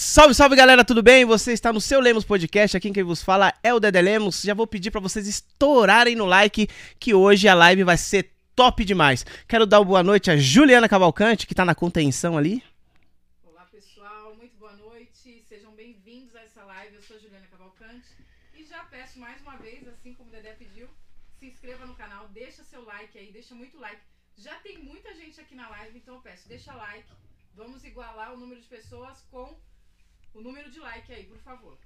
[0.00, 1.24] Salve, salve galera, tudo bem?
[1.24, 4.42] Você está no seu Lemos Podcast, aqui quem vos fala é o Dede Lemos.
[4.42, 6.68] Já vou pedir para vocês estourarem no like,
[7.00, 9.26] que hoje a live vai ser top demais.
[9.48, 12.62] Quero dar boa noite a Juliana Cavalcante, que tá na contenção ali.
[13.42, 16.94] Olá pessoal, muito boa noite, sejam bem-vindos a essa live.
[16.94, 18.06] Eu sou Juliana Cavalcante
[18.54, 20.88] e já peço mais uma vez, assim como o Dedé pediu,
[21.40, 24.00] se inscreva no canal, deixa seu like aí, deixa muito like.
[24.36, 27.08] Já tem muita gente aqui na live, então eu peço, deixa like.
[27.52, 29.58] Vamos igualar o número de pessoas com
[30.38, 31.76] o número de like aí, por favor.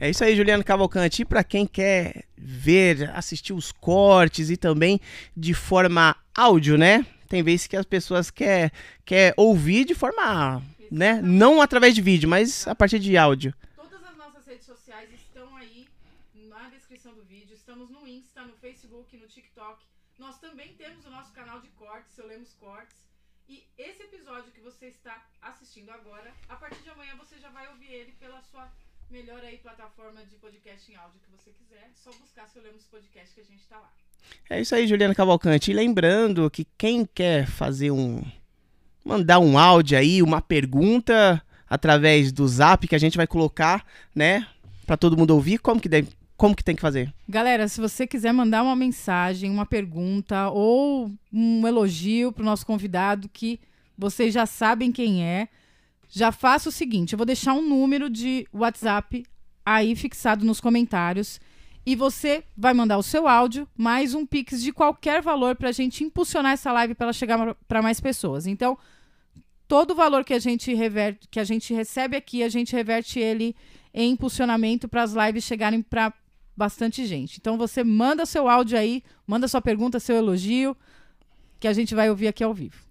[0.00, 1.22] É isso aí, Juliano Cavalcante.
[1.22, 4.98] E para quem quer ver, assistir os cortes e também
[5.36, 7.04] de forma áudio, né?
[7.28, 8.72] Tem vezes que as pessoas quer,
[9.04, 11.20] quer ouvir de forma, né?
[11.22, 13.54] Não através de vídeo, mas a partir de áudio.
[13.76, 15.86] Todas as nossas redes sociais estão aí
[16.34, 17.54] na descrição do vídeo.
[17.54, 19.84] Estamos no Insta, no Facebook, no TikTok.
[20.18, 23.07] Nós também temos o nosso canal de cortes, eu Lemos Cortes.
[23.48, 27.66] E esse episódio que você está assistindo agora, a partir de amanhã você já vai
[27.68, 28.70] ouvir ele pela sua
[29.10, 31.82] melhor aí plataforma de podcast em áudio que você quiser.
[31.82, 33.90] É só buscar seu Lemos Podcast que a gente está lá.
[34.50, 35.70] É isso aí, Juliana Cavalcante.
[35.70, 38.22] E lembrando que quem quer fazer um.
[39.02, 44.46] mandar um áudio aí, uma pergunta através do zap que a gente vai colocar, né?
[44.86, 47.12] Pra todo mundo ouvir, como que deve, como que tem que fazer?
[47.28, 53.28] Galera, se você quiser mandar uma mensagem, uma pergunta ou um elogio pro nosso convidado
[53.28, 53.58] que
[53.98, 55.48] vocês já sabem quem é,
[56.08, 59.26] já faça o seguinte, eu vou deixar um número de WhatsApp
[59.66, 61.40] aí fixado nos comentários
[61.84, 66.04] e você vai mandar o seu áudio mais um pix de qualquer valor pra gente
[66.04, 68.46] impulsionar essa live para ela chegar para mais pessoas.
[68.46, 68.78] Então,
[69.66, 73.18] todo o valor que a gente reverte, que a gente recebe aqui, a gente reverte
[73.18, 73.56] ele
[73.92, 76.12] em impulsionamento para as lives chegarem para
[76.58, 77.38] bastante gente.
[77.38, 80.76] Então você manda seu áudio aí, manda sua pergunta, seu elogio,
[81.60, 82.87] que a gente vai ouvir aqui ao vivo.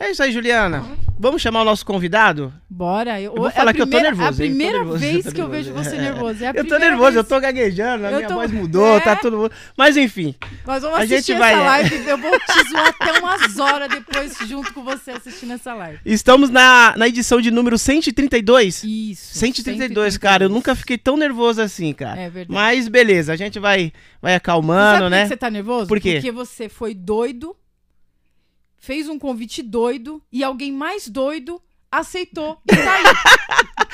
[0.00, 0.84] É isso aí, Juliana.
[1.18, 2.54] Vamos chamar o nosso convidado?
[2.70, 3.20] Bora.
[3.20, 4.42] Eu, eu vou falar é que primeira, eu tô nervoso.
[4.42, 6.44] É a primeira nervoso, vez que eu vejo você nervoso.
[6.44, 7.16] É eu tô nervoso, vez...
[7.16, 8.34] eu tô gaguejando, a eu minha tô...
[8.34, 9.00] voz mudou, é...
[9.00, 9.50] tá tudo.
[9.76, 10.36] Mas enfim.
[10.64, 11.54] Nós vamos a assistir gente vai...
[11.54, 12.08] essa live.
[12.08, 15.98] Eu vou te zoar até umas horas depois, junto com você, assistindo essa live.
[16.04, 18.84] Estamos na, na edição de número 132.
[18.84, 19.38] Isso.
[19.38, 20.44] 132, 132, cara.
[20.44, 22.20] Eu nunca fiquei tão nervoso assim, cara.
[22.20, 22.52] É verdade.
[22.52, 23.92] Mas beleza, a gente vai,
[24.22, 25.22] vai acalmando, né?
[25.22, 25.88] Por que você tá nervoso?
[25.88, 26.12] Por quê?
[26.14, 27.56] Porque você foi doido
[28.78, 33.04] fez um convite doido e alguém mais doido aceitou e tá aí.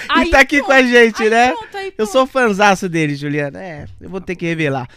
[0.08, 1.52] aí e tá aqui pronto, com a gente, aí né?
[1.52, 3.62] Pronto, aí eu sou fanzaço dele, Juliana.
[3.62, 4.88] É, eu vou ter que revelar.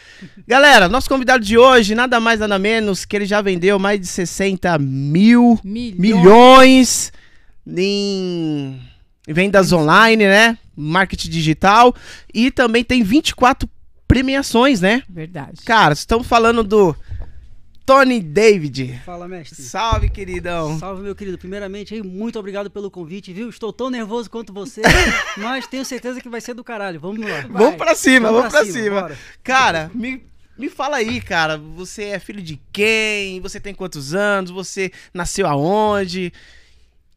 [0.47, 4.07] Galera, nosso convidado de hoje, nada mais nada menos que ele já vendeu mais de
[4.07, 7.13] 60 mil milhões, milhões
[7.67, 8.79] em
[9.27, 10.57] vendas online, né?
[10.75, 11.95] Marketing digital.
[12.33, 13.69] E também tem 24
[14.07, 15.03] premiações, né?
[15.09, 15.61] Verdade.
[15.65, 16.95] Cara, estamos falando do
[17.87, 19.01] Tony David.
[19.05, 19.63] Fala, mestre.
[19.63, 20.77] Salve, queridão.
[20.77, 21.37] Salve, meu querido.
[21.37, 23.47] Primeiramente, aí, muito obrigado pelo convite, viu?
[23.47, 24.81] Estou tão nervoso quanto você,
[25.39, 26.99] mas tenho certeza que vai ser do caralho.
[26.99, 27.39] Vamos lá.
[27.47, 27.63] Vai.
[27.63, 29.07] Vamos pra cima, vamos, pra, pra cima.
[29.07, 29.17] cima.
[29.41, 30.21] Cara, me,
[30.57, 31.57] me fala aí, cara.
[31.57, 33.39] Você é filho de quem?
[33.39, 34.51] Você tem quantos anos?
[34.51, 36.33] Você nasceu aonde?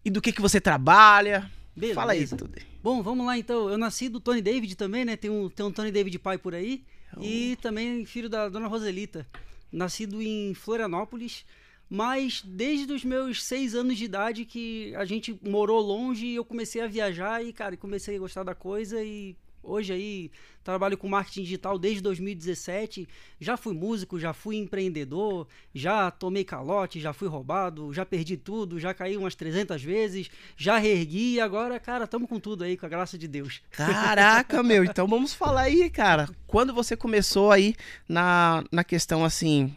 [0.05, 1.51] E do que que você trabalha?
[1.75, 1.97] Beleza.
[1.97, 2.49] Fala aí tudo.
[2.81, 3.69] Bom, vamos lá então.
[3.69, 5.17] Eu nasci do Tony David também, né?
[5.17, 6.85] Tem um, tem um Tony David pai por aí.
[7.17, 7.23] Oh.
[7.25, 9.27] E também filho da dona Roselita
[9.73, 11.45] nascido em Florianópolis,
[11.89, 16.45] mas desde os meus seis anos de idade que a gente morou longe e eu
[16.45, 20.31] comecei a viajar e, cara, comecei a gostar da coisa e hoje aí
[20.63, 23.09] trabalho com marketing digital desde 2017.
[23.41, 28.79] Já fui músico, já fui empreendedor, já tomei calote, já fui roubado, já perdi tudo,
[28.79, 32.87] já caí umas 300 vezes, já reergui e agora, cara, tamo com tudo aí, com
[32.87, 33.63] a graça de Deus.
[33.71, 36.29] Caraca, meu, então vamos falar aí, cara.
[36.47, 37.75] Quando você começou aí
[38.09, 39.75] na, na questão assim,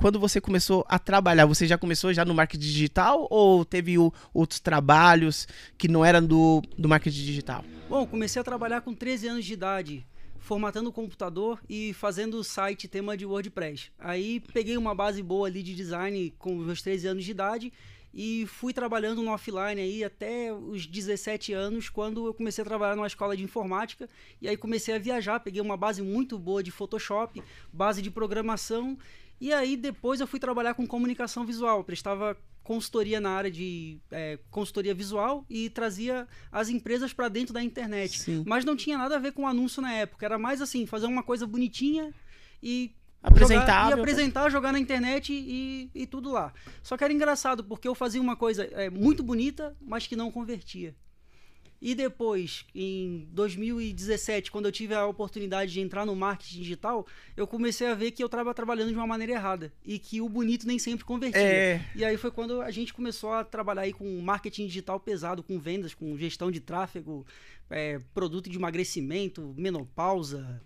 [0.00, 4.10] quando você começou a trabalhar, você já começou já no marketing digital ou teve o,
[4.32, 5.46] outros trabalhos
[5.76, 7.62] que não eram do, do marketing digital?
[7.86, 10.06] Bom, comecei a trabalhar com 13 anos de idade,
[10.38, 13.90] formatando o computador e fazendo site tema de WordPress.
[13.98, 17.70] Aí peguei uma base boa ali de design com meus 13 anos de idade
[18.12, 22.96] e fui trabalhando no offline aí até os 17 anos, quando eu comecei a trabalhar
[22.96, 24.08] numa escola de informática
[24.40, 28.96] e aí comecei a viajar, peguei uma base muito boa de Photoshop, base de programação
[29.40, 34.38] e aí depois eu fui trabalhar com comunicação visual, prestava consultoria na área de é,
[34.50, 38.20] consultoria visual e trazia as empresas para dentro da internet.
[38.20, 38.44] Sim.
[38.46, 41.22] Mas não tinha nada a ver com anúncio na época, era mais assim, fazer uma
[41.22, 42.12] coisa bonitinha
[42.62, 46.52] e apresentar e apresentar, jogar na internet e, e tudo lá.
[46.82, 50.30] Só que era engraçado porque eu fazia uma coisa é, muito bonita, mas que não
[50.30, 50.94] convertia.
[51.80, 57.46] E depois, em 2017, quando eu tive a oportunidade de entrar no marketing digital, eu
[57.46, 60.66] comecei a ver que eu estava trabalhando de uma maneira errada e que o bonito
[60.66, 61.40] nem sempre convertia.
[61.40, 61.86] É.
[61.94, 65.58] E aí foi quando a gente começou a trabalhar aí com marketing digital pesado, com
[65.58, 67.26] vendas, com gestão de tráfego,
[67.70, 70.60] é, produto de emagrecimento, menopausa,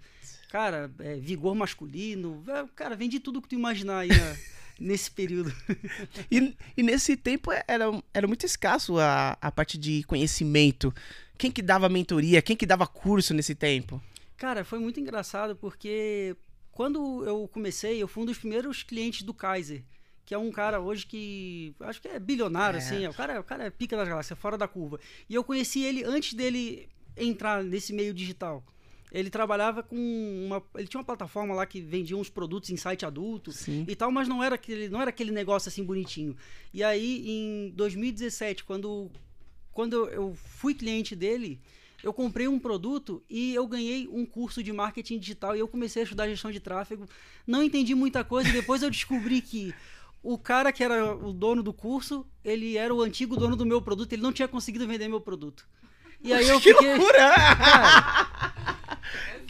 [0.50, 2.43] cara, é, vigor masculino.
[2.49, 4.37] É, cara, vendi tudo que tu imaginar aí na,
[4.79, 5.53] nesse período.
[6.31, 10.93] E, e nesse tempo era, era muito escasso a, a parte de conhecimento.
[11.38, 12.43] Quem que dava mentoria?
[12.43, 14.03] Quem que dava curso nesse tempo?
[14.37, 16.37] Cara, foi muito engraçado porque
[16.73, 19.82] quando eu comecei, eu fui um dos primeiros clientes do Kaiser,
[20.26, 22.81] que é um cara hoje que acho que é bilionário, É.
[22.81, 24.99] assim, o cara, o cara é pica das galáxias, fora da curva.
[25.29, 28.65] E eu conheci ele antes dele entrar nesse meio digital.
[29.14, 30.61] Ele trabalhava com uma.
[30.75, 33.84] Ele tinha uma plataforma lá que vendia uns produtos em site adulto Sim.
[33.87, 36.37] e tal, mas não era aquele, não era aquele negócio assim bonitinho.
[36.72, 39.08] E aí, em 2017, quando,
[39.72, 41.61] quando eu fui cliente dele,
[42.02, 46.02] eu comprei um produto e eu ganhei um curso de marketing digital e eu comecei
[46.02, 47.06] a estudar gestão de tráfego.
[47.46, 49.72] Não entendi muita coisa e depois eu descobri que
[50.25, 53.81] o cara que era o dono do curso, ele era o antigo dono do meu
[53.81, 55.64] produto, ele não tinha conseguido vender meu produto.
[56.20, 56.96] E aí eu Que fiquei.
[56.96, 57.31] loucura!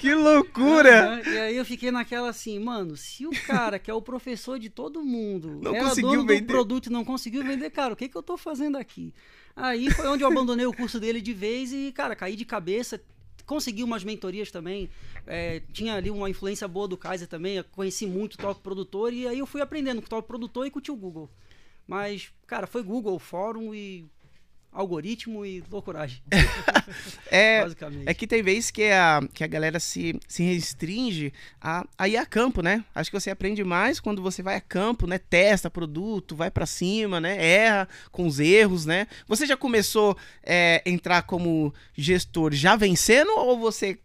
[0.04, 1.14] que loucura!
[1.20, 4.58] Aham, E aí eu fiquei naquela assim, mano, se o cara que é o professor
[4.58, 6.40] de todo mundo Não era conseguiu dono vender.
[6.42, 9.14] do produto e não conseguiu vender, cara, o que que eu tô fazendo aqui?
[9.56, 13.00] Aí foi onde eu abandonei o curso dele de vez e, cara, caí de cabeça.
[13.46, 14.88] Consegui umas mentorias também.
[15.26, 17.62] é, tinha ali uma influência boa do Kaiser também.
[17.72, 20.70] Conheci muito o top produtor e aí eu fui aprendendo com o top produtor e
[20.70, 21.30] com o tio Google.
[21.86, 24.06] Mas, cara, foi Google, fórum e
[24.74, 26.20] algoritmo e loucuragem.
[27.30, 27.64] É,
[28.06, 32.16] é que tem vezes que a, que a galera se, se restringe a, a ir
[32.16, 32.84] a campo, né?
[32.94, 35.18] Acho que você aprende mais quando você vai a campo, né?
[35.18, 37.42] Testa produto, vai pra cima, né?
[37.42, 39.08] Erra com os erros, né?
[39.26, 43.98] Você já começou é, entrar como gestor já vencendo ou você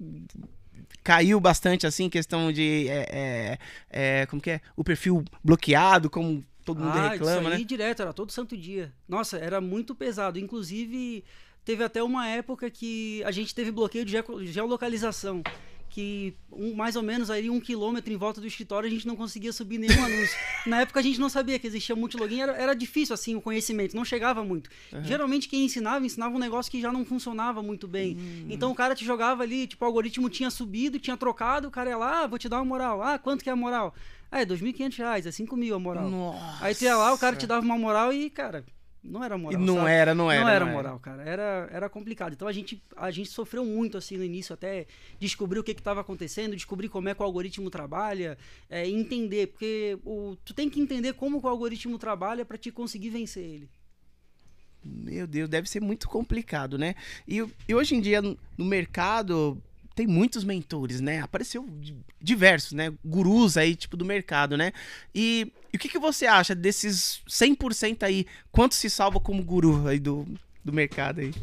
[1.04, 3.57] caiu bastante assim questão de é, é,
[3.89, 6.44] é, como que é o perfil bloqueado como
[6.74, 8.94] todo mundo ah, reclama isso aí né direto, era todo santo dia.
[9.07, 10.39] Nossa, era muito pesado.
[10.39, 11.24] Inclusive,
[11.66, 14.16] teve até uma época que a gente teve bloqueio de
[14.51, 15.44] geolocalização.
[16.00, 19.18] Que um- mais ou menos aí um quilômetro em volta do escritório a gente não
[19.18, 20.38] conseguia subir nenhum anúncio.
[20.66, 23.96] Na época a gente não sabia que existia multilogin, era, era difícil assim o conhecimento,
[23.96, 24.69] não chegava muito.
[25.04, 28.18] Geralmente quem ensinava, ensinava um negócio que já não funcionava muito bem.
[28.50, 31.90] Então o cara te jogava ali, tipo, o algoritmo tinha subido, tinha trocado, o cara
[31.90, 33.01] ia lá, ah, vou te dar uma moral.
[33.04, 33.94] Ah, quanto que é a moral?
[34.31, 36.10] Ah, é 2.500 reais, é 5 mil a moral.
[36.10, 36.63] Nossa.
[36.66, 38.63] Aí tu ia lá, o cara te dava uma moral e, cara,
[39.04, 39.62] não era e moral.
[39.62, 39.90] não sabe?
[39.90, 41.24] era não era Não era moral, cara.
[41.24, 42.34] Era, era complicado.
[42.34, 44.86] Então a gente, a gente sofreu muito assim no início, até
[45.19, 48.38] descobrir o que estava acontecendo, descobrir como é que o algoritmo trabalha,
[48.69, 53.10] é, entender, porque o, tu tem que entender como o algoritmo trabalha para te conseguir
[53.10, 53.69] vencer ele.
[54.84, 56.96] Meu Deus, deve ser muito complicado, né?
[57.28, 59.62] E, e hoje em dia, no mercado,
[60.00, 61.19] tem muitos mentores, né?
[61.19, 62.94] Apareceu di- diversos, né?
[63.04, 64.72] Gurus aí, tipo, do mercado, né?
[65.13, 68.25] E, e o que, que você acha desses 100% aí?
[68.50, 70.25] Quanto se salva como guru aí do,
[70.63, 71.34] do mercado aí?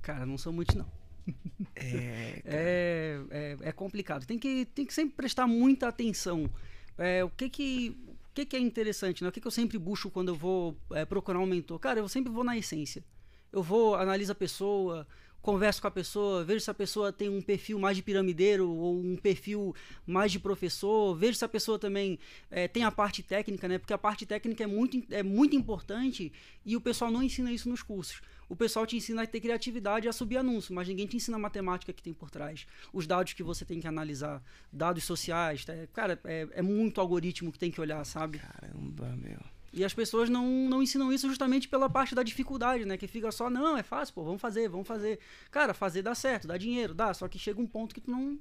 [0.00, 0.86] Cara, não sou muito não.
[1.76, 4.26] É, É, é, é complicado.
[4.26, 6.50] Tem que, tem que sempre prestar muita atenção.
[6.98, 9.28] É, o que que, o que que é interessante, né?
[9.28, 11.78] O que que eu sempre busco quando eu vou é, procurar um mentor?
[11.78, 13.04] Cara, eu sempre vou na essência.
[13.52, 15.06] Eu vou, analiso a pessoa,
[15.42, 18.98] converso com a pessoa, vejo se a pessoa tem um perfil mais de piramideiro ou
[18.98, 19.74] um perfil
[20.06, 22.18] mais de professor, vejo se a pessoa também
[22.50, 23.76] é, tem a parte técnica, né?
[23.76, 26.32] Porque a parte técnica é muito, é muito importante
[26.64, 28.22] e o pessoal não ensina isso nos cursos.
[28.48, 31.36] O pessoal te ensina a ter criatividade e a subir anúncio, mas ninguém te ensina
[31.36, 32.66] a matemática que tem por trás.
[32.92, 35.64] Os dados que você tem que analisar, dados sociais.
[35.64, 35.72] tá?
[35.92, 38.38] Cara, é, é muito algoritmo que tem que olhar, sabe?
[38.38, 39.40] caramba, meu.
[39.72, 42.98] E as pessoas não, não ensinam isso justamente pela parte da dificuldade, né?
[42.98, 45.18] Que fica só, não, é fácil, pô, vamos fazer, vamos fazer.
[45.50, 48.38] Cara, fazer dá certo, dá dinheiro, dá, só que chega um ponto que tu não.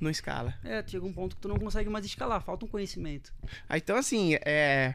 [0.00, 0.54] Não escala.
[0.62, 3.32] É, chega um ponto que tu não consegue mais escalar, falta um conhecimento.
[3.68, 4.94] Ah, então, assim, é,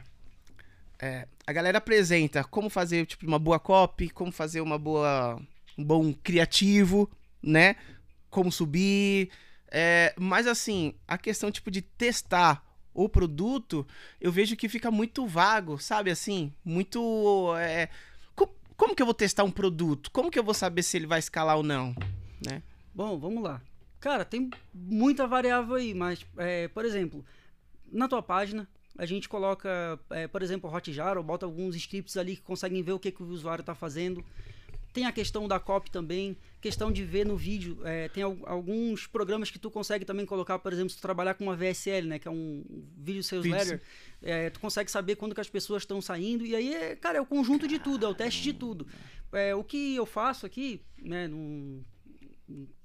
[0.98, 5.38] é, a galera apresenta como fazer tipo, uma boa copy, como fazer uma boa,
[5.76, 7.10] um bom criativo,
[7.42, 7.76] né?
[8.30, 9.30] Como subir.
[9.70, 12.67] é, mas, assim, a questão tipo de testar
[13.04, 13.86] o produto,
[14.20, 16.10] eu vejo que fica muito vago, sabe?
[16.10, 17.54] Assim, muito.
[17.56, 17.88] é,
[18.34, 20.10] co- como que eu vou testar um produto?
[20.10, 21.94] Como que eu vou saber se ele vai escalar ou não?
[22.44, 22.62] Né?
[22.94, 23.60] Bom, vamos lá.
[24.00, 27.24] Cara, tem muita variável aí, mas, é, por exemplo,
[27.90, 32.36] na tua página, a gente coloca, é, por exemplo, Hotjar ou bota alguns scripts ali
[32.36, 34.24] que conseguem ver o que, que o usuário está fazendo.
[34.92, 37.80] Tem a questão da copy também, questão de ver no vídeo.
[37.84, 41.34] É, tem al alguns programas que tu consegue também colocar, por exemplo, se tu trabalhar
[41.34, 42.18] com uma VSL, né?
[42.18, 42.64] Que é um
[42.96, 43.82] vídeo sales letter,
[44.22, 46.44] é, tu consegue saber quando que as pessoas estão saindo.
[46.44, 48.86] E aí, é, cara, é o conjunto de tudo, é o teste de tudo.
[49.32, 51.84] É, o que eu faço aqui, né, no,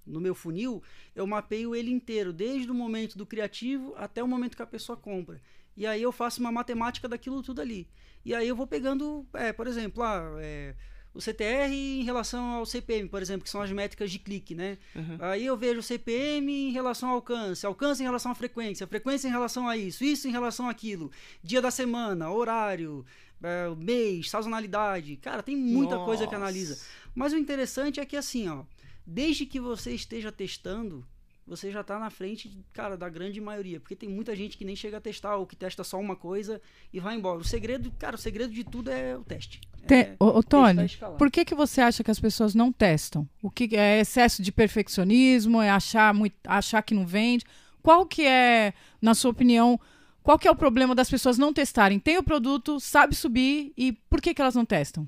[0.05, 0.83] no meu funil,
[1.15, 4.97] eu mapeio ele inteiro, desde o momento do criativo até o momento que a pessoa
[4.97, 5.41] compra.
[5.75, 7.87] E aí eu faço uma matemática daquilo tudo ali.
[8.25, 10.75] E aí eu vou pegando, é, por exemplo, ah, é,
[11.13, 14.77] o CTR em relação ao CPM, por exemplo, que são as métricas de clique, né?
[14.95, 15.17] Uhum.
[15.19, 19.27] Aí eu vejo o CPM em relação ao alcance, alcance em relação à frequência, frequência
[19.27, 21.11] em relação a isso, isso em relação àquilo,
[21.43, 23.05] dia da semana, horário,
[23.43, 25.17] é, mês, sazonalidade.
[25.17, 26.05] Cara, tem muita Nossa.
[26.05, 26.79] coisa que analisa.
[27.13, 28.63] Mas o interessante é que assim, ó,
[29.05, 31.05] desde que você esteja testando,
[31.45, 33.79] você já está na frente, cara, da grande maioria.
[33.79, 36.61] Porque tem muita gente que nem chega a testar ou que testa só uma coisa
[36.91, 37.39] e vai embora.
[37.39, 39.61] O segredo, cara, o segredo de tudo é o teste.
[39.85, 40.87] Te, é, ô, ô, Tony,
[41.17, 43.27] por que, que você acha que as pessoas não testam?
[43.41, 45.61] O que é excesso de perfeccionismo?
[45.61, 47.45] É achar, muito, achar que não vende?
[47.81, 49.79] Qual que é, na sua opinião,
[50.21, 51.99] qual que é o problema das pessoas não testarem?
[51.99, 55.07] Tem o produto, sabe subir e por que, que elas não testam?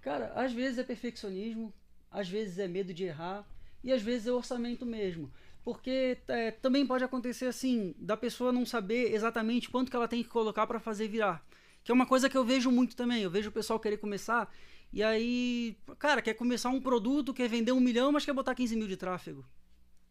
[0.00, 1.72] Cara, às vezes é perfeccionismo,
[2.10, 3.46] às vezes é medo de errar
[3.84, 5.30] e às vezes é orçamento mesmo.
[5.62, 10.22] Porque é, também pode acontecer assim, da pessoa não saber exatamente quanto que ela tem
[10.22, 11.44] que colocar para fazer virar.
[11.84, 13.22] Que é uma coisa que eu vejo muito também.
[13.22, 14.52] Eu vejo o pessoal querer começar
[14.92, 18.76] e aí, cara, quer começar um produto, quer vender um milhão, mas quer botar 15
[18.76, 19.44] mil de tráfego.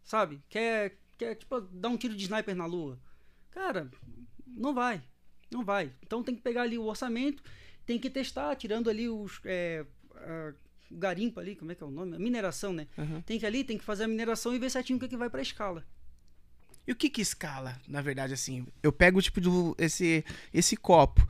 [0.04, 0.42] Sabe?
[0.50, 3.00] Quer, quer tipo, dar um tiro de sniper na lua.
[3.52, 3.92] Cara,
[4.48, 5.04] não vai.
[5.52, 5.94] Não vai.
[6.02, 7.44] Então tem que pegar ali o orçamento,
[7.86, 9.40] tem que testar, tirando ali os.
[9.46, 9.86] É,
[10.16, 10.54] a,
[10.90, 12.16] o garimpo ali, como é que é o nome?
[12.16, 12.88] A mineração, né?
[12.98, 13.22] Uhum.
[13.22, 15.16] Tem que ali, tem que fazer a mineração e ver certinho o que, é que
[15.16, 15.86] vai para escala.
[16.86, 18.68] E o que que escala, na verdade, assim?
[18.82, 21.26] Eu pego, tipo, do, esse, esse copo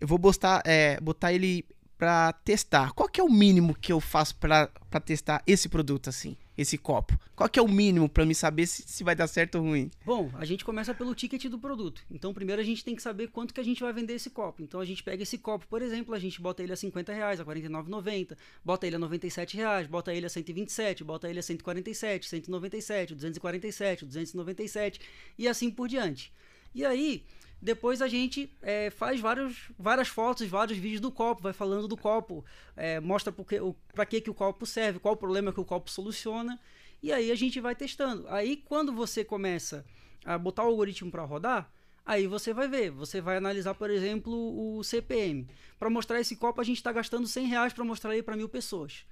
[0.00, 1.64] eu vou botar, é, botar ele
[1.98, 2.92] para testar.
[2.92, 4.70] Qual que é o mínimo que eu faço para
[5.04, 7.18] testar esse produto assim, esse copo?
[7.34, 9.90] Qual que é o mínimo para me saber se, se vai dar certo ou ruim?
[10.06, 12.00] Bom, a gente começa pelo ticket do produto.
[12.08, 14.62] Então, primeiro a gente tem que saber quanto que a gente vai vender esse copo.
[14.62, 17.40] Então, a gente pega esse copo, por exemplo, a gente bota ele a 50 reais,
[17.40, 22.28] a 49,90, bota ele a 97 reais, bota ele a 127, bota ele a 147,
[22.28, 25.00] 197, 247, 297
[25.36, 26.32] e assim por diante.
[26.74, 27.24] E aí,
[27.60, 31.96] depois a gente é, faz vários, várias fotos, vários vídeos do copo, vai falando do
[31.96, 32.44] copo,
[32.76, 36.60] é, mostra para que, que o copo serve, qual o problema que o copo soluciona,
[37.02, 38.28] e aí a gente vai testando.
[38.28, 39.84] Aí quando você começa
[40.24, 41.72] a botar o algoritmo para rodar,
[42.06, 45.48] aí você vai ver, você vai analisar, por exemplo, o CPM.
[45.78, 48.48] Para mostrar esse copo, a gente está gastando 100 reais para mostrar ele para mil
[48.48, 49.04] pessoas.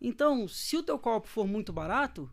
[0.00, 2.30] Então, se o teu copo for muito barato,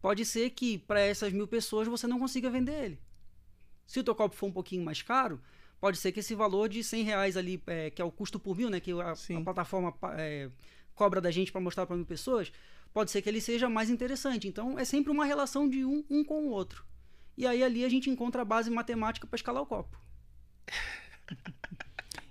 [0.00, 3.06] pode ser que para essas mil pessoas você não consiga vender ele.
[3.86, 5.40] Se o teu copo for um pouquinho mais caro,
[5.80, 8.56] pode ser que esse valor de 100 reais ali, é, que é o custo por
[8.56, 10.50] mil, né, que a, a plataforma é,
[10.94, 12.52] cobra da gente para mostrar para mil pessoas,
[12.92, 14.48] pode ser que ele seja mais interessante.
[14.48, 16.84] Então, é sempre uma relação de um, um com o outro.
[17.36, 20.00] E aí ali a gente encontra a base matemática para escalar o copo.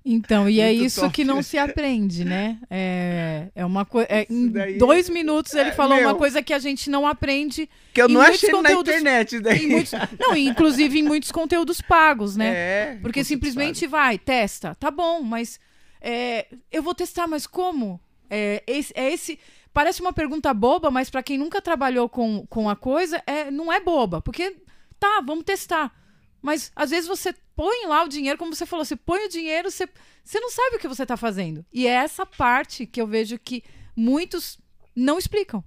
[0.08, 1.12] Então, e é isso top.
[1.12, 2.60] que não se aprende, né?
[2.70, 4.08] É, é uma coisa.
[4.08, 7.68] É, em dois minutos ele é, falou meu, uma coisa que a gente não aprende.
[7.92, 9.66] Que eu não achei conteúdos, na internet daí.
[9.66, 12.54] Muitos, não, inclusive em muitos conteúdos pagos, né?
[12.54, 14.76] É, Porque simplesmente vai, testa.
[14.76, 15.60] Tá bom, mas
[16.00, 18.00] é, eu vou testar, mas como?
[18.30, 19.40] É esse, é esse.
[19.74, 23.74] Parece uma pergunta boba, mas para quem nunca trabalhou com, com a coisa, é, não
[23.74, 24.22] é boba.
[24.22, 24.56] Porque
[25.00, 25.92] tá, vamos testar.
[26.44, 29.72] Mas às vezes você põe lá o dinheiro, como você falou, você põe o dinheiro,
[29.72, 29.88] você,
[30.24, 31.66] você não sabe o que você está fazendo.
[31.72, 33.64] E é essa parte que eu vejo que
[33.96, 34.60] muitos
[34.96, 35.64] não explicam.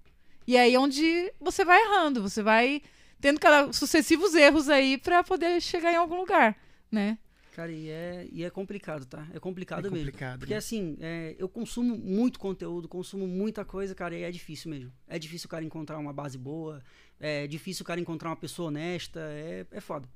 [0.47, 2.83] E é aí onde você vai errando, você vai
[3.21, 6.57] tendo cada, sucessivos erros aí para poder chegar em algum lugar,
[6.91, 7.19] né?
[7.59, 9.27] Cara, e é, e é complicado, tá?
[9.35, 10.13] É complicado, é mesmo.
[10.39, 10.59] Porque né?
[10.59, 14.93] assim, é, eu consumo muito conteúdo, consumo muita coisa, cara, e é difícil mesmo.
[15.09, 16.81] É difícil o cara encontrar uma base boa,
[17.19, 20.09] é difícil o cara encontrar uma pessoa honesta, é, é foda.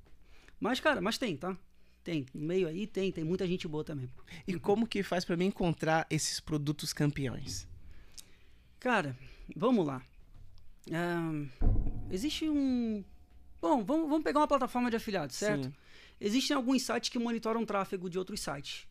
[0.63, 1.57] Mas, cara, mas tem, tá?
[2.05, 2.25] Tem.
[2.33, 4.09] No meio aí tem, tem muita gente boa também.
[4.47, 7.67] E como que faz para mim encontrar esses produtos campeões?
[8.79, 9.19] Cara,
[9.57, 10.01] vamos lá.
[12.13, 13.03] existe um.
[13.61, 15.65] Bom, vamos, vamos pegar uma plataforma de afiliados, certo?
[15.65, 15.75] Sim.
[16.21, 18.87] Existem alguns sites que monitoram tráfego de outros sites.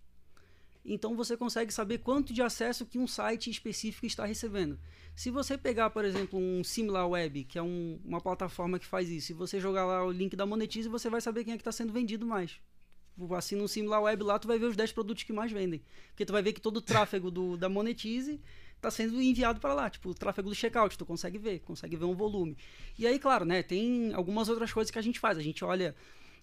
[0.83, 4.79] Então você consegue saber quanto de acesso que um site específico está recebendo.
[5.15, 9.31] Se você pegar, por exemplo, um SimilarWeb, que é um, uma plataforma que faz isso,
[9.31, 11.71] e você jogar lá o link da Monetize, você vai saber quem é que está
[11.71, 12.59] sendo vendido mais.
[13.37, 15.83] Assim, no SimilarWeb lá, tu vai ver os 10 produtos que mais vendem.
[16.09, 18.41] Porque tu vai ver que todo o tráfego do, da Monetize
[18.75, 19.89] está sendo enviado para lá.
[19.89, 22.57] Tipo, o tráfego do checkout, tu consegue ver, consegue ver um volume.
[22.97, 25.37] E aí, claro, né, tem algumas outras coisas que a gente faz.
[25.37, 25.95] A gente olha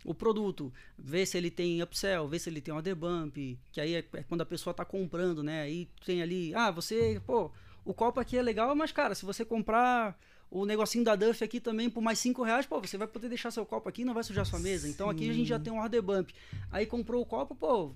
[0.05, 3.95] o produto, ver se ele tem upsell, ver se ele tem order bump, que aí
[3.95, 5.63] é, é quando a pessoa está comprando, né?
[5.63, 7.51] Aí tem ali, ah, você, pô,
[7.85, 10.19] o copo aqui é legal, mas cara, se você comprar
[10.51, 13.51] o negocinho da Duff aqui também por mais 5 reais, pô, você vai poder deixar
[13.51, 14.89] seu copo aqui e não vai sujar sua mesa.
[14.89, 16.33] Então aqui a gente já tem um order bump.
[16.71, 17.93] Aí comprou o copo, pô,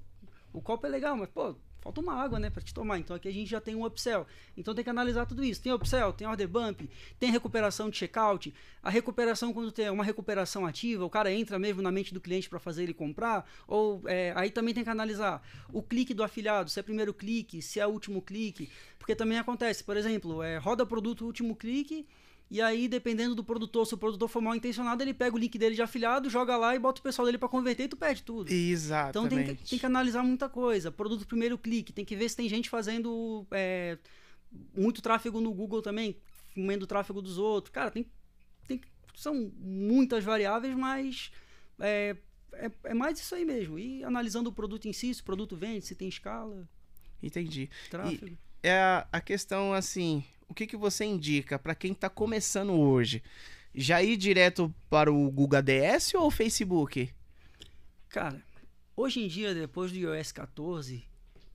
[0.53, 2.99] o copo é legal, mas pô, falta uma água, né, para te tomar.
[2.99, 4.27] Então aqui a gente já tem um upsell.
[4.57, 5.61] Então tem que analisar tudo isso.
[5.61, 8.55] Tem upsell, tem order bump, tem recuperação de checkout.
[8.83, 12.49] A recuperação quando tem uma recuperação ativa, o cara entra mesmo na mente do cliente
[12.49, 13.51] para fazer ele comprar.
[13.67, 17.61] Ou é, aí também tem que analisar o clique do afiliado, se é primeiro clique,
[17.61, 19.83] se é último clique, porque também acontece.
[19.83, 22.07] Por exemplo, é, roda produto último clique
[22.53, 25.57] e aí, dependendo do produtor, se o produtor for mal intencionado, ele pega o link
[25.57, 28.23] dele de afiliado, joga lá e bota o pessoal dele para converter e tu perde
[28.23, 28.53] tudo.
[28.53, 29.33] Exatamente.
[29.33, 30.93] Então tem que, tem que, analisar muita coisa.
[30.93, 33.97] Produto primeiro clique, tem que ver se tem gente fazendo é,
[34.77, 36.19] muito tráfego no Google também,
[36.55, 37.73] comendo o tráfego dos outros.
[37.73, 38.05] Cara, tem,
[38.69, 38.83] tem,
[39.15, 41.33] são muitas variáveis, mas
[41.81, 42.15] é,
[42.53, 43.79] é, é mais isso aí mesmo.
[43.79, 46.69] E analisando o produto em si, se o produto vende, se tem escala.
[47.23, 47.71] Entendi.
[47.89, 48.27] Tráfego.
[48.27, 52.75] E é a, a questão assim o que, que você indica para quem está começando
[52.75, 53.23] hoje?
[53.75, 57.11] Já ir direto para o Google DS ou o Facebook?
[58.11, 58.45] Cara,
[58.95, 61.03] hoje em dia, depois do iOS 14,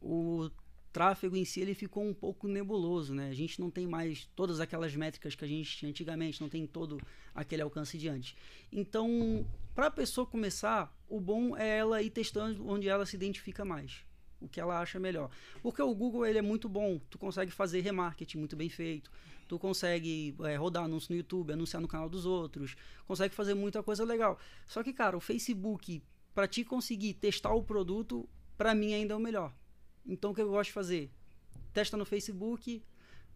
[0.02, 0.50] o
[0.92, 3.30] tráfego em si ele ficou um pouco nebuloso, né?
[3.30, 6.66] A gente não tem mais todas aquelas métricas que a gente tinha antigamente, não tem
[6.66, 7.00] todo
[7.36, 8.36] aquele alcance de antes.
[8.72, 13.64] Então, para a pessoa começar, o bom é ela ir testando onde ela se identifica
[13.64, 14.07] mais
[14.40, 15.30] o que ela acha melhor.
[15.62, 19.12] Porque o Google ele é muito bom, tu consegue fazer remarketing muito bem feito,
[19.48, 22.76] tu consegue é, rodar anúncio no YouTube, anunciar no canal dos outros,
[23.08, 24.40] consegue fazer muita coisa legal.
[24.68, 26.02] Só que, cara, o Facebook,
[26.34, 28.28] para te conseguir testar o produto,
[28.58, 29.54] para mim ainda é o melhor.
[30.06, 31.12] Então, o que eu gosto de fazer?
[31.74, 32.84] Testa no Facebook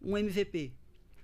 [0.00, 0.72] um MVP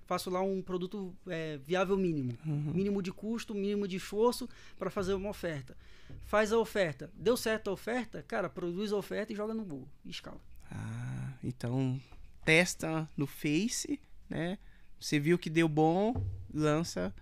[0.08, 2.32] faço lá um produto é, viável mínimo.
[2.46, 2.72] Uhum.
[2.74, 4.48] Mínimo de custo, mínimo de esforço
[4.78, 5.76] para fazer uma oferta.
[6.24, 7.10] Faz a oferta.
[7.12, 9.86] Deu certo a oferta, cara, produz a oferta e joga no Google.
[10.06, 10.40] E escala.
[10.70, 12.00] Ah, então
[12.42, 14.00] testa no Face,
[14.30, 14.56] né?
[14.98, 16.14] Você viu que deu bom,
[16.52, 17.14] lança.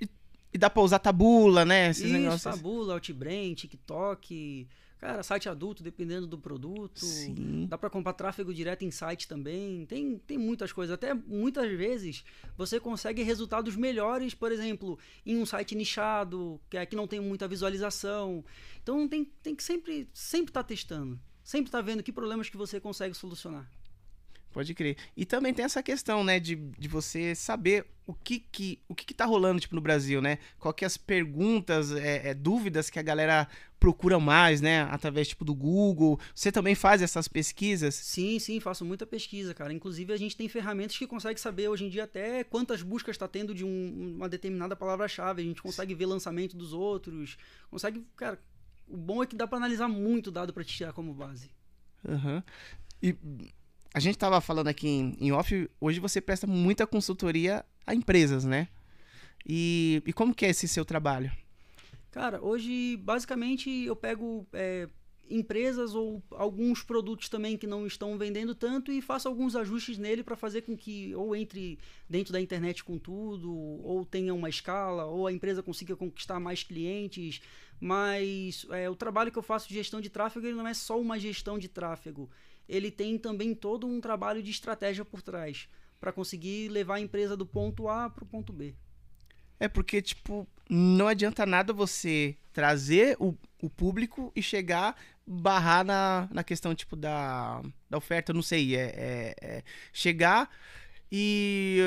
[0.00, 0.08] E,
[0.52, 1.90] e dá pra usar tabula, né?
[1.90, 2.42] Esses Isso, negócios.
[2.42, 4.66] tabula, Outbrain, TikTok
[4.98, 7.04] Cara, site adulto, dependendo do produto.
[7.04, 7.66] Sim.
[7.68, 9.86] Dá para comprar tráfego direto em site também.
[9.86, 10.92] Tem, tem muitas coisas.
[10.92, 12.24] Até muitas vezes
[12.56, 17.46] você consegue resultados melhores, por exemplo, em um site nichado, que aqui não tem muita
[17.46, 18.44] visualização.
[18.82, 21.18] Então tem, tem que sempre sempre estar tá testando.
[21.44, 23.70] Sempre estar tá vendo que problemas que você consegue solucionar.
[24.52, 24.96] Pode crer.
[25.16, 29.04] E também tem essa questão, né, de, de você saber o que que, o que
[29.04, 30.38] que tá rolando, tipo, no Brasil, né?
[30.58, 33.46] Qual que é as perguntas, é, é, dúvidas que a galera
[33.78, 34.82] procura mais, né?
[34.90, 36.18] Através, tipo, do Google.
[36.34, 37.94] Você também faz essas pesquisas?
[37.94, 39.72] Sim, sim, faço muita pesquisa, cara.
[39.72, 43.28] Inclusive, a gente tem ferramentas que consegue saber hoje em dia até quantas buscas está
[43.28, 45.42] tendo de um, uma determinada palavra-chave.
[45.42, 47.36] A gente consegue ver lançamento dos outros.
[47.70, 48.40] Consegue, cara...
[48.90, 51.50] O bom é que dá para analisar muito dado para te tirar como base.
[52.08, 52.36] Aham.
[52.36, 52.42] Uhum.
[53.02, 53.16] E
[53.92, 58.44] a gente estava falando aqui em, em, off, hoje você presta muita consultoria a empresas,
[58.44, 58.68] né?
[59.46, 61.32] E, e como que é esse seu trabalho?
[62.10, 64.88] Cara, hoje basicamente eu pego é,
[65.30, 70.22] empresas ou alguns produtos também que não estão vendendo tanto e faço alguns ajustes nele
[70.22, 75.06] para fazer com que ou entre dentro da internet com tudo, ou tenha uma escala,
[75.06, 77.40] ou a empresa consiga conquistar mais clientes.
[77.80, 81.00] Mas é, o trabalho que eu faço de gestão de tráfego ele não é só
[81.00, 82.28] uma gestão de tráfego
[82.68, 85.68] ele tem também todo um trabalho de estratégia por trás
[86.00, 88.74] para conseguir levar a empresa do ponto A para o ponto B.
[89.58, 96.28] É porque, tipo, não adianta nada você trazer o, o público e chegar, barrar na,
[96.30, 100.48] na questão, tipo, da, da oferta, não sei, é, é, é chegar
[101.10, 101.80] e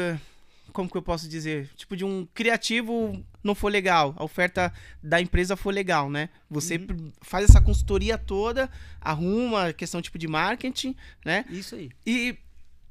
[0.72, 1.70] como que eu posso dizer?
[1.76, 6.30] Tipo, de um criativo não for legal, a oferta da empresa for legal, né?
[6.50, 7.12] Você uhum.
[7.22, 11.46] faz essa consultoria toda, arruma a questão tipo de marketing, né?
[11.50, 11.90] Isso aí.
[12.06, 12.38] E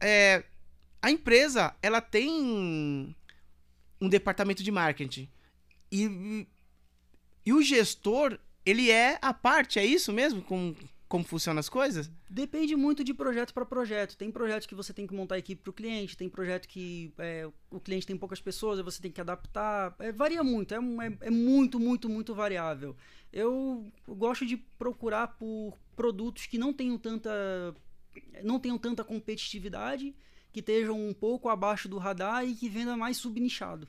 [0.00, 0.44] é,
[1.00, 3.14] a empresa, ela tem
[4.00, 5.28] um departamento de marketing.
[5.92, 6.46] E,
[7.44, 10.42] e o gestor, ele é a parte, é isso mesmo?
[10.42, 10.74] Com
[11.10, 12.08] como funcionam as coisas?
[12.30, 14.16] Depende muito de projeto para projeto.
[14.16, 17.12] Tem projeto que você tem que montar a equipe para o cliente, tem projeto que
[17.18, 19.92] é, o cliente tem poucas pessoas, você tem que adaptar.
[19.98, 22.94] É, varia muito, é, é, é, muito, muito, muito variável.
[23.32, 27.74] Eu gosto de procurar por produtos que não tenham tanta,
[28.44, 30.14] não tenham tanta competitividade,
[30.52, 33.88] que estejam um pouco abaixo do radar e que venda mais subnichado.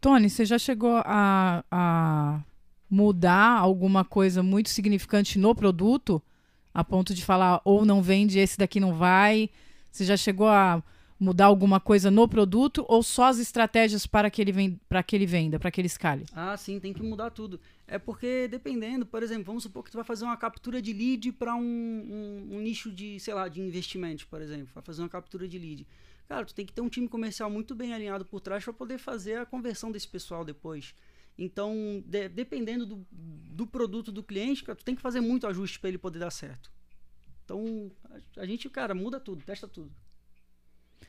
[0.00, 2.42] Tony, você já chegou a, a
[2.88, 6.22] mudar alguma coisa muito significante no produto?
[6.74, 9.48] A ponto de falar ou não vende, esse daqui não vai?
[9.92, 10.82] Você já chegou a
[11.18, 15.14] mudar alguma coisa no produto ou só as estratégias para que ele, ven para que
[15.14, 16.24] ele venda, para que ele escale?
[16.34, 17.60] Ah, sim, tem que mudar tudo.
[17.86, 21.32] É porque dependendo, por exemplo, vamos supor que tu vai fazer uma captura de lead
[21.32, 25.08] para um, um, um, nicho de, sei lá, de investimentos, por exemplo, vai fazer uma
[25.08, 25.86] captura de lead.
[26.28, 28.98] Cara, tu tem que ter um time comercial muito bem alinhado por trás para poder
[28.98, 30.94] fazer a conversão desse pessoal depois.
[31.36, 35.80] Então, de, dependendo do, do produto do cliente, cara, tu tem que fazer muito ajuste
[35.80, 36.70] para ele poder dar certo.
[37.44, 37.90] Então,
[38.36, 39.90] a, a, gente, cara, muda tudo, testa tudo.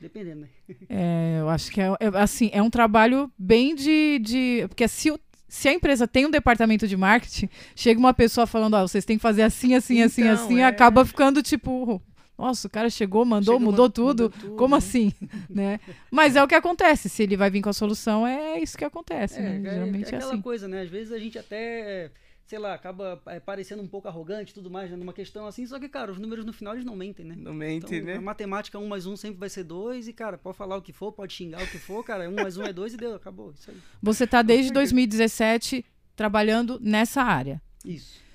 [0.00, 0.48] Dependendo, né?
[0.88, 4.18] É, eu acho que é, é, assim, é um trabalho bem de.
[4.18, 5.12] de porque se,
[5.48, 9.04] se a empresa tem um departamento de marketing, chega uma pessoa falando, ó, oh, vocês
[9.04, 10.66] têm que fazer assim, assim, assim então, assim, assim, é...
[10.66, 12.02] acaba ficando tipo.
[12.38, 14.24] Nossa, o cara chegou, mandou, chegou, mudou, tudo.
[14.24, 14.56] mudou, tudo.
[14.56, 14.78] Como né?
[14.78, 15.12] assim?
[15.48, 15.80] né?
[16.10, 17.08] Mas é o que acontece.
[17.08, 19.38] Se ele vai vir com a solução, é isso que acontece.
[19.38, 19.70] É, né?
[19.70, 20.42] Geralmente é, é, é aquela assim.
[20.42, 20.82] coisa, né?
[20.82, 22.10] Às vezes a gente até
[22.46, 25.66] sei lá, acaba é, parecendo um pouco arrogante e tudo mais, né, numa questão assim,
[25.66, 27.34] só que, cara, os números no final eles não mentem, né?
[27.36, 28.18] Não mentem, então, né?
[28.18, 30.92] A matemática 1 mais 1 sempre vai ser 2 e, cara, pode falar o que
[30.92, 33.52] for, pode xingar o que for, cara, 1 mais 1 é 2 e deu, acabou,
[33.52, 33.76] isso aí.
[34.00, 37.60] Você tá desde 2017 trabalhando nessa área.
[37.84, 38.25] Isso.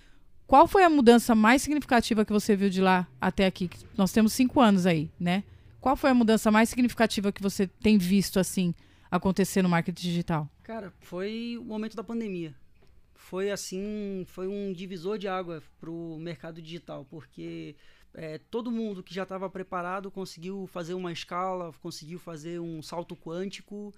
[0.51, 3.69] Qual foi a mudança mais significativa que você viu de lá até aqui?
[3.97, 5.45] Nós temos cinco anos aí, né?
[5.79, 8.75] Qual foi a mudança mais significativa que você tem visto, assim,
[9.09, 10.49] acontecer no marketing digital?
[10.61, 12.53] Cara, foi o momento da pandemia
[13.13, 17.77] foi assim, foi um divisor de água para o mercado digital, porque
[18.13, 23.15] é, todo mundo que já estava preparado conseguiu fazer uma escala, conseguiu fazer um salto
[23.15, 23.93] quântico,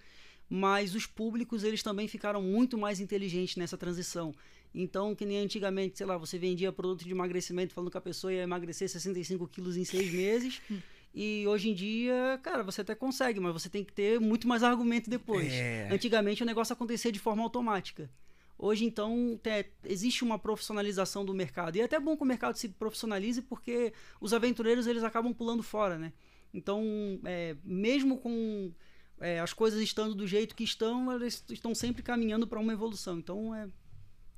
[0.47, 4.35] mas os públicos eles também ficaram muito mais inteligentes nessa transição.
[4.73, 8.33] Então, que nem antigamente, sei lá, você vendia produto de emagrecimento falando que a pessoa
[8.33, 10.61] ia emagrecer 65 quilos em seis meses.
[11.15, 14.63] E hoje em dia, cara, você até consegue, mas você tem que ter muito mais
[14.63, 15.53] argumento depois.
[15.53, 15.87] É.
[15.91, 18.09] Antigamente o negócio acontecia de forma automática.
[18.57, 21.75] Hoje, então, te, existe uma profissionalização do mercado.
[21.75, 25.61] E é até bom que o mercado se profissionalize porque os aventureiros eles acabam pulando
[25.61, 26.13] fora, né?
[26.51, 26.83] Então,
[27.25, 28.71] é, mesmo com
[29.19, 33.19] é, as coisas estando do jeito que estão, elas estão sempre caminhando para uma evolução.
[33.19, 33.67] Então, é,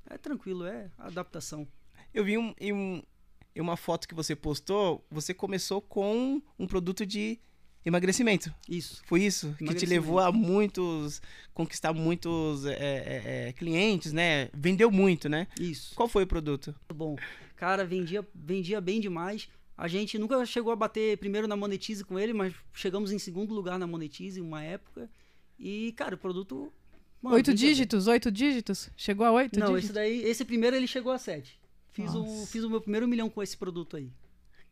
[0.08, 1.66] é tranquilo, é adaptação.
[2.12, 3.02] Eu vi um, um,
[3.56, 7.38] uma foto que você postou, você começou com um produto de
[7.86, 8.52] Emagrecimento.
[8.68, 9.00] Isso.
[9.06, 11.22] Foi isso que te levou a muitos.
[11.54, 14.50] conquistar muitos é, é, é, clientes, né?
[14.52, 15.46] Vendeu muito, né?
[15.56, 15.94] Isso.
[15.94, 16.74] Qual foi o produto?
[16.92, 17.14] Bom,
[17.54, 19.48] cara, vendia, vendia bem demais.
[19.78, 23.54] A gente nunca chegou a bater primeiro na Monetize com ele, mas chegamos em segundo
[23.54, 25.08] lugar na Monetize uma época.
[25.56, 26.72] E, cara, o produto.
[27.26, 28.88] Mano, oito dígitos, oito dígitos?
[28.96, 29.84] Chegou a oito Não, dígitos?
[29.84, 31.58] esse daí, esse primeiro ele chegou a sete.
[31.92, 34.10] Fiz, um, fiz o meu primeiro milhão com esse produto aí.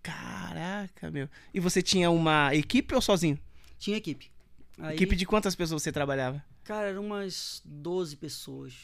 [0.02, 1.28] Caraca, meu.
[1.52, 3.38] E você tinha uma equipe ou sozinho?
[3.78, 4.30] Tinha equipe.
[4.78, 6.44] Aí, equipe de quantas pessoas você trabalhava?
[6.62, 8.74] Cara, eram umas 12 pessoas.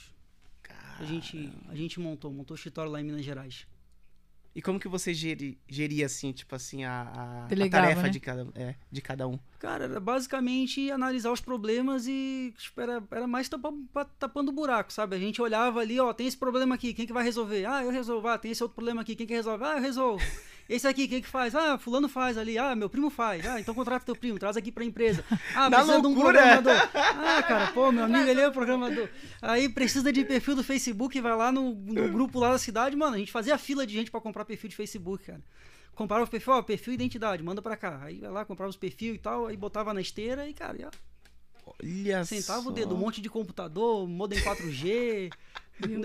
[0.98, 3.66] A gente, a gente montou, montou o escritório lá em Minas Gerais.
[4.54, 8.08] E como que você geri, geria, assim, tipo assim, a, a, a tarefa né?
[8.08, 9.38] de, cada, é, de cada um?
[9.60, 15.14] Cara, era basicamente analisar os problemas e tipo, era, era mais tapando, tapando buraco, sabe?
[15.14, 17.64] A gente olhava ali, ó, tem esse problema aqui, quem que vai resolver?
[17.64, 18.26] Ah, eu resolvo.
[18.26, 19.64] Ah, tem esse outro problema aqui, quem que resolve?
[19.64, 20.24] Ah, eu resolvo.
[20.70, 21.52] Esse aqui, quem que faz?
[21.52, 22.56] Ah, fulano faz ali.
[22.56, 23.44] Ah, meu primo faz.
[23.44, 25.24] Ah, então contrata teu primo, traz aqui pra empresa.
[25.52, 26.12] Ah, Na precisa loucura.
[26.12, 26.90] de um programador.
[26.94, 29.08] Ah, cara, pô, meu amigo, ele é o programador.
[29.42, 33.16] Aí precisa de perfil do Facebook, vai lá no, no grupo lá da cidade, mano,
[33.16, 35.42] a gente fazia fila de gente para comprar perfil de Facebook, cara.
[35.92, 38.00] Comprava o perfil, ó, perfil identidade, manda pra cá.
[38.04, 40.90] Aí vai lá, comprava os perfil e tal, aí botava na esteira e, cara, ia...
[41.66, 42.68] Olha Sentava só.
[42.68, 45.30] o dedo, um monte de computador, modem 4G.
[45.88, 46.00] Meu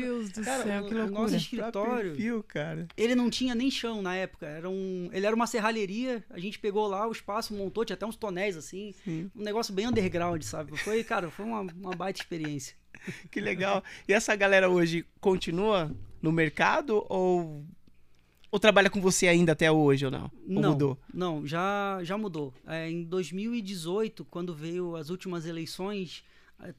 [0.00, 1.04] Deus do cara, céu, que loucura.
[1.04, 2.88] O nosso escritório, perfil, cara.
[2.96, 4.46] ele não tinha nem chão na época.
[4.46, 6.24] Era um, ele era uma serralheria.
[6.30, 8.94] A gente pegou lá o espaço, montou, tinha até uns tonéis assim.
[9.04, 9.30] Sim.
[9.34, 10.76] Um negócio bem underground, sabe?
[10.78, 12.74] Foi, cara, foi uma, uma baita experiência.
[13.30, 13.82] que legal.
[14.06, 17.64] E essa galera hoje continua no mercado ou
[18.50, 20.30] ou trabalha com você ainda até hoje ou não?
[20.48, 20.98] Ou não, mudou?
[21.12, 22.54] Não, já, já mudou.
[22.66, 26.24] É, em 2018, quando veio as últimas eleições,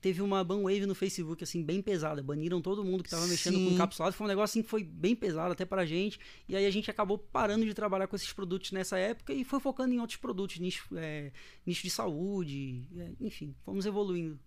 [0.01, 2.21] teve uma banwave no Facebook, assim, bem pesada.
[2.21, 3.29] Baniram todo mundo que tava Sim.
[3.29, 4.15] mexendo com encapsulado.
[4.15, 6.19] Foi um negócio, assim, que foi bem pesado até pra gente.
[6.47, 9.59] E aí a gente acabou parando de trabalhar com esses produtos nessa época e foi
[9.59, 11.31] focando em outros produtos, nicho, é,
[11.65, 14.39] nicho de saúde, é, enfim, fomos evoluindo.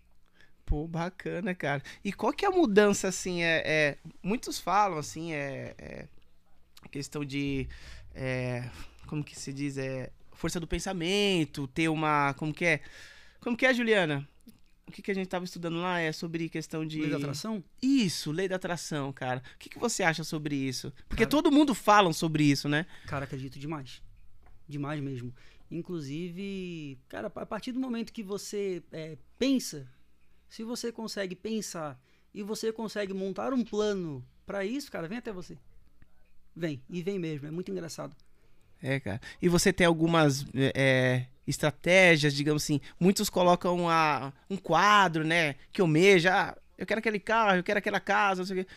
[0.65, 1.83] Pô, bacana, cara.
[2.05, 3.63] E qual que é a mudança, assim, é...
[3.65, 6.09] é muitos falam, assim, é, é
[6.91, 7.69] questão de...
[8.15, 8.69] É,
[9.07, 9.77] como que se diz?
[9.77, 12.35] É força do pensamento, ter uma...
[12.35, 12.81] Como que é?
[13.41, 14.27] Como que é, Juliana?
[14.87, 17.01] O que, que a gente estava estudando lá é sobre questão de.
[17.01, 17.63] Lei da atração?
[17.81, 19.43] Isso, lei da atração, cara.
[19.55, 20.93] O que, que você acha sobre isso?
[21.09, 22.87] Porque cara, todo mundo fala sobre isso, né?
[23.07, 24.03] Cara, acredito demais.
[24.69, 25.35] Demais mesmo.
[25.71, 29.89] Inclusive, cara, a partir do momento que você é, pensa,
[30.49, 31.99] se você consegue pensar
[32.35, 35.57] e você consegue montar um plano para isso, cara, vem até você.
[36.55, 37.47] Vem, e vem mesmo.
[37.47, 38.15] É muito engraçado.
[38.83, 39.21] É, cara.
[39.41, 42.81] E você tem algumas é, estratégias, digamos assim.
[42.99, 45.55] Muitos colocam a, um quadro, né?
[45.73, 46.33] Que almeja.
[46.35, 48.71] Ah, eu quero aquele carro, eu quero aquela casa, não sei o quê.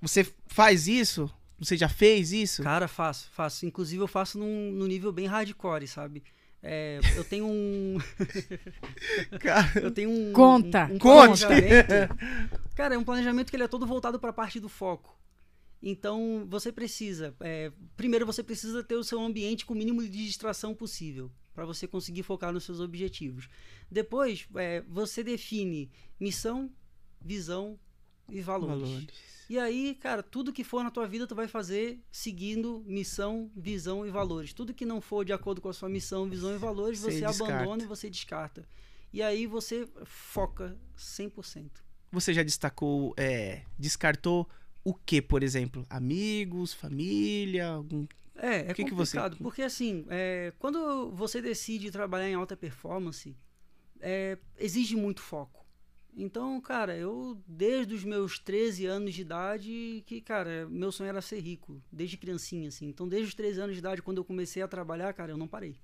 [0.00, 1.32] Você faz isso?
[1.58, 2.62] Você já fez isso?
[2.62, 3.66] Cara, faço, faço.
[3.66, 6.22] Inclusive, eu faço num, num nível bem hardcore, sabe?
[6.62, 7.98] É, eu tenho um.
[9.40, 10.32] Cara, eu tenho um.
[10.32, 10.88] Conta.
[10.90, 11.44] Um, um Conte.
[12.74, 15.17] Cara, é um planejamento que ele é todo voltado para a parte do foco.
[15.82, 17.34] Então, você precisa.
[17.40, 21.64] é, primeiro, você precisa ter o seu ambiente com o mínimo de distração possível para
[21.64, 23.48] você conseguir focar nos seus objetivos.
[23.90, 26.70] Depois, é, você define missão,
[27.20, 27.78] visão
[28.28, 28.80] e valores.
[28.80, 29.08] valores.
[29.48, 34.06] E aí, cara, tudo que for na tua vida tu vai fazer seguindo missão, visão
[34.06, 34.52] e valores.
[34.52, 37.42] Tudo que não for de acordo com a sua missão, visão e valores, Você você,
[37.42, 38.68] abandona e você descarta.
[39.12, 41.70] E aí você foca 100%.
[42.12, 44.48] Você já destacou, é, descartou
[44.90, 45.84] o que, por exemplo?
[45.90, 48.06] Amigos, família, algum...
[48.34, 52.56] É, é Que que você- complicado, porque assim, é, quando você decide trabalhar em alta
[52.56, 53.36] performance,
[54.00, 55.66] é, exige muito foco.
[56.16, 61.20] Então, cara, eu desde os meus 13 anos de idade, que, cara, meu sonho era
[61.20, 62.86] ser rico, desde criancinha, assim.
[62.86, 65.46] Então, desde os 13 anos de idade, quando eu comecei a trabalhar, cara, eu não
[65.48, 65.76] parei.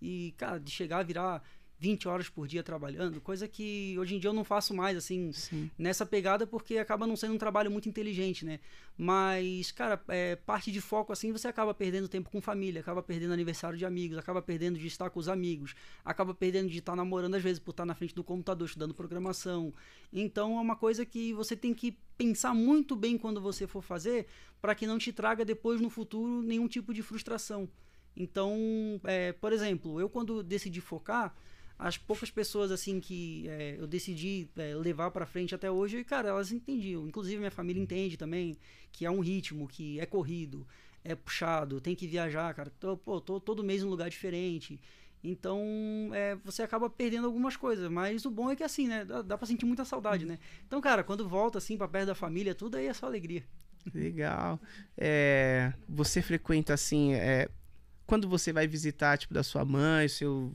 [0.00, 1.42] E, cara, de chegar a virar
[1.82, 5.32] 20 horas por dia trabalhando, coisa que hoje em dia eu não faço mais, assim,
[5.32, 5.68] Sim.
[5.76, 8.60] nessa pegada porque acaba não sendo um trabalho muito inteligente, né?
[8.96, 13.32] Mas, cara, é, parte de foco assim você acaba perdendo tempo com família, acaba perdendo
[13.32, 17.34] aniversário de amigos, acaba perdendo de estar com os amigos, acaba perdendo de estar namorando
[17.34, 19.74] às vezes por estar na frente do computador estudando programação.
[20.12, 24.28] Então é uma coisa que você tem que pensar muito bem quando você for fazer
[24.60, 27.68] para que não te traga depois no futuro nenhum tipo de frustração.
[28.16, 31.34] Então, é, por exemplo, eu quando decidi focar,
[31.82, 36.28] as poucas pessoas assim que é, eu decidi é, levar para frente até hoje, cara,
[36.28, 37.06] elas entendiam.
[37.06, 38.56] Inclusive minha família entende também
[38.92, 40.66] que é um ritmo, que é corrido,
[41.02, 42.70] é puxado, tem que viajar, cara.
[42.78, 44.80] Tô, pô, tô todo mês em um lugar diferente.
[45.24, 45.60] Então,
[46.12, 49.38] é, você acaba perdendo algumas coisas, mas o bom é que assim, né, dá, dá
[49.38, 50.38] para sentir muita saudade, né?
[50.66, 53.44] Então, cara, quando volta assim para perto da família, tudo aí é só alegria.
[53.92, 54.60] Legal.
[54.96, 57.48] É, você frequenta assim, é,
[58.06, 60.52] quando você vai visitar, tipo, da sua mãe, seu...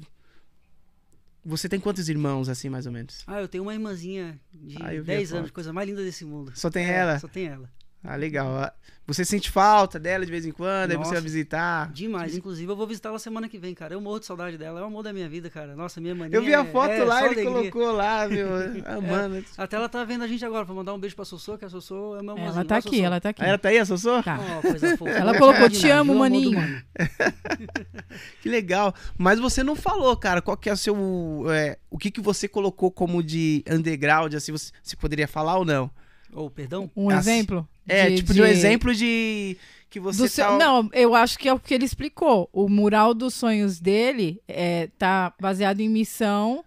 [1.48, 3.24] Você tem quantos irmãos, assim, mais ou menos?
[3.26, 6.04] Ah, eu tenho uma irmãzinha de Ah, eu vi a 10 anos, coisa mais linda
[6.04, 6.52] desse mundo.
[6.54, 7.20] Só tem É, ela?
[7.20, 7.72] Só tem ela.
[8.04, 8.48] Ah, legal.
[8.58, 8.74] Ah,
[9.06, 11.12] Você sente falta dela de vez em quando, aí você Nossa.
[11.14, 11.92] vai visitar?
[11.92, 12.36] Demais.
[12.38, 13.94] Inclusive, eu vou visitar ela semana que vem, cara.
[13.94, 14.80] Eu morro de saudade dela.
[14.80, 15.76] É o amor da minha vida, cara.
[15.76, 16.36] Nossa, minha mania.
[16.38, 17.72] Eu vi a é- foto é lá, só ele alegria.
[17.72, 18.48] colocou lá, meu,
[18.86, 19.44] amando.
[19.58, 20.64] Até ela tá vendo a gente agora.
[20.64, 22.54] Vou mandar um beijo pra Sossô, que a Sossô é meu amorzinho.
[22.60, 23.04] Ela tá aqui, Sossô.
[23.04, 23.42] ela tá aqui.
[23.44, 24.22] Ah, ela tá aí, a Sossô?
[24.24, 24.38] Tá.
[24.98, 25.10] Fofa.
[25.10, 26.82] Ela colocou, Demais, "Te amo, amor maninho." mano.
[28.42, 28.94] Que legal.
[29.18, 30.96] Mas você não falou, cara, qual que é o seu...
[31.52, 35.66] é, o que que você colocou como de underground, assim, você, você poderia falar ou
[35.66, 35.90] não?
[36.34, 36.90] Ô, perdão?
[36.96, 37.68] Um Assim, exemplo?
[37.88, 39.58] É, de- tipo, de um de- exemplo de...
[39.90, 40.58] Que você do seu- tá...
[40.58, 42.50] Não, eu acho que é o que ele explicou.
[42.52, 46.64] O mural dos sonhos dele é, tá baseado em missão,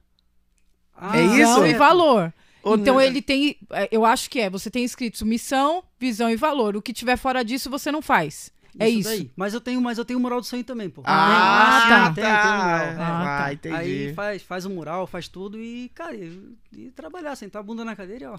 [0.97, 1.75] Ah, É visão isso?
[1.75, 2.33] e valor.
[2.63, 6.29] Ou então não- ele tem, é, eu acho que é, você tem escrito missão, visão
[6.31, 6.77] e valor.
[6.77, 8.53] O que tiver fora disso você não faz.
[8.79, 9.09] É isso.
[9.09, 9.31] daí.
[9.37, 11.03] Mas eu tenho, mas eu tenho o mural do sonho também, pô.
[11.05, 12.05] Ah, tá.
[12.13, 12.79] Tem, tem, tem um mural.
[12.79, 12.85] tá.
[12.85, 12.97] É.
[12.99, 13.53] Ah, Ah, tá.
[13.53, 13.75] entendi.
[13.75, 17.85] Aí faz, faz o mural, faz tudo e, cara, e, e trabalhar, sentar a bunda
[17.85, 18.39] na cadeira e ó.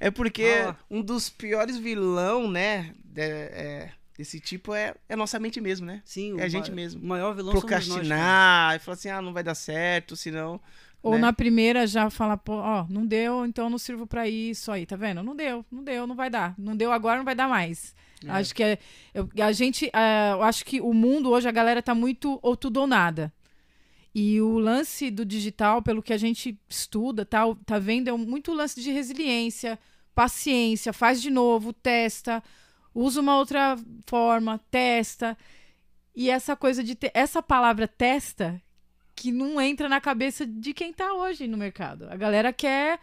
[0.00, 0.76] É porque Ah.
[0.90, 6.00] um dos piores vilão, né, de- é, desse tipo é, é nossa mente mesmo, né?
[6.04, 7.02] Sim, É a o gente mesmo.
[7.02, 7.84] O maior vilão somos nós.
[7.86, 10.60] Procrastinar, e falar assim, ah, não vai dar certo, senão...
[11.02, 11.18] Ou né?
[11.18, 14.94] na primeira já falar, pô, ó, não deu, então não sirvo pra isso aí, tá
[14.94, 15.20] vendo?
[15.20, 16.54] Não deu, não deu, não vai dar.
[16.56, 17.92] Não deu agora, não vai dar mais.
[18.26, 18.30] É.
[18.30, 18.78] Acho que é,
[19.14, 22.56] eu, a gente, é, eu acho que o mundo hoje a galera tá muito ou
[22.56, 23.32] tudo ou nada.
[24.14, 28.52] E o lance do digital, pelo que a gente estuda, tá, tá vendo, é muito
[28.52, 29.78] lance de resiliência,
[30.14, 32.42] paciência, faz de novo, testa,
[32.94, 35.36] usa uma outra forma, testa.
[36.14, 38.60] E essa coisa de ter essa palavra testa
[39.16, 42.06] que não entra na cabeça de quem tá hoje no mercado.
[42.10, 43.00] A galera quer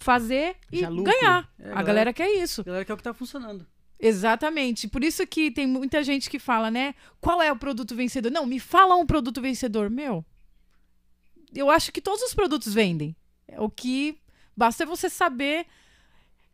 [0.00, 1.48] fazer e ganhar.
[1.58, 2.64] É, a galera- galera quer isso.
[2.64, 3.64] Galera, que é o que tá funcionando.
[4.00, 4.86] Exatamente.
[4.88, 6.94] Por isso que tem muita gente que fala, né?
[7.20, 8.30] Qual é o produto vencedor?
[8.30, 9.90] Não, me fala um produto vencedor.
[9.90, 10.24] Meu,
[11.54, 13.16] eu acho que todos os produtos vendem.
[13.58, 14.18] O que
[14.56, 15.66] basta é você saber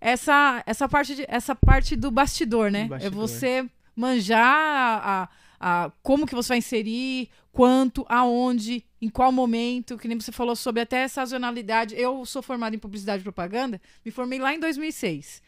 [0.00, 2.82] essa, essa, parte, de- essa parte do bastidor, né?
[2.82, 3.28] É bastidor.
[3.28, 5.28] você manjar a,
[5.60, 10.56] a- como que você vai inserir, quanto, aonde, em qual momento, que nem você falou
[10.56, 11.94] sobre até sazonalidade.
[11.94, 15.42] Eu sou formada em publicidade e propaganda, me formei lá em 2006.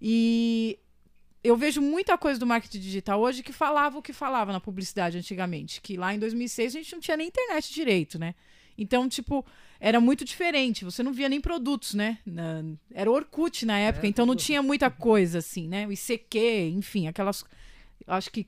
[0.00, 0.78] E
[1.48, 5.18] eu vejo muita coisa do marketing digital hoje que falava o que falava na publicidade
[5.18, 5.80] antigamente.
[5.80, 8.34] Que lá em 2006 a gente não tinha nem internet direito, né?
[8.78, 9.44] Então, tipo,
[9.80, 10.84] era muito diferente.
[10.84, 12.18] Você não via nem produtos, né?
[12.26, 14.44] Na- era Orkut na época, É, então não tudo.
[14.44, 15.86] tinha muita coisa assim, né?
[15.86, 16.38] O ICQ,
[16.76, 17.44] enfim, aquelas.
[18.06, 18.46] Acho que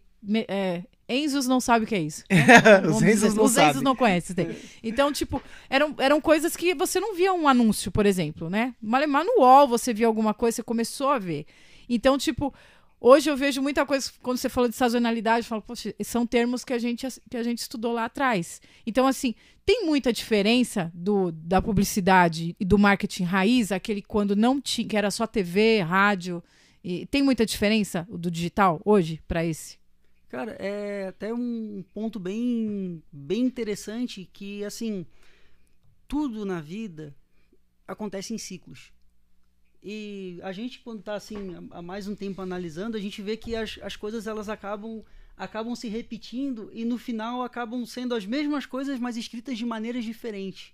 [0.49, 2.25] é, Enzos não sabe o que é isso.
[2.85, 3.57] Os Vamos Enzos não os.
[3.57, 4.35] Enzos não conhecem.
[4.83, 8.75] Então, tipo, eram, eram coisas que você não via um anúncio, por exemplo, né?
[8.83, 11.47] Malemar no UOL você via alguma coisa, você começou a ver.
[11.89, 12.53] Então, tipo,
[13.01, 16.65] hoje eu vejo muita coisa, quando você falou de sazonalidade, eu falo, poxa, são termos
[16.65, 18.61] que a gente, que a gente estudou lá atrás.
[18.87, 19.35] Então, assim,
[19.65, 24.97] tem muita diferença do, da publicidade e do marketing raiz, aquele quando não tinha, que
[24.97, 26.43] era só TV, rádio.
[26.83, 29.79] E tem muita diferença do digital hoje para esse?
[30.29, 35.07] Cara, é até um ponto bem, bem interessante que, assim,
[36.07, 37.15] tudo na vida
[37.87, 38.93] acontece em ciclos.
[39.83, 43.55] E a gente, quando está assim, há mais um tempo analisando, a gente vê que
[43.55, 45.05] as, as coisas elas acabam,
[45.37, 50.05] acabam se repetindo e no final acabam sendo as mesmas coisas, mas escritas de maneiras
[50.05, 50.73] diferentes.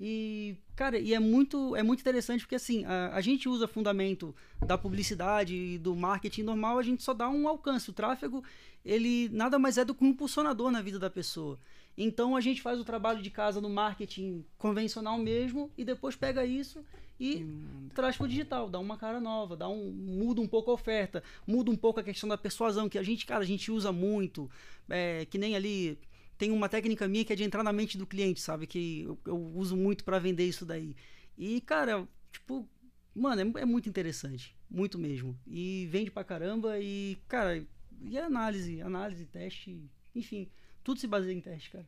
[0.00, 4.32] E, cara, e é muito, é muito interessante porque assim, a, a gente usa fundamento
[4.64, 7.90] da publicidade e do marketing normal, a gente só dá um alcance.
[7.90, 8.44] O tráfego,
[8.84, 11.58] ele nada mais é do que um impulsionador na vida da pessoa.
[11.96, 16.46] Então a gente faz o trabalho de casa no marketing convencional mesmo e depois pega
[16.46, 16.84] isso
[17.20, 17.46] e
[17.94, 21.22] traz para o digital, dá uma cara nova, dá um muda um pouco a oferta,
[21.46, 24.50] muda um pouco a questão da persuasão que a gente, cara, a gente usa muito,
[24.88, 25.98] é, que nem ali
[26.38, 28.66] tem uma técnica minha que é de entrar na mente do cliente, sabe?
[28.66, 30.94] Que eu, eu uso muito para vender isso daí.
[31.36, 32.66] E, cara, tipo,
[33.14, 34.56] mano, é, é, muito interessante.
[34.70, 35.36] Muito mesmo.
[35.46, 36.78] E vende pra caramba.
[36.78, 37.64] E, cara,
[38.02, 39.82] e análise, análise, teste,
[40.14, 40.48] enfim,
[40.84, 41.86] tudo se baseia em teste, cara.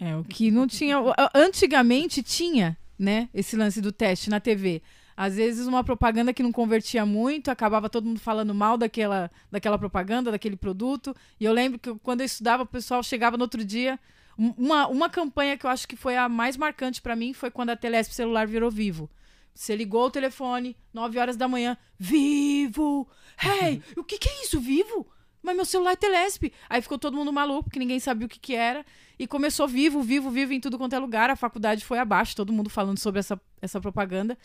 [0.00, 0.96] É, o que não tinha.
[1.34, 3.30] Antigamente tinha, né?
[3.32, 4.82] Esse lance do teste na TV.
[5.16, 9.78] Às vezes uma propaganda que não convertia muito, acabava todo mundo falando mal daquela, daquela
[9.78, 11.16] propaganda, daquele produto.
[11.40, 13.98] E eu lembro que quando eu estudava, o pessoal chegava no outro dia.
[14.36, 17.70] Uma, uma campanha que eu acho que foi a mais marcante para mim foi quando
[17.70, 19.10] a Telesp celular virou vivo.
[19.54, 23.08] Você ligou o telefone, 9 horas da manhã, vivo!
[23.42, 25.06] Hey, o que, que é isso, vivo?
[25.42, 26.52] Mas meu celular é Telesp.
[26.68, 28.84] Aí ficou todo mundo maluco, porque ninguém sabia o que, que era.
[29.18, 31.30] E começou vivo, vivo, vivo em tudo quanto é lugar.
[31.30, 34.36] A faculdade foi abaixo, todo mundo falando sobre essa, essa propaganda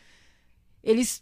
[0.86, 1.22] eles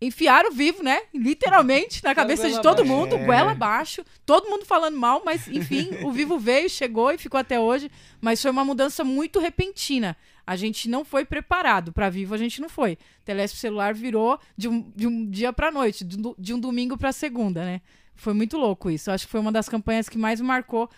[0.00, 1.00] enfiaram vivo, né?
[1.12, 3.24] Literalmente, na cabeça de todo mundo, É.
[3.26, 7.60] goela abaixo, todo mundo falando mal, mas enfim, o vivo veio, chegou e ficou até
[7.60, 7.90] hoje.
[8.20, 10.16] Mas foi uma mudança muito repentina.
[10.46, 11.92] A gente não foi preparado.
[11.92, 12.96] Para vivo, a gente não foi.
[13.24, 16.96] Telesp celular virou de um, de um dia para noite, de um, de um domingo
[16.96, 17.82] para segunda, né?
[18.18, 19.08] Foi muito louco isso.
[19.08, 20.90] Eu acho que foi uma das campanhas que mais marcou.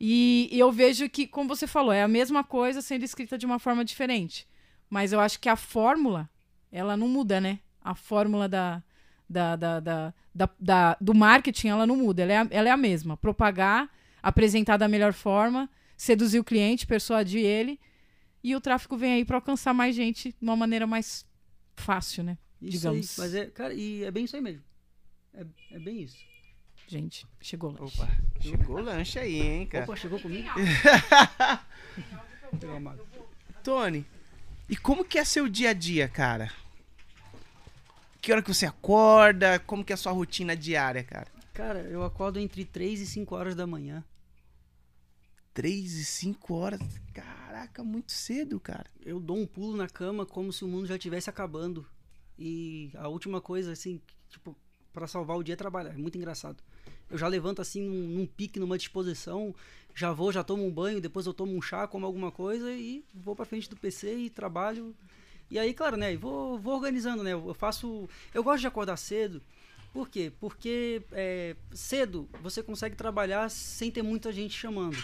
[0.00, 3.44] E, e eu vejo que, como você falou, é a mesma coisa sendo escrita de
[3.44, 4.46] uma forma diferente.
[4.88, 6.30] Mas eu acho que a fórmula
[6.72, 7.58] ela não muda, né?
[7.82, 8.82] A fórmula da,
[9.28, 12.22] da, da, da, da- da- do marketing, ela não muda.
[12.22, 13.16] Ela é, a, ela é a mesma.
[13.16, 13.90] Propagar,
[14.22, 17.78] apresentar da melhor forma, seduzir o cliente, persuadir ele.
[18.42, 21.26] E o tráfego vem aí para alcançar mais gente de uma maneira mais
[21.76, 22.38] fácil, né?
[22.62, 23.18] Isso Digamos.
[23.18, 23.24] aí.
[23.26, 24.62] Mas é, cara, e é bem isso aí mesmo.
[25.34, 26.29] É, é bem isso.
[26.90, 27.84] Gente, chegou lá.
[27.84, 28.08] Opa,
[28.40, 29.84] chegou o lanche aí, hein, cara.
[29.84, 30.48] Opa, chegou comigo?
[33.62, 34.04] Tony,
[34.68, 36.52] e como que é seu dia a dia, cara?
[38.20, 39.60] Que hora que você acorda?
[39.60, 41.28] Como que é a sua rotina diária, cara?
[41.54, 44.04] Cara, eu acordo entre 3 e 5 horas da manhã.
[45.54, 46.80] Três e cinco horas?
[47.14, 48.90] Caraca, muito cedo, cara.
[49.00, 51.86] Eu dou um pulo na cama como se o mundo já estivesse acabando.
[52.36, 54.56] E a última coisa, assim, tipo,
[54.92, 55.90] para salvar o dia é trabalhar.
[55.90, 56.60] É muito engraçado.
[57.10, 59.54] Eu já levanto assim num, num pique, numa disposição,
[59.94, 63.04] já vou, já tomo um banho, depois eu tomo um chá, como alguma coisa e
[63.14, 64.94] vou pra frente do PC e trabalho.
[65.50, 67.32] E aí, claro, né, vou, vou organizando, né?
[67.32, 68.08] Eu faço.
[68.32, 69.42] Eu gosto de acordar cedo.
[69.92, 70.32] Por quê?
[70.38, 74.96] Porque é, cedo você consegue trabalhar sem ter muita gente chamando.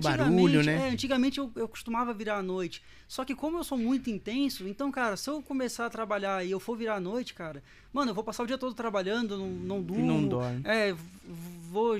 [0.00, 0.88] Muito barulho, né?
[0.88, 2.82] É, antigamente eu, eu costumava virar à noite.
[3.08, 6.50] Só que como eu sou muito intenso, então, cara, se eu começar a trabalhar e
[6.50, 9.48] eu for virar à noite, cara, mano, eu vou passar o dia todo trabalhando, não,
[9.48, 10.06] não E durmo.
[10.06, 10.60] não dorme.
[10.64, 10.94] É,
[11.70, 11.98] vou,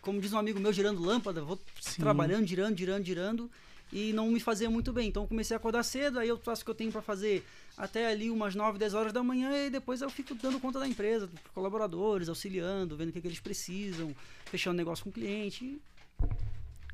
[0.00, 2.00] como diz um amigo meu, girando lâmpada, vou Sim.
[2.00, 3.50] trabalhando, girando, girando, girando.
[3.92, 5.08] E não me fazia muito bem.
[5.08, 7.44] Então eu comecei a acordar cedo, aí eu faço o que eu tenho pra fazer
[7.76, 10.86] até ali umas 9, 10 horas da manhã e depois eu fico dando conta da
[10.86, 15.76] empresa, colaboradores, auxiliando, vendo o que, que eles precisam, fechando negócio com o cliente.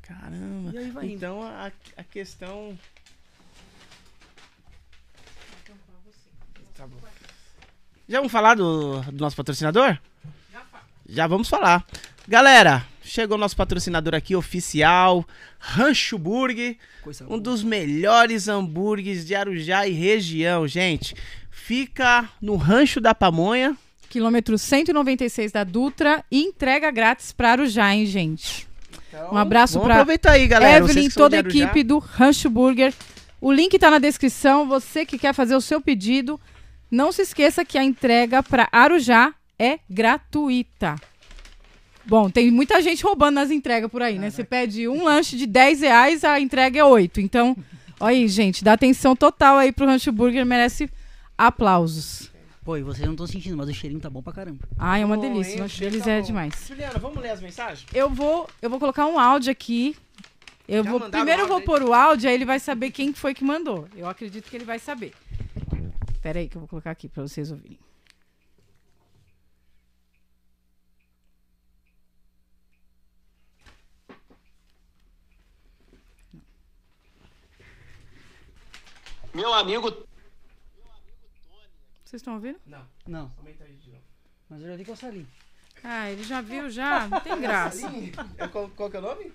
[0.07, 0.71] Caramba.
[0.73, 1.15] E aí vai indo.
[1.15, 2.77] Então a, a questão.
[6.75, 6.97] Tá bom.
[8.07, 9.97] Já vamos falar do, do nosso patrocinador?
[11.09, 11.85] Já vamos falar.
[12.27, 15.25] Galera, chegou nosso patrocinador aqui oficial,
[15.57, 17.39] Rancho Burger, Coisa um boa.
[17.39, 21.15] dos melhores hambúrgueres de Arujá e região, gente.
[21.49, 23.77] Fica no Rancho da Pamonha.
[24.09, 28.66] Quilômetro 196 da Dutra e entrega grátis para Arujá, hein, gente?
[29.31, 29.79] Um abraço.
[30.81, 32.93] Vocês Evelyn, são toda a equipe do Rancho Burger.
[33.39, 34.67] O link tá na descrição.
[34.67, 36.39] Você que quer fazer o seu pedido,
[36.89, 40.95] não se esqueça que a entrega para Arujá é gratuita.
[42.05, 44.29] Bom, tem muita gente roubando nas entregas por aí, né?
[44.29, 47.19] Você pede um lanche de 10 reais, a entrega é 8.
[47.19, 47.55] Então,
[47.99, 50.89] olha aí, gente, dá atenção total aí pro Rancho Burger, merece
[51.37, 52.31] aplausos.
[52.67, 54.59] Pô, e vocês não estão sentindo, mas o cheirinho tá bom pra caramba.
[54.77, 55.63] Ai, é uma Bom, delícia, hein?
[55.63, 56.27] o cheiro deles tá é bom.
[56.27, 56.67] demais.
[56.67, 57.87] Juliana, vamos ler as mensagens?
[57.93, 59.95] Eu vou, eu vou colocar um áudio aqui.
[60.67, 63.13] Eu Já vou, mandaram primeiro eu vou pôr o áudio, aí ele vai saber quem
[63.13, 63.87] foi que mandou.
[63.95, 65.13] Eu acredito que ele vai saber.
[66.21, 67.79] Pera aí que eu vou colocar aqui pra vocês ouvirem.
[79.33, 80.06] Meu amigo
[82.07, 82.57] Vocês estão ouvindo?
[82.65, 84.01] Não, Não, aumenta aí de novo.
[84.49, 85.27] mas eu já vi com o salinho.
[85.83, 87.05] Ah, ele já viu já?
[87.07, 87.85] Não tem graça.
[88.37, 89.33] É, qual, qual que é o nome?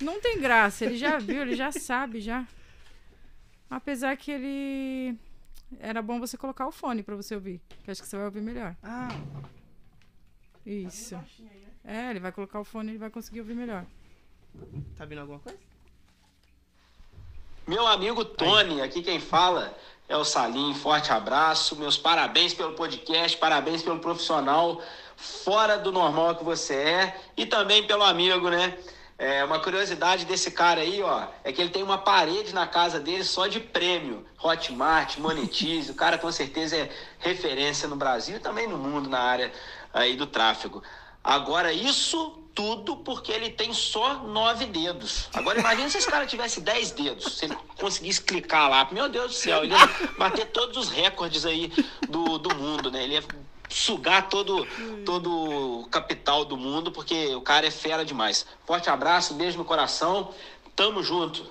[0.00, 2.48] Não tem graça, ele já viu, ele já sabe já.
[3.68, 5.18] Apesar que ele
[5.78, 8.40] era bom você colocar o fone pra você ouvir, que acho que você vai ouvir
[8.40, 8.74] melhor.
[8.82, 9.08] Ah,
[10.64, 11.20] Isso.
[11.84, 13.84] É, ele vai colocar o fone e ele vai conseguir ouvir melhor.
[14.96, 15.58] Tá vindo alguma coisa?
[17.66, 19.76] Meu amigo Tony, aqui quem fala
[20.08, 20.74] é o Salim.
[20.74, 24.80] Forte abraço, meus parabéns pelo podcast, parabéns pelo profissional
[25.16, 28.76] fora do normal que você é e também pelo amigo, né?
[29.18, 33.00] É, uma curiosidade desse cara aí, ó, é que ele tem uma parede na casa
[33.00, 34.26] dele só de prêmio.
[34.42, 39.20] Hotmart, Monetize, o cara com certeza é referência no Brasil e também no mundo na
[39.20, 39.50] área
[39.92, 40.82] aí do tráfego.
[41.24, 45.28] Agora, isso tudo porque ele tem só nove dedos.
[45.34, 47.36] Agora, imagina se esse cara tivesse dez dedos.
[47.36, 48.88] Se ele conseguisse clicar lá.
[48.90, 49.86] Meu Deus do céu, ele ia
[50.18, 51.70] bater todos os recordes aí
[52.08, 53.04] do, do mundo, né?
[53.04, 53.24] Ele ia
[53.68, 54.66] sugar todo,
[55.04, 58.46] todo o capital do mundo, porque o cara é fera demais.
[58.66, 60.32] Forte abraço, beijo no coração.
[60.74, 61.46] Tamo junto.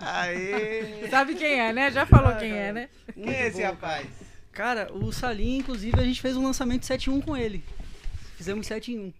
[0.00, 1.08] Aê!
[1.10, 1.90] Sabe quem é, né?
[1.90, 2.88] Já falou quem é, né?
[3.12, 4.06] Quem é esse rapaz?
[4.50, 7.62] cara, o Salim, inclusive, a gente fez um lançamento 7-1 com ele.
[8.38, 9.19] Fizemos 7 em 1.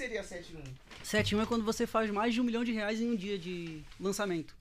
[0.00, 0.64] O que, que seria 7-1?
[1.02, 3.14] 7 em 1 é quando você faz mais de um milhão de reais em um
[3.16, 4.56] dia de lançamento.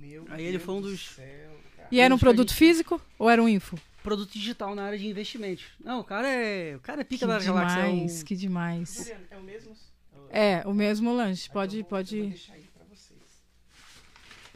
[0.00, 1.88] Meu Aí ele Deus foi um do dos- céu, cara.
[1.92, 3.78] E era um que produto gente- físico ou era um info?
[4.02, 5.64] Produto digital na área de investimentos.
[5.78, 6.74] Não, o cara é.
[6.74, 7.80] O cara é Que pica da galáxia.
[7.80, 8.94] é demais, um- que demais.
[8.96, 9.76] Juliana, é o mesmo?
[10.30, 11.50] É, o mesmo lanche.
[11.50, 13.20] Pode, Eu vou- eu pode, Vou deixar aí pra vocês.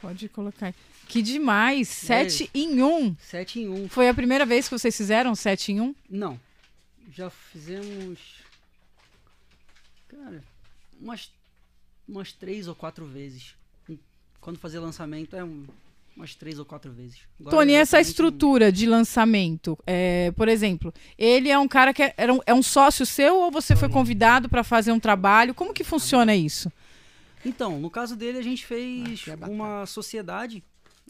[0.01, 0.65] pode colocar.
[0.67, 0.75] aí.
[1.07, 1.87] Que demais!
[1.89, 3.15] Sete em um.
[3.19, 3.87] 7 em 1.
[3.89, 5.93] Foi a primeira vez que vocês fizeram sete em um?
[6.09, 6.39] Não.
[7.11, 8.19] Já fizemos.
[10.23, 10.43] Cara,
[10.99, 11.31] umas.
[12.07, 13.55] Umas três ou quatro vezes.
[14.41, 15.67] Quando fazia lançamento, é um,
[16.15, 17.19] umas três ou quatro vezes.
[17.39, 22.13] Agora, Tony, essa estrutura de lançamento, é, por exemplo, ele é um cara que é,
[22.17, 25.53] era um, é um sócio seu ou você foi convidado para fazer um trabalho?
[25.53, 26.71] Como que funciona isso?
[27.45, 30.63] Então, no caso dele, a gente fez Ah, é uma sociedade.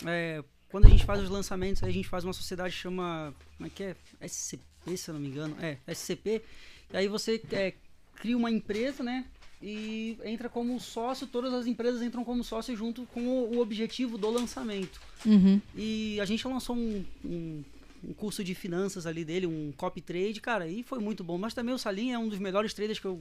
[0.05, 3.33] é, quando a gente faz os lançamentos, aí a gente faz uma sociedade que chama.
[3.57, 3.95] Como é que é?
[4.21, 5.55] SCP, se eu não me engano.
[5.61, 6.43] É, SCP.
[6.91, 7.73] E aí você é,
[8.19, 9.25] cria uma empresa, né?
[9.61, 14.17] E entra como sócio, todas as empresas entram como sócio junto com o, o objetivo
[14.17, 15.01] do lançamento.
[15.25, 15.59] Uhum.
[15.75, 17.63] E a gente lançou um, um,
[18.05, 21.37] um curso de finanças ali dele, um copy trade, cara, e foi muito bom.
[21.37, 23.19] Mas também o Salim é um dos melhores traders que eu.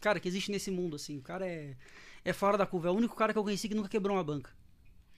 [0.00, 1.18] Cara, que existe nesse mundo, assim.
[1.18, 1.74] O cara é,
[2.24, 2.88] é fora da curva.
[2.88, 4.50] É o único cara que eu conheci que nunca quebrou uma banca.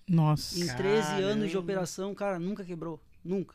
[0.09, 0.59] Nossa.
[0.59, 1.59] Em 13 anos de Caramba.
[1.59, 3.01] operação, cara, nunca quebrou.
[3.23, 3.55] Nunca.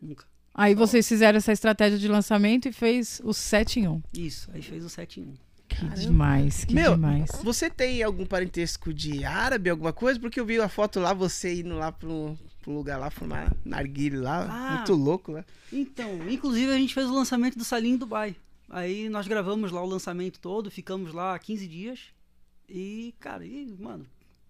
[0.00, 0.24] Nunca.
[0.58, 4.02] Aí vocês fizeram essa estratégia de lançamento e fez o 7 em 1.
[4.12, 5.34] Isso, aí fez o 7 em 1.
[5.68, 7.30] Que demais, que Meu, demais.
[7.44, 10.18] Você tem algum parentesco de árabe, alguma coisa?
[10.18, 14.16] Porque eu vi a foto lá, você indo lá pro, pro lugar lá, fumar narguile
[14.16, 14.48] lá.
[14.50, 14.76] Ah.
[14.78, 15.44] Muito louco lá.
[15.72, 18.34] Então, inclusive a gente fez o lançamento do Salim em Dubai.
[18.68, 22.00] Aí nós gravamos lá o lançamento todo, ficamos lá 15 dias.
[22.68, 24.04] E, cara, e, mano,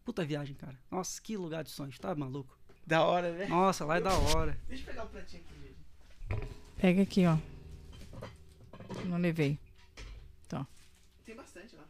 [0.07, 0.79] puta viagem, cara.
[0.91, 2.57] Nossa, que lugar de sonhos, tá maluco?
[2.87, 3.47] Da hora, né?
[3.47, 4.59] Nossa, lá é da hora.
[4.67, 5.58] Deixa eu pegar o pratinho aqui.
[6.79, 7.37] Pega aqui, ó.
[9.07, 9.59] Não levei.
[11.29, 11.85] Tem bastante lá.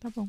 [0.00, 0.26] Tá bom.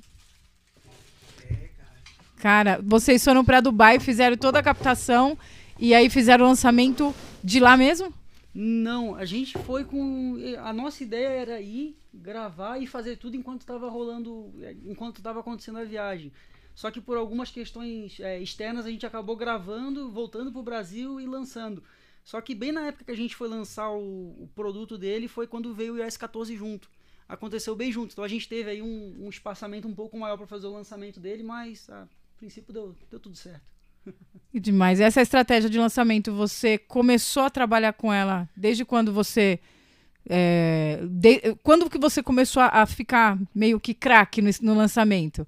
[1.50, 2.04] É, cara.
[2.36, 5.38] Cara, vocês foram pra Dubai, fizeram toda a captação
[5.80, 8.14] e aí fizeram o lançamento de lá mesmo?
[8.54, 10.36] Não, a gente foi com.
[10.62, 14.54] A nossa ideia era ir, gravar e fazer tudo enquanto estava rolando.
[14.84, 16.34] Enquanto estava acontecendo a viagem.
[16.76, 21.26] Só que por algumas questões é, externas a gente acabou gravando, voltando pro Brasil e
[21.26, 21.82] lançando.
[22.26, 24.00] Só que bem na época que a gente foi lançar o,
[24.44, 26.90] o produto dele foi quando veio o iOS 14 junto.
[27.30, 28.14] Aconteceu bem junto.
[28.14, 31.20] Então a gente teve aí um, um espaçamento um pouco maior para fazer o lançamento
[31.20, 32.08] dele, mas a
[32.38, 33.62] princípio deu, deu tudo certo.
[34.52, 35.00] Que demais.
[35.00, 39.60] Essa estratégia de lançamento, você começou a trabalhar com ela desde quando você.
[40.28, 45.48] é, de- quando que você começou a, a ficar meio que craque no, no lançamento?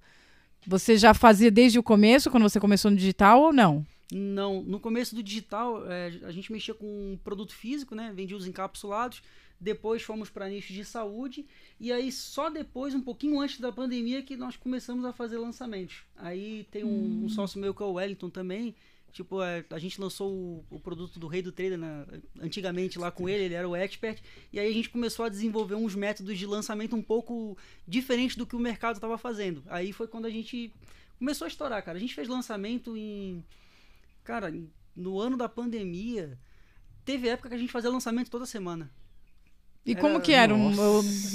[0.66, 3.86] Você já fazia desde o começo, quando você começou no digital ou não?
[4.12, 8.14] Não, no começo do digital, é, a gente mexia com produto físico, né?
[8.16, 9.22] Vendia os encapsulados.
[9.60, 11.46] depois fomos para nicho de saúde,
[11.80, 16.04] e aí só depois, um pouquinho antes da pandemia, que nós começamos a fazer lançamentos.
[16.16, 18.76] Aí tem um, um sócio meu que é o Wellington também,
[19.18, 22.06] Tipo, é, a gente lançou o, o, produto do Rei do Trader né,
[22.40, 24.22] antigamente lá com ele, ele era o expert,
[24.54, 28.46] e aí a gente começou a desenvolver uns métodos de lançamento um pouco diferentes do
[28.46, 29.64] que o mercado estava fazendo.
[29.68, 30.72] Aí foi quando a gente
[31.18, 31.98] começou a estourar, cara.
[31.98, 33.44] A gente fez lançamento em.
[34.28, 34.54] Cara,
[34.94, 36.38] no ano da pandemia,
[37.06, 38.92] teve época que a gente fazia lançamento toda semana.
[39.86, 40.02] E era...
[40.02, 40.54] como que era?
[40.54, 40.74] Um,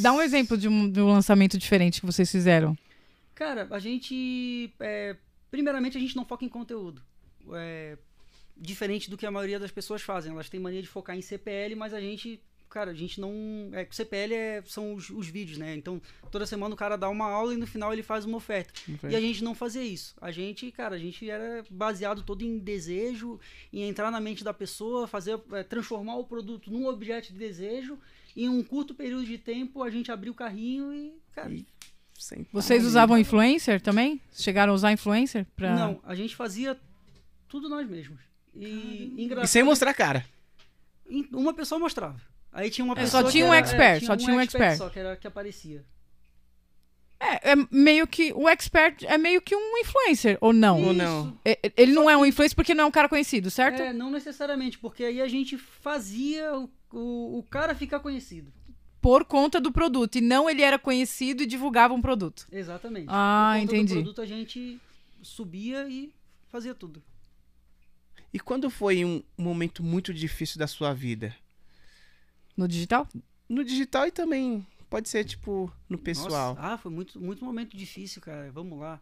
[0.03, 2.77] dá um exemplo de um, de um, lançamento diferente que vocês fizeram.
[3.35, 4.75] Cara, a gente.
[4.79, 5.17] É,
[5.51, 7.03] primeiramente, a gente não foca em conteúdo
[7.55, 7.97] é,
[8.55, 10.31] diferente do que a maioria das pessoas fazem.
[10.31, 12.43] Elas têm mania de focar em CPL, mas a gente,
[12.73, 13.31] cara, a gente não.
[13.73, 15.77] É, CPL é, são os, os, vídeos, né?
[15.77, 16.01] Então,
[16.31, 18.73] toda semana o cara dá uma aula e no final ele faz uma oferta.
[19.09, 20.15] E a gente não fazia isso.
[20.21, 23.39] A gente, cara, a gente era baseado todo em desejo,
[23.71, 27.99] em entrar na mente da pessoa, fazer, é, transformar o produto num objeto de desejo.
[28.35, 31.53] E em um curto período de tempo a gente abriu o carrinho e, cara.
[31.53, 31.67] E...
[32.53, 34.21] Vocês usavam influencer também?
[34.33, 35.45] Chegaram a usar influencer?
[35.57, 35.75] Pra...
[35.75, 36.79] Não, a gente fazia
[37.49, 38.21] tudo nós mesmos.
[38.55, 40.25] E, e sem mostrar cara.
[41.33, 42.32] Uma pessoa mostrava.
[42.53, 43.23] Aí tinha uma é, pessoa.
[43.23, 44.77] Só tinha um expert, é, tinha só tinha um expert.
[44.77, 45.85] Só que, era, que aparecia.
[47.19, 48.33] É, é meio que.
[48.35, 50.83] O expert é meio que um influencer, ou não?
[50.83, 51.39] Ou não.
[51.45, 53.81] É, ele não é um influencer porque não é um cara conhecido, certo?
[53.81, 58.53] É, não necessariamente, porque aí a gente fazia o, o, o cara ficar conhecido.
[59.01, 60.17] Por conta do produto.
[60.17, 62.47] E não ele era conhecido e divulgava um produto.
[62.53, 63.07] Exatamente.
[63.09, 63.95] Ah, Por conta entendi.
[63.95, 64.81] Do produto a gente
[65.23, 66.13] subia e
[66.49, 67.03] fazia tudo.
[68.33, 71.35] E quando foi um momento muito difícil da sua vida?
[72.57, 73.09] No digital?
[73.49, 76.55] No digital e também pode ser, tipo, no pessoal.
[76.55, 78.51] Nossa, ah, foi muito, muito momento difícil, cara.
[78.53, 79.01] Vamos lá.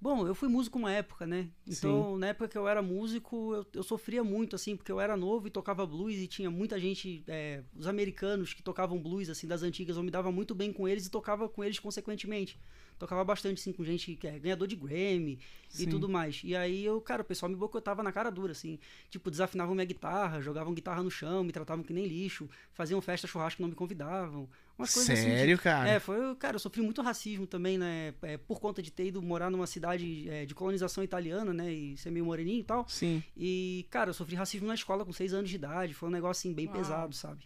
[0.00, 1.48] Bom, eu fui músico uma época, né?
[1.66, 2.18] Então, Sim.
[2.18, 5.48] na época que eu era músico, eu, eu, sofria muito, assim, porque eu era novo
[5.48, 9.62] e tocava blues e tinha muita gente, é, os americanos que tocavam blues, assim, das
[9.62, 12.56] antigas, eu me dava muito bem com eles e tocava com eles consequentemente
[12.98, 15.38] tocava bastante, assim, com gente que é ganhador de Grammy
[15.68, 15.84] Sim.
[15.84, 16.40] e tudo mais.
[16.44, 18.78] E aí eu, cara, o pessoal me boicotava na cara dura, assim.
[19.08, 23.26] Tipo, desafinavam minha guitarra, jogavam guitarra no chão, me tratavam que nem lixo, faziam festa
[23.26, 24.48] churrasco não me convidavam.
[24.78, 25.62] Umas coisas Sério, assim.
[25.62, 25.90] Cara?
[25.90, 28.14] É, foi, cara, eu sofri muito racismo também, né?
[28.22, 31.72] É, por conta de ter ido morar numa cidade é, de colonização italiana, né?
[31.72, 32.88] E ser meio moreninho e tal.
[32.88, 33.22] Sim.
[33.36, 35.94] E, cara, eu sofri racismo na escola com seis anos de idade.
[35.94, 36.76] Foi um negócio, assim, bem Uau.
[36.76, 37.44] pesado, sabe?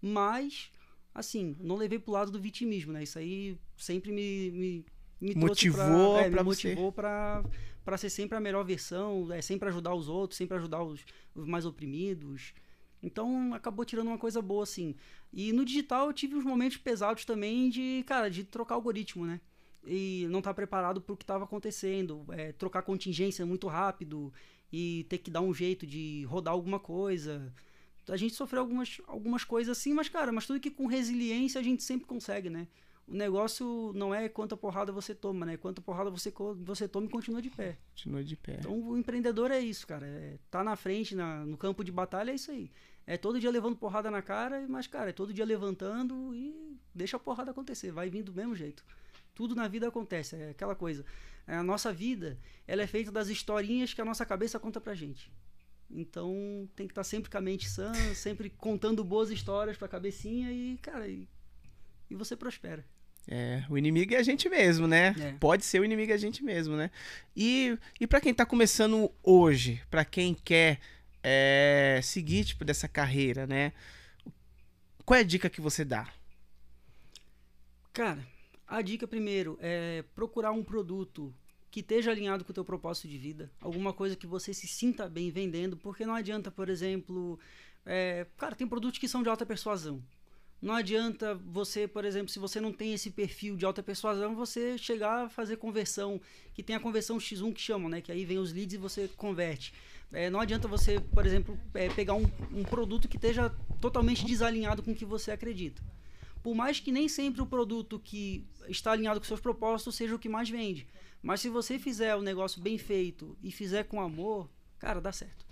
[0.00, 0.72] Mas
[1.14, 3.02] assim, não levei pro lado do vitimismo, né?
[3.02, 4.86] Isso aí sempre me, me,
[5.20, 7.44] me motivou para é, me motivou para
[7.84, 11.04] para ser sempre a melhor versão, é sempre ajudar os outros, sempre ajudar os,
[11.34, 12.54] os, mais oprimidos.
[13.02, 14.94] Então acabou tirando uma coisa boa assim.
[15.32, 19.40] E no digital eu tive uns momentos pesados também de, cara, de trocar algoritmo, né?
[19.84, 24.32] E não estar tá preparado para o que estava acontecendo, é, trocar contingência muito rápido
[24.72, 27.52] e ter que dar um jeito de rodar alguma coisa.
[28.08, 31.64] A gente sofreu algumas, algumas coisas assim, mas cara, mas tudo que com resiliência a
[31.64, 32.66] gente sempre consegue, né?
[33.06, 35.56] o negócio não é quanta porrada você toma, né?
[35.56, 37.76] Quanta porrada você, você toma e continua de pé.
[37.90, 38.56] Continua de pé.
[38.60, 40.06] Então o empreendedor é isso, cara.
[40.06, 42.70] É, tá na frente, na, no campo de batalha, é isso aí.
[43.06, 47.16] É todo dia levando porrada na cara, mas, cara, é todo dia levantando e deixa
[47.16, 47.90] a porrada acontecer.
[47.90, 48.84] Vai vindo do mesmo jeito.
[49.34, 51.04] Tudo na vida acontece, é aquela coisa.
[51.46, 54.94] É, a nossa vida, ela é feita das historinhas que a nossa cabeça conta pra
[54.94, 55.32] gente.
[55.92, 59.88] Então tem que estar tá sempre com a mente sã, sempre contando boas histórias pra
[59.88, 61.28] cabecinha e, cara, e
[62.12, 62.84] e você prospera.
[63.26, 65.14] É, o inimigo é a gente mesmo, né?
[65.18, 65.32] É.
[65.40, 66.90] Pode ser o inimigo é a gente mesmo, né?
[67.34, 70.78] E, e para quem tá começando hoje, para quem quer
[71.22, 73.72] é, seguir, tipo, dessa carreira, né?
[75.06, 76.12] Qual é a dica que você dá?
[77.92, 78.26] Cara,
[78.66, 81.34] a dica primeiro é procurar um produto
[81.72, 83.50] que esteja alinhado com o teu propósito de vida.
[83.58, 87.40] Alguma coisa que você se sinta bem vendendo, porque não adianta, por exemplo...
[87.84, 90.00] É, cara, tem produtos que são de alta persuasão.
[90.60, 94.76] Não adianta você, por exemplo, se você não tem esse perfil de alta persuasão, você
[94.76, 96.20] chegar a fazer conversão,
[96.54, 98.02] que tem a conversão X1 que chamam, né?
[98.02, 99.72] Que aí vem os leads e você converte.
[100.12, 103.48] É, não adianta você, por exemplo, é, pegar um, um produto que esteja
[103.80, 105.82] totalmente desalinhado com o que você acredita.
[106.42, 110.18] Por mais que nem sempre o produto que está alinhado com seus propósitos seja o
[110.18, 110.86] que mais vende.
[111.22, 115.46] Mas se você fizer o negócio bem feito e fizer com amor, cara, dá certo.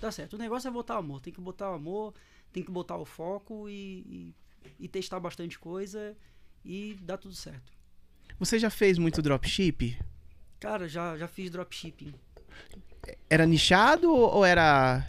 [0.00, 0.34] Dá certo.
[0.34, 1.20] O negócio é botar amor.
[1.20, 2.12] Tem que botar o amor,
[2.52, 4.34] tem que botar o foco e, e
[4.78, 6.16] e testar bastante coisa
[6.64, 7.72] e dá tudo certo.
[8.38, 9.98] Você já fez muito dropship?
[10.58, 12.12] Cara, já, já fiz dropshipping.
[13.30, 15.06] Era nichado ou era.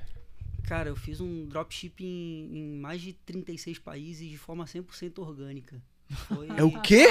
[0.68, 5.82] Cara, eu fiz um dropshipping em, em mais de 36 países de forma 100% orgânica.
[6.09, 6.49] Foi...
[6.57, 7.07] É o quê?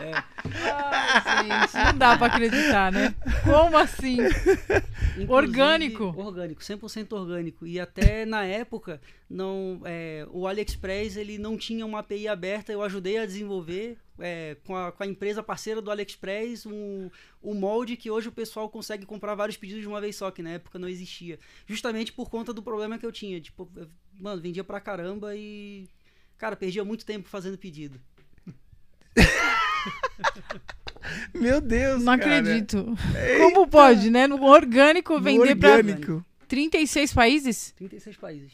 [0.00, 0.24] É.
[0.72, 3.14] Ai, gente, não dá pra acreditar, né?
[3.44, 4.16] Como assim?
[5.28, 6.04] Orgânico.
[6.16, 7.66] Orgânico, 100% orgânico.
[7.66, 12.72] E até na época, não, é, o AliExpress ele não tinha uma API aberta.
[12.72, 17.10] Eu ajudei a desenvolver é, com, a, com a empresa parceira do AliExpress um,
[17.42, 20.42] um molde que hoje o pessoal consegue comprar vários pedidos de uma vez só, que
[20.42, 21.38] na época não existia.
[21.66, 23.40] Justamente por conta do problema que eu tinha.
[23.40, 23.88] Tipo, eu,
[24.18, 25.88] mano, vendia pra caramba e.
[26.38, 28.00] Cara, perdia muito tempo fazendo pedido.
[31.34, 32.38] Meu Deus, Não cara.
[32.38, 32.96] acredito.
[33.38, 34.26] Como pode, né?
[34.26, 36.24] No orgânico vender orgânico.
[36.38, 37.72] pra 36 países?
[37.76, 38.52] 36 países.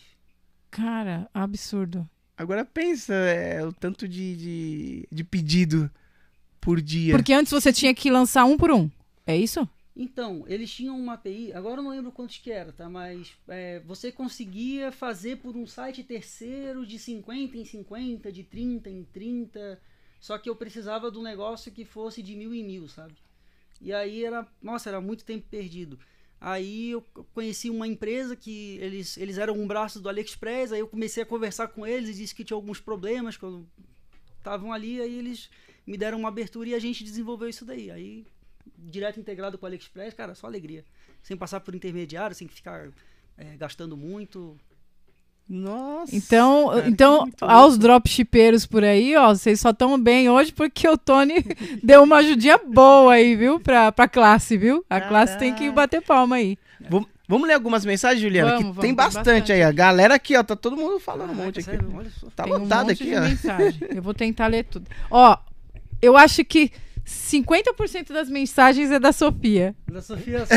[0.70, 2.08] Cara, absurdo.
[2.36, 5.90] Agora pensa é, o tanto de, de, de pedido
[6.60, 7.14] por dia.
[7.14, 8.88] Porque antes você tinha que lançar um por um.
[9.26, 9.68] É isso?
[9.96, 12.88] Então, eles tinham uma API, agora eu não lembro quantos que era, tá?
[12.88, 18.88] Mas é, você conseguia fazer por um site terceiro de 50 em 50, de 30
[18.88, 19.80] em 30.
[20.20, 23.14] Só que eu precisava de um negócio que fosse de mil em mil, sabe?
[23.80, 25.98] E aí era, nossa, era muito tempo perdido.
[26.40, 27.02] Aí eu
[27.34, 31.26] conheci uma empresa que eles, eles eram um braço do AliExpress, aí eu comecei a
[31.26, 33.68] conversar com eles e disse que tinha alguns problemas quando
[34.36, 35.50] estavam ali, aí eles
[35.84, 37.90] me deram uma abertura e a gente desenvolveu isso daí.
[37.90, 38.26] Aí,
[38.76, 40.84] direto integrado com o AliExpress, cara, só alegria.
[41.22, 42.88] Sem passar por intermediário, sem ficar
[43.36, 44.56] é, gastando muito.
[45.48, 46.14] Nossa.
[46.14, 50.86] Então, cara, então muito aos dropshippeiros por aí, ó, vocês só estão bem hoje porque
[50.86, 51.36] o Tony
[51.82, 53.58] deu uma ajudinha boa aí, viu?
[53.58, 54.84] Pra, pra classe, viu?
[54.90, 55.74] A classe tem que Caraca.
[55.74, 56.58] bater palma aí.
[56.90, 58.50] Vamos, vamos ler algumas mensagens, Juliana?
[58.50, 59.62] Vamos, que vamos, tem tem bastante, bastante aí.
[59.62, 61.70] A galera aqui, ó, tá todo mundo falando um Caraca, monte aqui.
[61.70, 62.26] sério, olha só.
[62.36, 63.20] Tá tem um lotado monte aqui, de ó.
[63.22, 63.80] mensagem.
[63.94, 64.86] Eu vou tentar ler tudo.
[65.10, 65.36] Ó,
[66.02, 66.70] eu acho que
[67.08, 69.74] 50% das mensagens é da Sofia.
[69.90, 70.44] Da Sofia,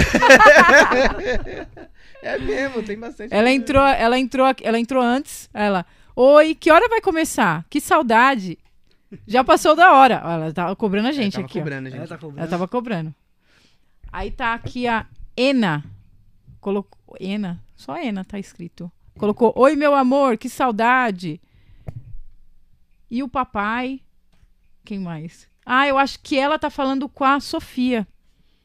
[2.21, 3.33] É mesmo, tem bastante.
[3.33, 5.49] Ela entrou, ela entrou, ela entrou antes.
[5.53, 5.85] Ela,
[6.15, 7.65] oi, que hora vai começar?
[7.69, 8.59] Que saudade.
[9.25, 10.15] Já passou da hora.
[10.15, 11.59] Ela tava cobrando a gente tava aqui.
[11.59, 11.97] cobrando, gente.
[11.97, 12.39] ela tá cobrando.
[12.39, 13.15] Ela tava cobrando.
[14.11, 15.83] Aí tá aqui a Ena.
[16.59, 17.15] Colocou.
[17.19, 17.63] Ena?
[17.75, 18.91] Só Ena tá escrito.
[19.17, 21.41] Colocou: Oi, meu amor, que saudade.
[23.09, 24.01] E o papai.
[24.85, 25.50] Quem mais?
[25.65, 28.07] Ah, eu acho que ela tá falando com a Sofia.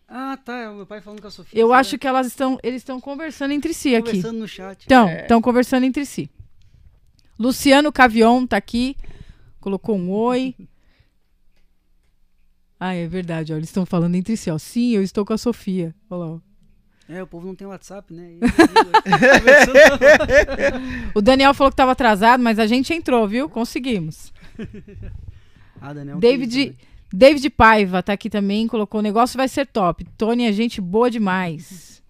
[0.09, 0.57] Ah, tá.
[0.57, 1.61] é o meu pai falando com a Sofia.
[1.61, 1.81] Eu sabe?
[1.81, 2.59] acho que elas estão.
[2.63, 4.11] Eles estão conversando entre si aqui.
[4.13, 4.85] Conversando no chat.
[4.85, 5.23] Então, É.
[5.23, 6.31] estão conversando entre si.
[7.39, 8.97] Luciano Cavion tá aqui.
[9.61, 10.55] Colocou um oi.
[12.79, 13.57] Ah, é verdade, ó.
[13.57, 14.59] Eles estão falando entre si, ó.
[14.59, 15.95] Sim, eu estou com a Sofia.
[16.11, 16.41] Olha lá, ó.
[17.09, 18.33] É, o povo não tem WhatsApp, né?
[18.35, 19.73] E- Conversando-
[21.17, 23.49] O Daniel falou que tava atrasado, mas a gente entrou, viu?
[23.49, 24.31] Conseguimos.
[25.81, 26.19] ah, Daniel.
[26.19, 26.77] David, querido
[27.13, 30.05] David Paiva tá aqui também, colocou o negócio vai ser top.
[30.19, 32.03] Tony é gente boa demais.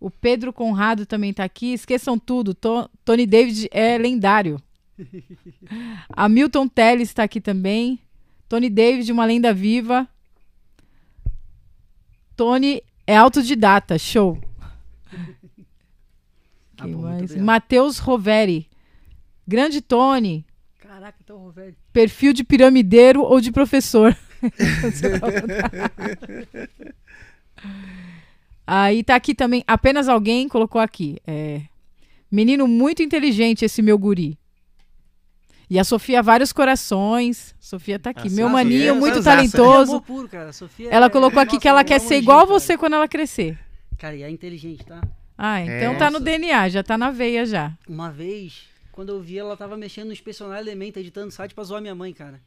[0.00, 1.72] O Pedro Conrado também tá aqui.
[1.72, 4.60] Esqueçam tudo, To- Tony David é lendário.
[6.10, 8.00] Hamilton Teles tá aqui também.
[8.48, 10.06] Tony David, uma lenda viva.
[12.36, 14.38] Tony é autodidata, show.
[16.78, 16.86] Ah.
[17.40, 18.68] Matheus Roveri.
[19.46, 20.44] Grande Tony.
[20.80, 21.76] Caraca, então, velho.
[21.92, 24.16] Perfil de piramideiro ou de professor?
[28.66, 31.18] Aí tá aqui também, apenas alguém colocou aqui.
[31.26, 31.62] É,
[32.30, 34.38] menino muito inteligente esse meu guri.
[35.68, 37.54] E a Sofia, vários corações.
[37.58, 38.28] Sofia tá aqui.
[38.30, 39.92] Meu maninho, é muito talentoso.
[39.92, 40.52] Amor puro, cara.
[40.52, 42.60] Sofia Ela é- colocou aqui nossa, que ela é quer ser igual cara.
[42.60, 43.58] você quando ela crescer.
[43.98, 45.00] Cara, e é inteligente, tá?
[45.36, 45.96] Ah, então É.
[45.96, 46.20] tá no.
[46.20, 47.72] DNA, já tá na veia já.
[47.88, 51.80] Uma vez, quando eu vi, ela tava mexendo no Inspecionar Elemento, editando site pra zoar
[51.80, 52.40] minha mãe, cara.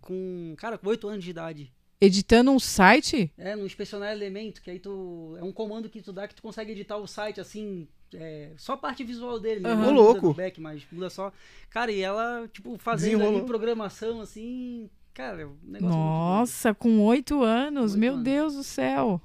[0.00, 1.72] Com, cara, com 8 anos de idade.
[2.00, 3.32] Editando um site?
[3.38, 5.34] É, no Inspecionar Elemento, que aí tu.
[5.38, 7.88] É um comando que tu dá que tu consegue editar o site assim.
[8.14, 9.74] é, só a parte visual dele, né?
[9.74, 10.34] Muda louco.
[10.34, 11.32] back, mas muda só.
[11.70, 14.90] Cara, e ela, tipo, fazendo ali programação assim.
[15.14, 18.24] Cara, o negócio é Nossa, com oito anos, Oito meu anos.
[18.24, 19.18] Deus do céu.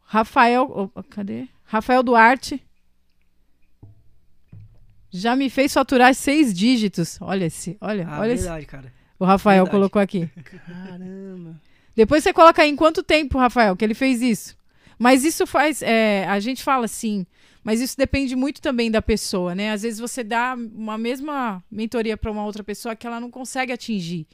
[0.00, 1.46] Rafael, opa, cadê?
[1.62, 2.60] Rafael Duarte.
[5.10, 7.18] Já me fez faturar seis dígitos.
[7.20, 8.06] Olha esse, olha.
[8.08, 8.44] Ah, olha esse.
[8.44, 8.92] verdade, cara.
[9.18, 9.76] O Rafael verdade.
[9.76, 10.28] colocou aqui.
[10.66, 11.60] Caramba.
[11.94, 14.56] Depois você coloca aí em quanto tempo, Rafael, que ele fez isso.
[14.98, 17.26] Mas isso faz, é, a gente fala assim,
[17.64, 19.72] mas isso depende muito também da pessoa, né?
[19.72, 23.72] Às vezes você dá uma mesma mentoria para uma outra pessoa que ela não consegue
[23.72, 24.26] atingir,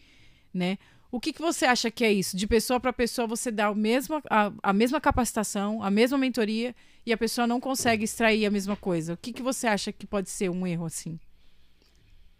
[0.52, 0.76] né?
[1.16, 2.36] O que, que você acha que é isso?
[2.36, 6.76] De pessoa para pessoa você dá o mesmo, a, a mesma capacitação, a mesma mentoria
[7.06, 9.14] e a pessoa não consegue extrair a mesma coisa.
[9.14, 11.18] O que, que você acha que pode ser um erro assim?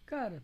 [0.04, 0.42] Cara,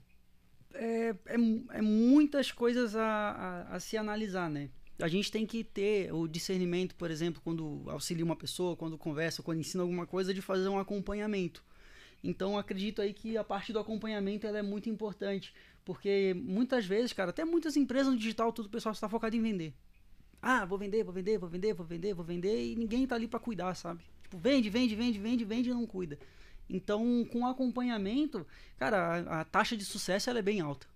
[0.73, 1.35] é, é,
[1.75, 4.71] é muitas coisas a, a, a se analisar, né?
[4.99, 9.43] A gente tem que ter o discernimento, por exemplo, quando auxilia uma pessoa, quando conversa,
[9.43, 11.63] quando ensina alguma coisa, de fazer um acompanhamento.
[12.25, 15.53] Então, acredito aí que a parte do acompanhamento ela é muito importante,
[15.85, 19.43] Porque muitas vezes, cara, até muitas empresas no digital, tudo o pessoal está focado em
[19.43, 19.75] vender.
[20.41, 23.29] Ah, vou vender, vou vender, vou vender, vou vender, vou vender, e ninguém tá ali
[23.29, 24.03] para cuidar, sabe?
[24.23, 26.19] Tipo, vende, vende, vende, vende, vende e não cuida.
[26.69, 28.47] Então, com acompanhamento,
[28.79, 30.87] cara, a, a taxa de sucesso ela é bem alta.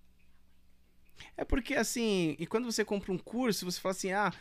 [1.37, 4.33] É porque assim, e quando você compra um curso, você fala assim, ah,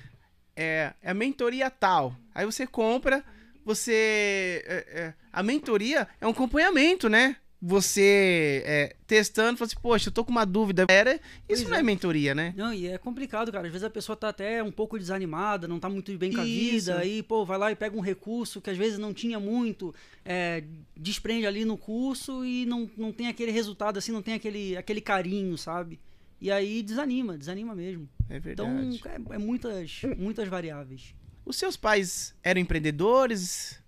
[0.56, 2.16] é, é a mentoria tal.
[2.34, 3.24] Aí você compra,
[3.64, 4.64] você.
[4.66, 7.38] É, é, a mentoria é um acompanhamento, né?
[7.62, 10.86] Você é, testando, fala assim, poxa, eu tô com uma dúvida.
[10.90, 11.80] Era, isso Pois não é.
[11.80, 11.84] é.
[11.84, 12.54] mentoria, né?
[12.56, 13.66] Não, e é complicado, cara.
[13.66, 16.46] Às vezes a pessoa tá até um pouco desanimada, não tá muito bem com a
[16.46, 16.86] Isso.
[16.92, 19.96] vida, aí, pô, vai lá e pega um recurso que às vezes não tinha muito,
[20.24, 20.64] é,
[20.96, 25.02] desprende ali no curso e não, não tem aquele resultado, assim, não tem aquele, aquele
[25.02, 26.00] carinho, sabe?
[26.40, 28.08] E aí desanima, desanima mesmo.
[28.30, 29.02] É Então, verdade.
[29.32, 31.16] é, é muitas, muitas variáveis.
[31.46, 33.80] Os seus pais eram empreendedores?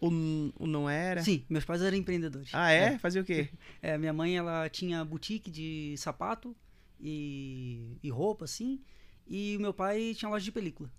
[0.00, 0.12] Ou,
[0.58, 1.22] ou não era?
[1.22, 2.50] Sim, meus pais eram empreendedores.
[2.52, 2.98] Ah, é?
[2.98, 3.48] Fazia o quê?
[3.82, 6.54] É, minha mãe, ela tinha boutique de sapato
[7.00, 8.80] e, e roupa, assim,
[9.26, 10.90] e o meu pai tinha loja de película.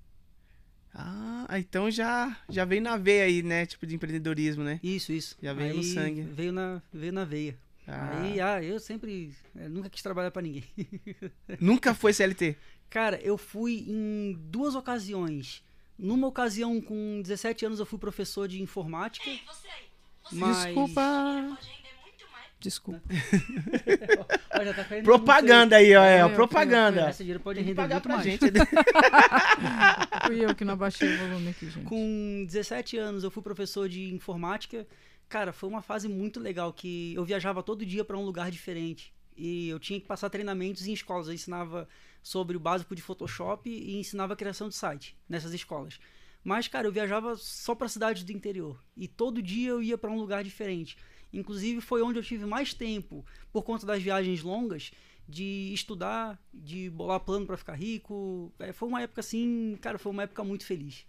[0.93, 3.65] Ah, então já, já veio na veia aí, né?
[3.65, 4.79] Tipo de empreendedorismo, né?
[4.81, 5.37] Isso, isso.
[5.41, 6.21] Já veio no sangue.
[6.21, 7.57] Veio na, veio na veia.
[7.85, 9.31] Ah, Aí, ah, eu sempre.
[9.55, 10.63] é, nunca quis trabalhar pra ninguém.
[11.61, 12.57] Nunca foi CLT.
[12.89, 15.63] Cara, eu fui em duas ocasiões.
[15.97, 19.29] Numa ocasião, com 17 anos, eu fui professor de informática.
[20.31, 20.65] Mas...
[20.65, 21.57] Desculpa.
[22.59, 23.01] Desculpa.
[24.59, 26.03] Ó, já tá Propaganda aí, ó.
[26.03, 27.09] É, É, ó, propaganda.
[27.09, 28.25] Esse dinheiro pode render pagar muito pra mais.
[28.25, 28.45] gente.
[30.25, 31.85] Fui eu que não abaixei o volume aqui, gente.
[31.85, 34.87] Com 17 anos, eu fui professor de informática.
[35.29, 39.13] Cara, foi uma fase muito legal que eu viajava todo dia para um lugar diferente.
[39.37, 41.27] E eu tinha que passar treinamentos em escolas.
[41.27, 41.87] Eu ensinava
[42.21, 45.99] sobre o básico de Photoshop e ensinava a criação de site nessas escolas.
[46.43, 48.81] Mas, cara, eu viajava só para cidades do interior.
[48.95, 50.97] E todo dia eu ia para um lugar diferente.
[51.31, 54.91] Inclusive, foi onde eu tive mais tempo, por conta das viagens longas,
[55.27, 58.53] de estudar, de bolar plano para ficar rico.
[58.59, 61.05] É, foi uma época assim, cara, foi uma época muito feliz.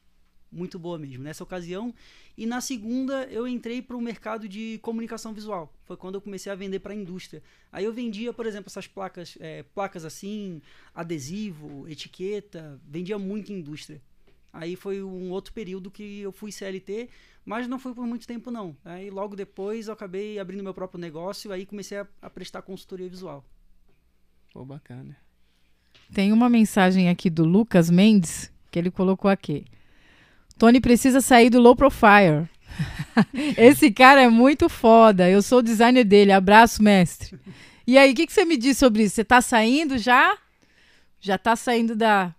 [0.50, 1.94] Muito boa mesmo, nessa ocasião.
[2.36, 5.72] E na segunda, eu entrei para o mercado de comunicação visual.
[5.84, 7.42] Foi quando eu comecei a vender para a indústria.
[7.70, 10.62] Aí eu vendia, por exemplo, essas placas, é, placas assim,
[10.94, 14.00] adesivo, etiqueta, vendia muito em indústria.
[14.52, 17.10] Aí foi um outro período que eu fui CLT,
[17.44, 18.76] mas não foi por muito tempo não.
[18.84, 23.08] Aí logo depois eu acabei abrindo meu próprio negócio, aí comecei a, a prestar consultoria
[23.08, 23.44] visual.
[24.52, 25.16] Pô, bacana.
[26.12, 29.64] Tem uma mensagem aqui do Lucas Mendes que ele colocou aqui.
[30.58, 32.48] Tony precisa sair do low profile.
[33.56, 35.28] Esse cara é muito foda.
[35.28, 36.32] Eu sou o designer dele.
[36.32, 37.38] Abraço, mestre.
[37.86, 39.14] E aí, o que, que você me diz sobre isso?
[39.14, 40.36] Você tá saindo já?
[41.20, 42.34] Já tá saindo da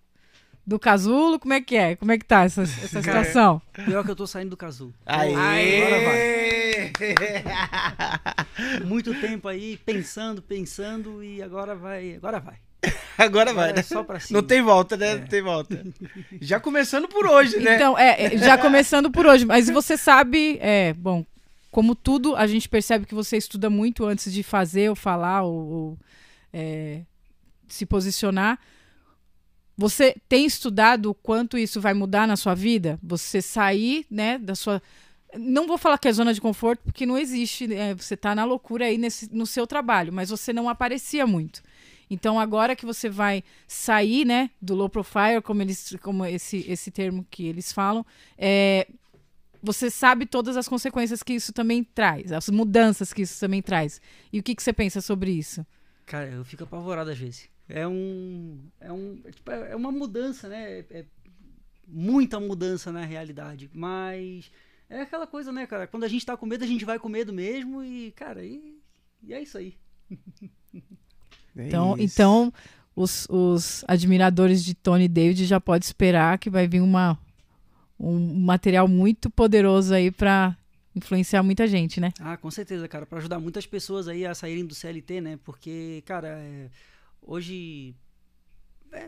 [0.66, 1.40] do casulo?
[1.40, 1.96] Como é que é?
[1.96, 3.62] Como é que tá essa, essa Cara, situação?
[3.74, 4.94] Pior que eu tô saindo do casulo.
[5.06, 6.92] Aê!
[8.86, 12.58] Muito tempo aí pensando, pensando e agora vai, agora vai.
[13.18, 13.80] Agora vai, Agora né?
[13.80, 14.40] é só pra cima.
[14.40, 15.16] Não tem volta, né?
[15.16, 15.86] Não tem volta.
[16.40, 17.76] Já começando por hoje, né?
[17.76, 21.26] Então, é, é, já começando por hoje, mas você sabe, é, bom,
[21.70, 25.54] como tudo, a gente percebe que você estuda muito antes de fazer ou falar ou,
[25.54, 25.98] ou,
[26.54, 27.02] é,
[27.68, 28.58] se posicionar.
[29.78, 33.00] Você tem estudado o quanto isso vai mudar na sua vida?
[33.04, 34.82] Você sair, né, da sua.
[35.38, 37.68] Não vou falar que é zona de conforto, porque não existe.
[37.68, 37.94] né?
[37.96, 41.62] Você está na loucura aí nesse, no seu trabalho, mas você não aparecia muito.
[42.10, 46.90] Então, agora que você vai sair, né, do low profile, como eles, como esse, esse
[46.90, 48.06] termo que eles falam,
[48.38, 48.88] é,
[49.62, 54.02] você sabe todas as consequências que isso também traz, as mudanças que isso também traz.
[54.32, 55.66] E o que, que você pensa sobre isso?
[56.06, 57.50] Cara, eu fico apavorado às vezes.
[57.68, 58.60] É um.
[58.80, 60.80] É, um, é, tipo, é uma mudança, né?
[60.80, 61.06] É, é
[61.88, 63.70] muita mudança na realidade.
[63.72, 64.52] Mas
[64.90, 65.86] é aquela coisa, né, cara?
[65.86, 67.84] Quando a gente tá com medo, a gente vai com medo mesmo.
[67.84, 68.82] E, cara, e,
[69.22, 69.78] e é isso aí.
[71.60, 72.04] É Então, isso.
[72.04, 72.54] então
[72.96, 77.18] os, os admiradores de Tony David já podem esperar que vai vir uma,
[78.00, 80.56] um material muito poderoso aí para
[80.96, 82.12] influenciar muita gente, né?
[82.20, 83.06] Ah, com certeza, cara.
[83.06, 85.40] Pra ajudar muitas pessoas aí a saírem do CLT, né?
[85.46, 86.70] Porque, cara, é,
[87.22, 87.96] hoje
[88.92, 89.08] é-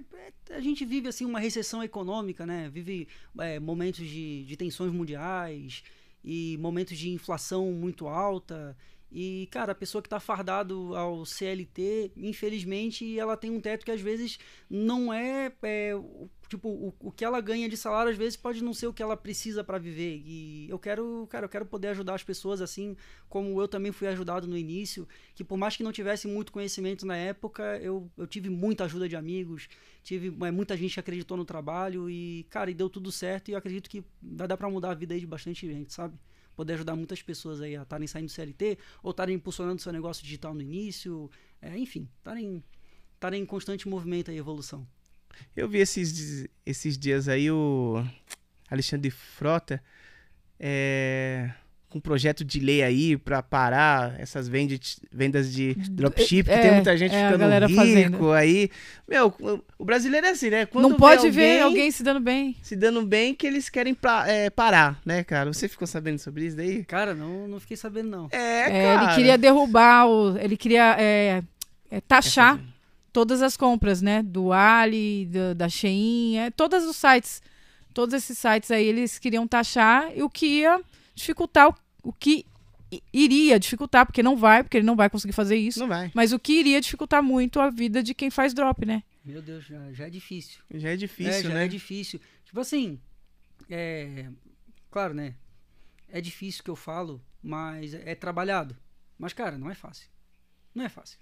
[0.49, 2.69] é- a gente vive assim uma recessão econômica, né?
[2.71, 3.07] Vive
[3.39, 5.83] é, momentos de, de tensões mundiais
[6.23, 8.77] e momentos de inflação muito alta.
[9.11, 13.91] E, cara, a pessoa que está fardado ao CLT, infelizmente, ela tem um teto que
[13.91, 14.39] às vezes
[14.69, 15.93] não é, é,
[16.47, 19.03] tipo o, o que ela ganha de salário às vezes pode não ser o que
[19.03, 20.21] ela precisa para viver.
[20.25, 22.95] E eu quero, cara, eu quero poder ajudar as pessoas assim,
[23.27, 25.05] como eu também fui ajudado no início,
[25.35, 29.09] que por mais que não tivesse muito conhecimento na época, eu, eu tive muita ajuda
[29.09, 29.67] de amigos,
[30.01, 33.51] tive é, muita gente que acreditou no trabalho e, cara, e deu tudo certo e
[33.51, 36.17] eu acredito que vai dar para mudar a vida aí de bastante gente, sabe?
[36.61, 40.23] Poder ajudar muitas pessoas aí a estarem saindo do CLT ou estarem impulsionando seu negócio
[40.23, 41.27] digital no início,
[41.59, 42.63] é, enfim, estarem
[43.41, 44.87] em constante movimento e evolução.
[45.55, 48.05] Eu vi esses, esses dias aí o
[48.69, 49.83] Alexandre Frota
[50.59, 51.51] é,
[51.91, 56.57] com um projeto de lei aí para parar essas vendas, vendas de dropship, que É,
[56.61, 58.31] tem muita gente é, a ficando galera rico fazendo.
[58.31, 58.69] aí.
[59.07, 59.33] Meu,
[59.77, 60.65] o brasileiro é assim, né?
[60.65, 62.55] Quando não pode alguém ver alguém se dando bem.
[62.63, 65.51] se dando bem que eles querem pra- é, parar, né, cara?
[65.53, 66.83] Você ficou sabendo sobre isso daí?
[66.85, 68.27] Cara, não, não fiquei sabendo não.
[68.31, 69.03] É, É, cara.
[69.05, 71.43] ele queria derrubar, o, ele queria é,
[71.91, 72.57] é, taxar
[73.11, 74.23] todas as compras, né?
[74.23, 77.41] Do Ali, do- da Shein, é, todos os sites.
[77.93, 80.79] Todos esses sites aí eles queriam taxar, e o que ia
[81.15, 82.45] dificultar, o, o que
[83.13, 85.79] iria dificultar, porque não vai, porque ele não vai conseguir fazer isso.
[85.79, 86.11] Não vai.
[86.13, 89.03] Mas o que iria dificultar muito a vida de quem faz drop, né?
[89.23, 90.61] Meu Deus, já, já é difícil.
[90.73, 91.65] Já é difícil, é, já né?
[91.65, 92.19] é difícil.
[92.43, 92.99] Tipo assim,
[93.69, 94.27] é,
[94.89, 95.35] claro, né?
[96.09, 98.75] É difícil que eu falo, mas é, é trabalhado.
[99.17, 100.09] Mas, cara, não é fácil.
[100.73, 101.19] Não é fácil.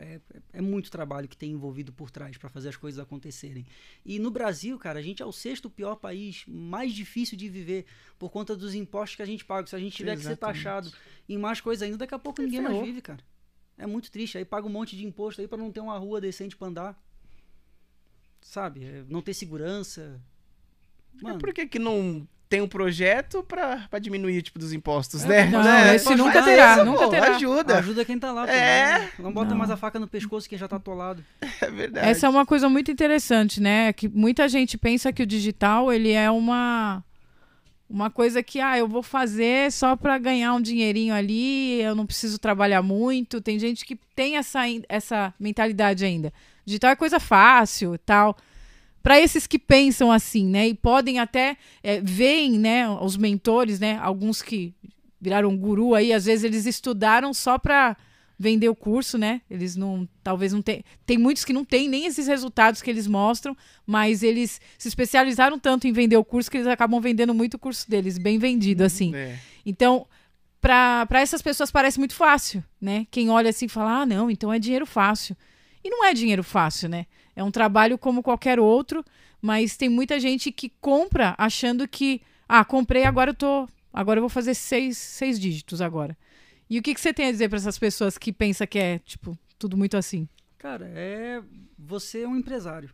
[0.00, 3.66] É, é- é muito trabalho que tem envolvido por trás para fazer as coisas acontecerem.
[4.04, 7.84] E no Brasil, cara, a gente é o sexto pior país mais difícil de viver
[8.18, 9.66] por conta dos impostos que a gente paga.
[9.66, 10.56] Se a gente tiver que ser Exatamente.
[10.62, 10.92] taxado
[11.28, 12.86] em mais coisa ainda, daqui a pouco ninguém mais ferrou.
[12.86, 13.20] vive, cara.
[13.76, 14.38] É muito triste.
[14.38, 17.04] Aí paga um monte de imposto aí para não ter uma rua decente para andar.
[18.40, 18.84] Sabe?
[18.84, 20.20] É, Não ter segurança.
[21.20, 25.24] Mano, É por que, que não tem um projeto pra, pra diminuir, tipo, dos impostos,
[25.24, 25.46] É, né?
[25.50, 25.94] não, Né?
[25.96, 27.36] esse nunca isso, terá, pô, nunca terá.
[27.36, 27.78] Ajuda.
[27.78, 28.46] Ajuda quem tá lá.
[28.46, 28.52] pô.
[28.52, 29.10] É.
[29.18, 29.58] Não, não bota Não.
[29.58, 31.22] mais a faca no pescoço quem já tá atolado.
[31.60, 32.08] É verdade.
[32.08, 33.92] Essa é uma coisa muito interessante, né?
[33.92, 37.04] Que muita gente pensa que o digital ele é uma
[37.90, 42.04] uma coisa que ah, eu vou fazer só para ganhar um dinheirinho ali, eu não
[42.06, 43.40] preciso trabalhar muito.
[43.40, 46.32] Tem gente que tem essa essa mentalidade ainda.
[46.66, 48.36] Digital é coisa fácil e tal.
[49.08, 50.68] Para esses que pensam assim, né?
[50.68, 54.74] E podem até é, veem, né, os mentores, né, alguns que
[55.18, 57.96] viraram guru aí, às vezes eles estudaram só para
[58.38, 59.40] vender o curso, né?
[59.50, 63.06] Eles não, talvez não tem, tem muitos que não têm nem esses resultados que eles
[63.06, 63.56] mostram,
[63.86, 67.58] mas eles se especializaram tanto em vender o curso que eles acabam vendendo muito o
[67.58, 69.14] curso deles, bem vendido assim.
[69.14, 69.38] É.
[69.64, 70.06] Então,
[70.60, 73.06] para essas pessoas parece muito fácil, né?
[73.10, 75.34] Quem olha assim fala: "Ah, não, então é dinheiro fácil".
[75.82, 77.06] E não é dinheiro fácil, né?
[77.38, 79.04] É um trabalho como qualquer outro,
[79.40, 84.22] mas tem muita gente que compra achando que, ah, comprei, agora eu tô, agora eu
[84.22, 86.18] vou fazer seis, seis dígitos agora.
[86.68, 88.98] E o que, que você tem a dizer para essas pessoas que pensam que é,
[88.98, 90.28] tipo, tudo muito assim?
[90.58, 91.40] Cara, é.
[91.78, 92.92] Você é um empresário.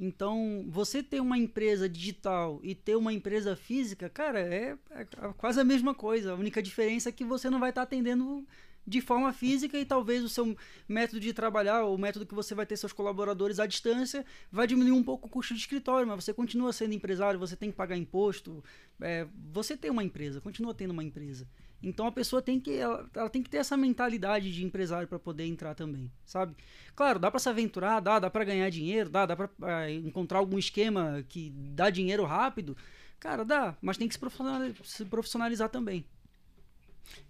[0.00, 5.06] Então, você ter uma empresa digital e ter uma empresa física, cara, é, é
[5.38, 6.32] quase a mesma coisa.
[6.32, 8.44] A única diferença é que você não vai estar atendendo
[8.86, 10.56] de forma física e talvez o seu
[10.88, 14.92] método de trabalhar, o método que você vai ter seus colaboradores à distância, vai diminuir
[14.92, 17.96] um pouco o custo de escritório, mas você continua sendo empresário, você tem que pagar
[17.96, 18.62] imposto.
[19.00, 21.48] é, você tem uma empresa, continua tendo uma empresa.
[21.82, 25.18] Então a pessoa tem que ela, ela tem que ter essa mentalidade de empresário para
[25.18, 26.54] poder entrar também, sabe?
[26.94, 30.58] Claro, dá para se aventurar, dá, dá para ganhar dinheiro, dá, dá para encontrar algum
[30.58, 32.76] esquema que dá dinheiro rápido.
[33.18, 36.04] Cara, dá, mas tem que se profissionalizar, se profissionalizar também.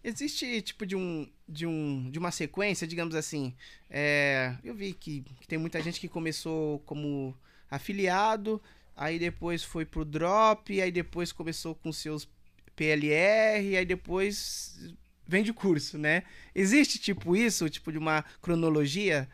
[0.02, 3.54] Existe, tipo, de um, de um, de uma sequência, digamos assim.
[3.90, 7.34] é, eu vi que, que tem muita gente que começou como
[7.70, 8.62] afiliado,
[8.96, 12.28] aí depois foi pro drop, aí depois começou com seus
[12.74, 14.94] PLR, aí depois
[15.26, 16.22] vende curso, né?
[16.54, 19.28] Existe, tipo, isso, tipo, de uma cronologia?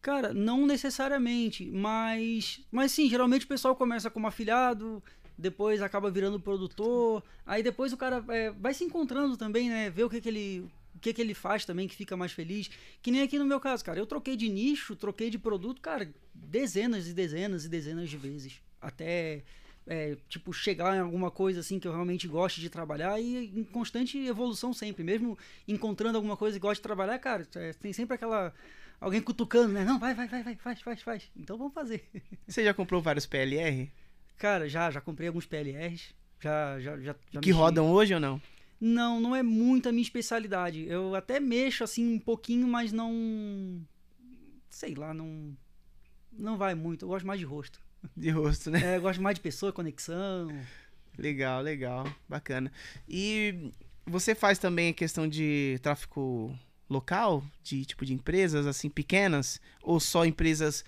[0.00, 2.60] Cara, não necessariamente, mas.
[2.70, 5.02] Mas sim, geralmente o pessoal começa como afiliado,
[5.38, 9.88] depois acaba virando produtor, aí depois o cara é, vai se encontrando também, né?
[9.88, 10.68] Ver o que, que ele.
[10.96, 12.68] O que, que ele faz também que fica mais feliz.
[13.00, 14.00] Que nem aqui no meu caso, cara.
[14.00, 18.60] Eu troquei de nicho, troquei de produto, cara, dezenas e dezenas e dezenas de vezes.
[18.80, 19.44] Até,
[19.86, 23.62] é, tipo, chegar em alguma coisa assim que eu realmente goste de trabalhar e em
[23.62, 25.04] constante evolução sempre.
[25.04, 28.52] Mesmo encontrando alguma coisa que gosto de trabalhar, cara, é, tem sempre aquela
[29.00, 29.84] alguém cutucando, né?
[29.84, 31.30] Não, vai, vai, vai, vai, faz, faz, faz.
[31.36, 32.08] Então vamos fazer.
[32.44, 33.88] Você já comprou vários PLR?
[34.38, 36.14] Cara, já, já comprei alguns PLRs.
[36.40, 37.50] Já, já, já, já que mexi.
[37.50, 38.40] rodam hoje ou não?
[38.80, 40.86] Não, não é muito a minha especialidade.
[40.88, 43.84] Eu até mexo assim um pouquinho, mas não.
[44.70, 45.56] Sei lá, não.
[46.32, 47.04] Não vai muito.
[47.04, 47.80] Eu gosto mais de rosto.
[48.16, 48.94] De rosto, né?
[48.94, 50.48] É, eu gosto mais de pessoa, conexão.
[51.18, 52.06] Legal, legal.
[52.28, 52.70] Bacana.
[53.08, 53.72] E
[54.06, 56.56] você faz também a questão de tráfico
[56.88, 57.42] local?
[57.64, 59.60] De tipo de empresas assim pequenas?
[59.82, 60.84] Ou só empresas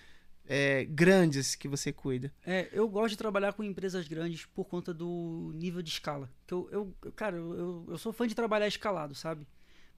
[0.52, 2.32] é, grandes que você cuida?
[2.44, 6.28] É, eu gosto de trabalhar com empresas grandes por conta do nível de escala.
[6.44, 9.46] Que eu, eu, cara, eu, eu sou fã de trabalhar escalado, sabe?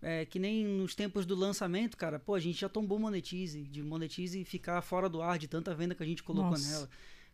[0.03, 3.83] É, que nem nos tempos do lançamento, cara, pô, a gente já tombou Monetize, de
[3.83, 6.71] Monetize ficar fora do ar de tanta venda que a gente colocou Nossa.
[6.71, 6.91] nela.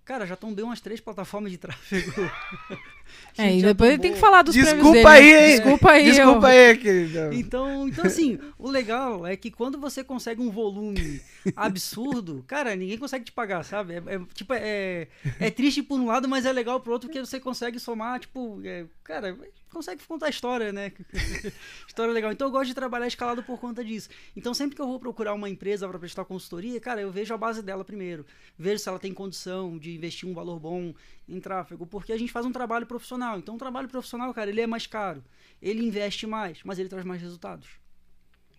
[0.08, 2.12] Cara, já bem umas três plataformas de tráfego.
[3.38, 5.50] É, e depois ele tem que falar dos Desculpa dele, aí, né?
[5.50, 5.56] hein?
[5.56, 6.04] Desculpa aí.
[6.04, 7.32] Desculpa eu- aí, querido.
[7.32, 11.22] Então, então, assim, o legal é que quando você consegue um volume
[11.56, 13.94] absurdo, cara, ninguém consegue te pagar, sabe?
[13.94, 15.08] É, é, tipo, é,
[15.40, 18.60] é triste por um lado, mas é legal pro outro porque você consegue somar, tipo,
[18.64, 19.34] é, cara,
[19.68, 20.92] consegue contar história, né?
[21.86, 22.32] história legal.
[22.32, 24.08] Então eu gosto de trabalhar escalado por conta disso.
[24.36, 27.36] Então sempre que eu vou procurar uma empresa para prestar consultoria, cara, eu vejo a
[27.36, 28.24] base dela primeiro.
[28.58, 30.94] Vejo se ela tem condição de investir um valor bom
[31.28, 33.38] em tráfego, porque a gente faz um trabalho profissional.
[33.38, 35.22] Então o trabalho profissional, cara, ele é mais caro.
[35.60, 37.68] Ele investe mais, mas ele traz mais resultados.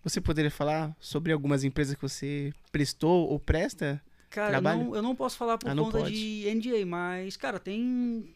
[0.02, 4.02] Você poderia falar sobre algumas empresas que você prestou ou presta?
[4.30, 8.32] Cara, não, eu não posso falar por Ah, conta de NDA, mas, cara, tem.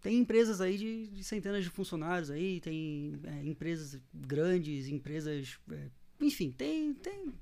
[0.00, 5.58] Tem empresas aí de, de centenas de funcionários aí, tem é, empresas grandes, empresas.
[5.72, 5.86] é,
[6.20, 6.94] enfim, tem.
[6.94, 7.32] Tem,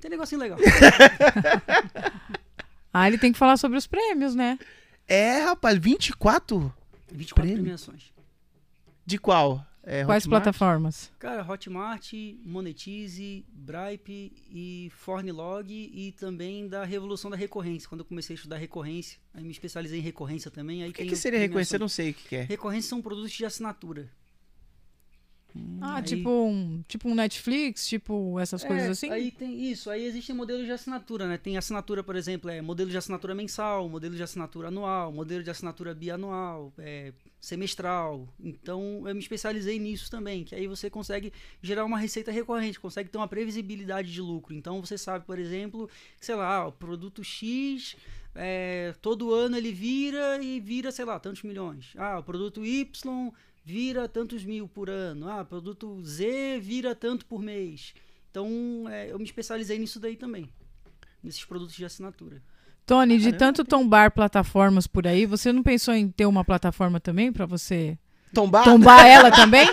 [0.00, 0.58] tem negocinho legal.
[2.92, 4.58] Ah, ele tem que falar sobre os prêmios, né?
[5.06, 6.74] É, rapaz, 24?
[7.12, 7.62] 24 Prêmio?
[7.62, 8.12] premiações.
[9.06, 9.64] De qual?
[9.82, 10.42] É, Quais Hotmart?
[10.44, 11.10] plataformas?
[11.18, 12.12] Cara, Hotmart,
[12.44, 17.88] Monetize, Bripe e Fornilog e também da revolução da recorrência.
[17.88, 20.82] Quando eu comecei a estudar recorrência, aí me especializei em recorrência também.
[20.82, 21.76] Aí O que, tem que seria reconhecer?
[21.76, 22.42] Eu não sei o que, que é.
[22.42, 24.10] Recorrência são produtos de assinatura.
[25.80, 29.10] Ah, aí- tipo um, tipo um Netflix, tipo essas coisas É, assim?
[29.10, 31.36] Aí tem isso, aí existem modelos de assinatura, né?
[31.38, 35.50] Tem assinatura, por exemplo, é modelo de assinatura mensal, modelo de assinatura anual, modelo de
[35.50, 38.28] assinatura bianual, é, semestral.
[38.38, 41.32] Então eu me especializei nisso também, que aí você consegue
[41.62, 44.54] gerar uma receita recorrente, consegue ter uma previsibilidade de lucro.
[44.54, 45.88] Então você sabe, por exemplo,
[46.18, 47.96] que, sei lá, o produto X.
[48.34, 51.92] é, todo ano ele vira e vira, sei lá, tantos milhões.
[51.96, 53.32] Ah, o produto Y
[53.64, 55.28] vira tantos mil por ano.
[55.28, 57.94] Ah, produto Z vira tanto por mês.
[58.30, 60.48] Então, é, eu me especializei nisso daí também.
[61.22, 62.42] Nesses produtos de assinatura.
[62.90, 67.32] Tony, de tanto tombar plataformas por aí, você não pensou em ter uma plataforma também
[67.32, 67.96] pra você
[68.34, 68.64] Tombar?
[68.64, 69.68] tombar ela também?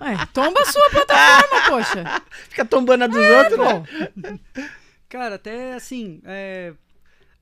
[0.00, 2.22] Ué, tomba a sua plataforma, poxa.
[2.48, 3.84] Fica tombando a dos É, outros, não.
[5.08, 6.72] Cara, até assim, é,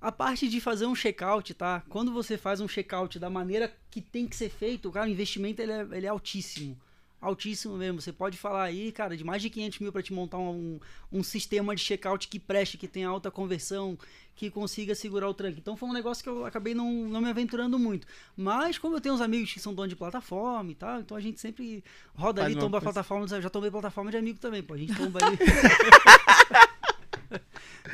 [0.01, 1.83] a parte de fazer um checkout, tá?
[1.91, 5.61] Quando você faz um checkout da maneira que tem que ser feito, cara, o investimento
[5.61, 6.79] ele é, ele é altíssimo.
[7.21, 8.01] Altíssimo mesmo.
[8.01, 10.79] Você pode falar aí, cara, de mais de 500 mil para te montar um,
[11.13, 13.99] um sistema de checkout que preste, que tenha alta conversão,
[14.37, 15.59] que consiga segurar o tranque.
[15.59, 18.07] Então foi um negócio que eu acabei não, não me aventurando muito.
[18.37, 21.21] Mas como eu tenho uns amigos que são donos de plataforma e tal, então a
[21.21, 21.83] gente sempre
[22.15, 22.93] roda Faz ali, tomba coisa.
[22.93, 23.27] plataforma.
[23.29, 24.75] Eu já tomei plataforma de amigo também, pô.
[24.75, 25.37] A gente tomba ali.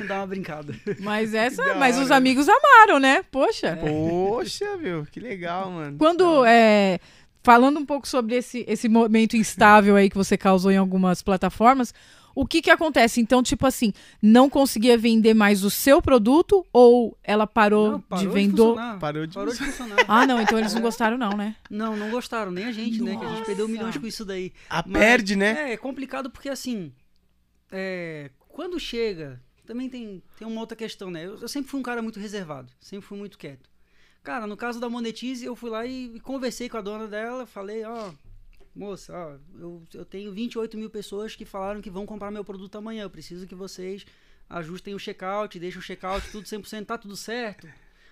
[0.07, 0.73] Dá uma brincada.
[0.99, 3.23] Mas essa, mas os amigos amaram, né?
[3.31, 3.77] Poxa.
[3.77, 5.97] Poxa, meu, que legal, mano.
[5.97, 6.99] Quando é,
[7.45, 11.93] falando um pouco sobre esse, esse momento instável aí que você causou em algumas plataformas,
[12.33, 13.21] o que que acontece?
[13.21, 18.25] Então, tipo assim, não conseguia vender mais o seu produto ou ela parou, Não, parou
[18.25, 18.57] de vender?
[18.57, 18.99] funcionar.
[18.99, 19.97] Parou de Parou de funcionar.
[20.07, 21.55] ah, não, então eles não gostaram não, né?
[21.69, 23.15] Não, não gostaram, nem a gente, né?
[23.15, 23.77] Que a gente perdeu Nossa.
[23.77, 24.51] milhões com isso daí.
[24.67, 25.69] A Mas- perde, né?
[25.69, 26.91] É, é complicado porque assim.
[27.71, 29.39] é, quando chega.
[29.67, 31.25] Também tem, tem uma outra questão, né?
[31.25, 33.67] Eu, eu sempre fui um cara muito reservado, sempre fui muito quieto.
[34.25, 37.85] Cara, no caso da Monetize, eu fui lá e, conversei com a dona dela, falei,
[37.85, 38.11] ó,
[38.75, 42.75] moça, ó, eu, eu tenho 28 mil pessoas que falaram que vão comprar meu produto
[42.75, 43.03] amanhã.
[43.03, 44.03] Eu preciso que vocês
[44.49, 47.69] ajustem o checkout, deixem o checkout tudo 100%, tá tudo certo?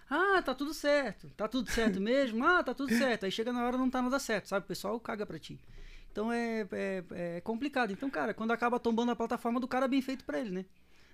[0.07, 1.31] Ah, tá tudo certo.
[1.35, 2.45] Tá tudo certo mesmo?
[2.45, 3.25] Ah, tá tudo certo.
[3.25, 4.65] Aí chega na hora não tá nada certo, sabe?
[4.65, 5.59] O pessoal caga pra ti.
[6.11, 7.91] Então é, é, é complicado.
[7.91, 10.65] Então, cara, quando acaba tombando a plataforma do cara, é bem feito pra ele, né?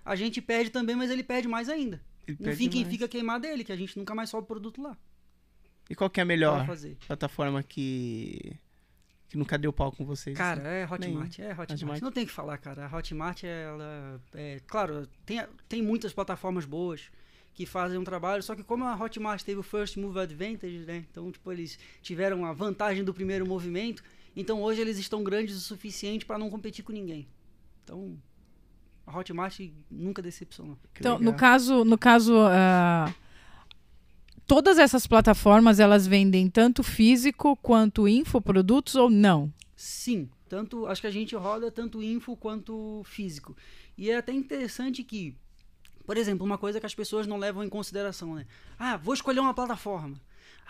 [0.03, 2.01] A gente perde também, mas ele perde mais ainda.
[2.39, 4.81] No fim, quem fica queimado é ele, que a gente nunca mais sobe o produto
[4.81, 4.97] lá.
[5.89, 6.67] E qual que é a melhor
[7.07, 8.57] plataforma que
[9.29, 10.35] que nunca deu pau com vocês?
[10.35, 10.69] Cara, assim?
[10.69, 11.71] é Hotmart, é Hotmart.
[11.71, 12.01] Hotmart.
[12.01, 12.87] Não tem o que falar, cara.
[12.87, 14.19] A Hotmart, ela.
[14.33, 17.11] É, claro, tem, tem muitas plataformas boas
[17.53, 21.05] que fazem um trabalho, só que como a Hotmart teve o First Move Advantage, né?
[21.11, 24.03] Então, tipo, eles tiveram a vantagem do primeiro movimento,
[24.35, 27.27] então hoje eles estão grandes o suficiente para não competir com ninguém.
[27.83, 28.17] Então,
[29.09, 30.77] a Hotmart nunca decepcionou.
[30.93, 33.11] Que Então, no caso, no caso, ah,
[34.45, 39.51] todas essas plataformas elas vendem tanto físico quanto infoprodutos ou não?
[39.75, 43.55] Sim, tanto acho que a gente roda tanto info quanto físico.
[43.97, 45.35] E é até interessante que,
[46.05, 48.45] por exemplo, uma coisa que as pessoas não levam em consideração, né?
[48.77, 50.19] Ah, vou escolher uma plataforma.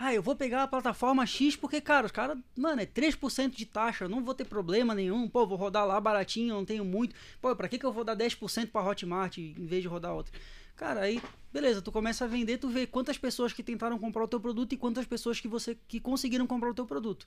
[0.02, 3.66] Ah, eu vou pegar a plataforma X porque, cara, os caras, mano, é 3% de
[3.66, 5.28] taxa, não vou ter problema nenhum.
[5.28, 7.14] Pô, vou rodar lá baratinho, não tenho muito.
[7.38, 10.32] Pô, pra que, que eu vou dar 10% pra Hotmart em vez de rodar outra?
[10.74, 11.20] Cara, aí,
[11.52, 14.72] beleza, tu começa a vender, tu vê quantas pessoas que tentaram comprar o teu produto
[14.72, 17.26] e quantas pessoas que você que conseguiram comprar o teu produto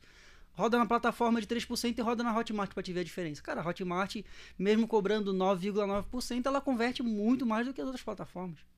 [0.53, 3.41] roda na plataforma de 3% e roda na Hotmart para te ver a diferença.
[3.41, 4.17] Cara, a Hotmart,
[4.57, 8.72] mesmo cobrando 9,9%, ela converte muito mais do que as outras plataformas.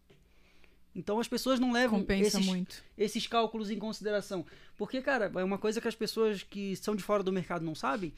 [0.96, 2.84] Então as pessoas não levam Compensa esses, muito.
[2.98, 4.46] esses cálculos em consideração.
[4.78, 7.76] Porque, cara, é uma coisa que as pessoas que são de fora do mercado não
[7.76, 8.14] sabem,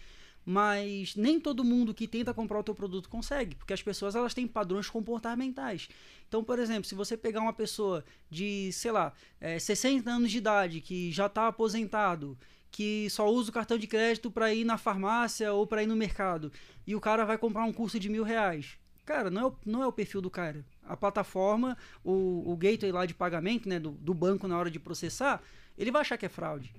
[0.45, 4.33] mas nem todo mundo que tenta comprar o teu produto consegue, porque as pessoas elas
[4.33, 5.89] têm padrões comportamentais.
[6.27, 9.11] Então, por exemplo, se você pegar uma pessoa de, sei lá,
[9.41, 12.37] é, 60 anos de idade, que já está aposentado,
[12.71, 15.97] que só usa o cartão de crédito para ir na farmácia ou para ir no
[15.97, 16.49] mercado,
[16.85, 18.77] e o cara vai comprar um curso de mil reais.
[19.05, 20.65] Cara, não é o, não é o perfil do cara.
[20.87, 24.79] A plataforma, o, o gateway lá de pagamento, né, do, do banco na hora de
[24.79, 25.41] processar,
[25.77, 26.73] ele vai achar que é fraude.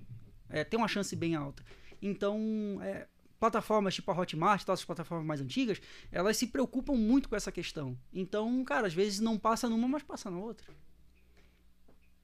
[0.48, 1.62] É, tem uma chance bem alta.
[2.00, 3.06] Então, é,
[3.38, 5.80] plataformas tipo a Hotmart, todas as plataformas mais antigas,
[6.10, 7.96] elas se preocupam muito com essa questão.
[8.12, 10.66] Então, cara, às vezes não passa numa, mas passa na outra.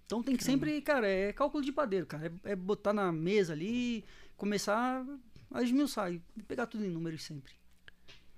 [0.07, 2.32] Então tem que sempre, cara, é cálculo de padeiro, cara.
[2.45, 4.05] É, é botar na mesa ali,
[4.37, 5.05] começar
[5.51, 7.53] a esmiuçar e pegar tudo em números sempre.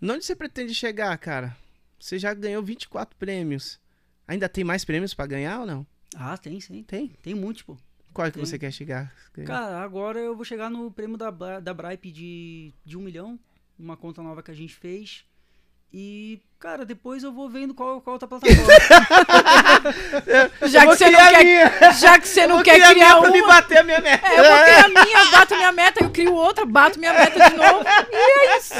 [0.03, 1.57] Onde você pretende chegar, cara?
[1.99, 3.81] Você já ganhou 24 prêmios.
[4.29, 5.87] Ainda tem mais prêmios pra ganhar ou não?
[6.17, 6.83] Ah, tem, sim.
[6.83, 7.09] Tem?
[7.23, 7.77] Tem muitos, pô.
[8.13, 8.47] Qual é que Tem.
[8.47, 9.13] você quer chegar?
[9.35, 9.47] Ganhar?
[9.47, 11.31] Cara, agora eu vou chegar no prêmio da,
[11.61, 13.39] da Bripe de, de um milhão,
[13.79, 15.25] uma conta nova que a gente fez.
[15.93, 18.67] E, cara, depois eu vou vendo qual, qual outra plataforma.
[20.67, 21.93] Já que você não quer, minha.
[21.93, 23.83] já que você Eu não quer criar a criar minha pra me uma, bater a
[23.85, 24.27] minha meta.
[24.27, 27.13] é, eu vou criar a minha, eu bato minha meta, eu crio outra, bato minha
[27.13, 27.85] meta de novo.
[28.13, 28.75] E é isso.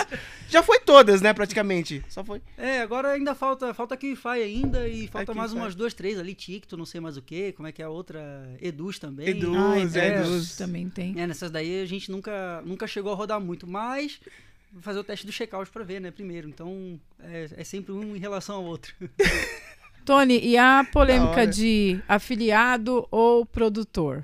[0.87, 2.03] Todas, né, praticamente.
[2.09, 2.41] Só foi.
[2.57, 5.63] é, agora ainda falta, falta QIFI ainda e falta mais QIFI.
[5.63, 7.91] umas duas, três ali, Ticto, não sei mais o que, como é que é a
[7.91, 9.29] outra, Eduz também.
[9.29, 10.57] Eduz, é, Deus, Eduz.
[10.57, 11.21] também tem.
[11.21, 14.21] É, nessas daí a gente nunca, nunca chegou a rodar muito, mas
[14.73, 16.49] vou fazer o teste do checkout pra ver, né, primeiro.
[16.49, 18.95] Então, é, é sempre um em relação ao outro.
[20.05, 24.23] Tony, e a polêmica de afiliado ou produtor?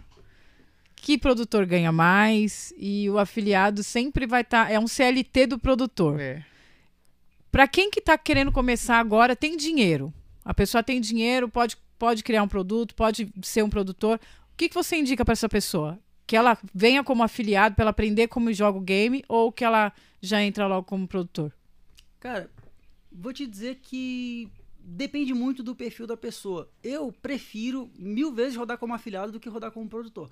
[0.94, 2.72] Que produtor ganha mais?
[2.78, 4.70] E o afiliado sempre vai estar.
[4.70, 6.20] é um CLT do produtor.
[6.20, 6.44] É.
[7.53, 10.12] Para quem que tá querendo começar agora, tem dinheiro.
[10.42, 14.18] A pessoa tem dinheiro, pode, pode criar um produto, pode ser um produtor.
[14.53, 15.98] O que, que você indica para essa pessoa?
[16.26, 19.92] Que ela venha como afiliado para ela aprender como joga o game ou que ela
[20.22, 21.53] já entra logo como produtor?
[22.18, 22.50] Cara,
[23.12, 24.48] vou te dizer que
[24.78, 26.70] depende muito do perfil da pessoa.
[26.82, 30.30] Eu prefiro mil vezes rodar como afiliado do que rodar como produtor.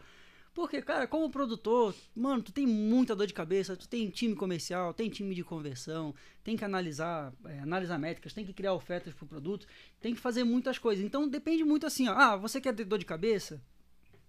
[0.60, 4.92] Porque, cara, como produtor, mano, tu tem muita dor de cabeça, tu tem time comercial,
[4.92, 9.24] tem time de conversão, tem que analisar, é, analisar métricas, tem que criar ofertas pro
[9.26, 9.66] produto,
[10.02, 11.02] tem que fazer muitas coisas.
[11.02, 13.58] Então depende muito assim, ó, ah, você quer ter dor de cabeça?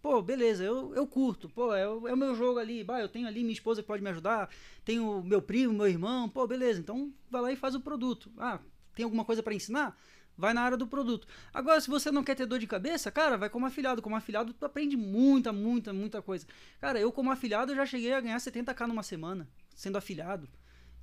[0.02, 3.10] Pô, beleza, eu, eu curto, pô, é, o- é o meu jogo ali, bah, eu
[3.10, 4.50] tenho ali minha esposa que pode me ajudar,
[4.86, 8.32] tenho meu primo, meu irmão, pô, beleza, então vai lá e faz o produto.
[8.38, 8.60] Ah,
[8.96, 10.00] tem alguma coisa para ensinar?
[10.38, 11.28] Vai na área do produto.
[11.54, 14.02] Agora, se você não quer ter dor de cabeça, cara, vai como afiliado.
[14.02, 16.48] Como afiliado, tu aprende muita, muita, muita coisa.
[16.80, 20.48] Cara, eu como afiliado, já cheguei a ganhar 70k numa semana, sendo afiliado.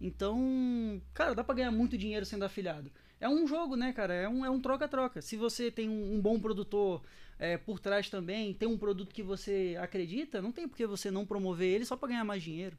[0.00, 2.90] Então, cara, dá pra ganhar muito dinheiro sendo afiliado.
[3.20, 4.14] É um jogo, né, cara?
[4.14, 5.20] É um é um troca-troca.
[5.20, 7.02] Se você tem um, um bom produtor
[7.38, 11.10] é, por trás também, tem um produto que você acredita, não tem por que você
[11.10, 12.76] não promover ele só pra ganhar mais dinheiro.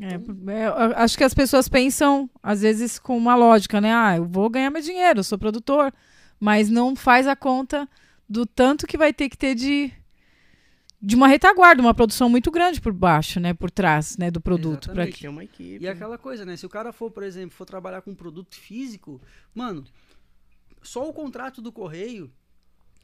[0.00, 3.94] É, é, eu acho que as pessoas pensam, às vezes, com uma lógica, né?
[3.94, 5.92] Ah, eu vou ganhar meu dinheiro, eu sou produtor.
[6.40, 7.88] Mas não faz a conta
[8.28, 9.92] do tanto que vai ter que ter de,
[11.00, 13.54] de uma retaguarda, uma produção muito grande por baixo, né?
[13.54, 14.30] Por trás, né?
[14.30, 14.90] Do produto.
[14.90, 15.20] pra Exatamente.
[15.20, 15.84] Tem uma equipe.
[15.84, 16.56] E aquela coisa, né?
[16.56, 19.20] Se o cara for, por exemplo, for trabalhar com um produto físico,
[19.54, 19.84] mano,
[20.82, 22.30] só o contrato do correio,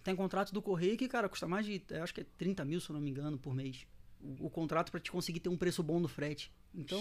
[0.03, 2.80] tem contrato do correio que, cara, custa mais de, eu acho que é 30 mil,
[2.80, 3.86] se eu não me engano, por mês.
[4.22, 6.52] O, o contrato para te conseguir ter um preço bom no frete.
[6.74, 7.00] Então,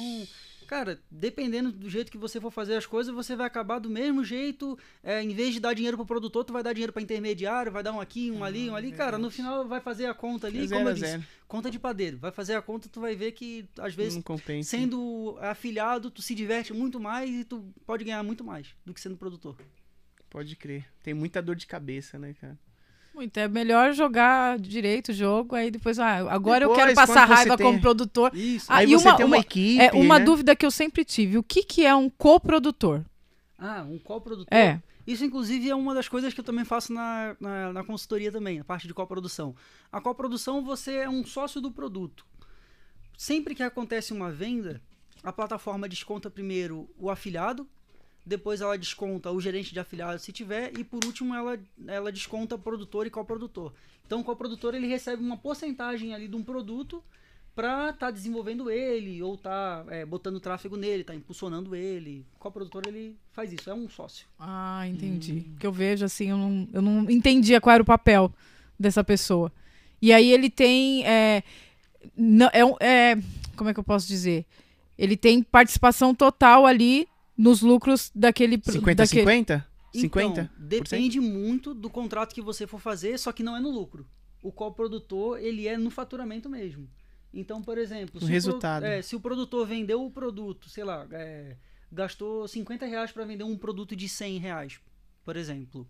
[0.66, 4.24] cara, dependendo do jeito que você for fazer as coisas, você vai acabar do mesmo
[4.24, 4.80] jeito.
[5.04, 7.84] É, em vez de dar dinheiro pro produtor, tu vai dar dinheiro para intermediário, vai
[7.84, 8.94] dar um aqui, um ali, um ali.
[8.94, 11.24] Cara, no final vai fazer a conta ali, É zero como eu disse, zero.
[11.46, 12.18] conta de padeiro.
[12.18, 14.24] Vai fazer a conta, tu vai ver que às vezes
[14.64, 19.02] sendo afiliado, tu se diverte muito mais e tu pode ganhar muito mais do que
[19.02, 19.58] sendo produtor.
[20.30, 20.86] Pode crer.
[21.04, 22.58] Tem muita dor de cabeça, né, cara?
[23.20, 27.26] Muito, é melhor jogar direito o jogo, aí depois, ah, agora eu Depois, quero passar
[27.26, 28.34] raiva tem- como produtor.
[28.34, 28.66] Isso.
[28.70, 29.78] Ah, Aí você uma- tem uma, uma- equipe.
[29.82, 30.24] É uma né?
[30.24, 31.38] dúvida que eu sempre tive.
[31.38, 33.04] O que, que é um coprodutor?
[33.58, 34.48] Ah, um coprodutor.
[34.58, 34.82] É.
[35.06, 38.62] Isso, inclusive, é uma das coisas que eu também faço na, na, na consultoria também,
[38.62, 39.54] a parte de coprodução.
[39.92, 42.26] A coprodução, você é um sócio do produto.
[43.18, 44.82] Sempre que acontece uma venda,
[45.22, 47.68] a plataforma desconta primeiro o afiliado,
[48.30, 52.58] depois ela desconta o gerente de afiliado se tiver, e por último ela, ela desconta
[52.58, 53.74] produtor e coprodutor.
[54.06, 57.04] Então o coprodutor ele recebe uma porcentagem ali de um produto
[57.56, 62.26] para estar desenvolvendo ele, ou tá é, botando tráfego nele, tá impulsionando ele.
[62.36, 64.28] O coprodutor ele faz isso, é um sócio.
[64.40, 65.46] Ah, entendi.
[65.60, 68.32] Que eu vejo assim, eu não, eu não entendia qual era o papel
[68.80, 69.52] dessa pessoa.
[70.02, 71.06] E aí ele tem.
[71.06, 71.44] É,
[72.16, 73.18] não, é, é,
[73.58, 74.46] como é que eu posso dizer?
[74.98, 77.08] Ele tem participação total ali
[77.40, 78.58] nos lucros daquele.
[78.58, 79.66] pro- daquele 50-50?
[79.96, 80.04] 50%?
[80.06, 84.06] Então, depende muito do contrato que você for fazer, só que não é no lucro.
[84.44, 86.88] O coprodutor, ele é no faturamento mesmo.
[87.34, 88.82] Então, por exemplo, No se, O, resultado.
[88.84, 91.56] pro- é, se o produtor vendeu o produto, sei lá, é,
[91.92, 94.80] gastou 50 reais para vender um produto de 100 reais,
[95.24, 95.88] por exemplo,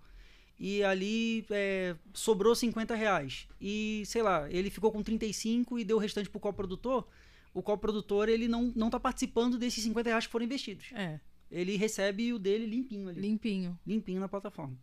[0.59, 5.95] e ali é, sobrou 50 reais, e sei lá, ele ficou com 35 e deu
[5.97, 7.05] o restante pro coprodutor,
[7.53, 10.87] o coprodutor ele não, não tá participando desses 50 reais que foram investidos.
[10.93, 11.19] É,
[11.51, 13.77] Ele recebe o dele limpinho ali, limpinho.
[13.85, 14.77] limpinho na plataforma.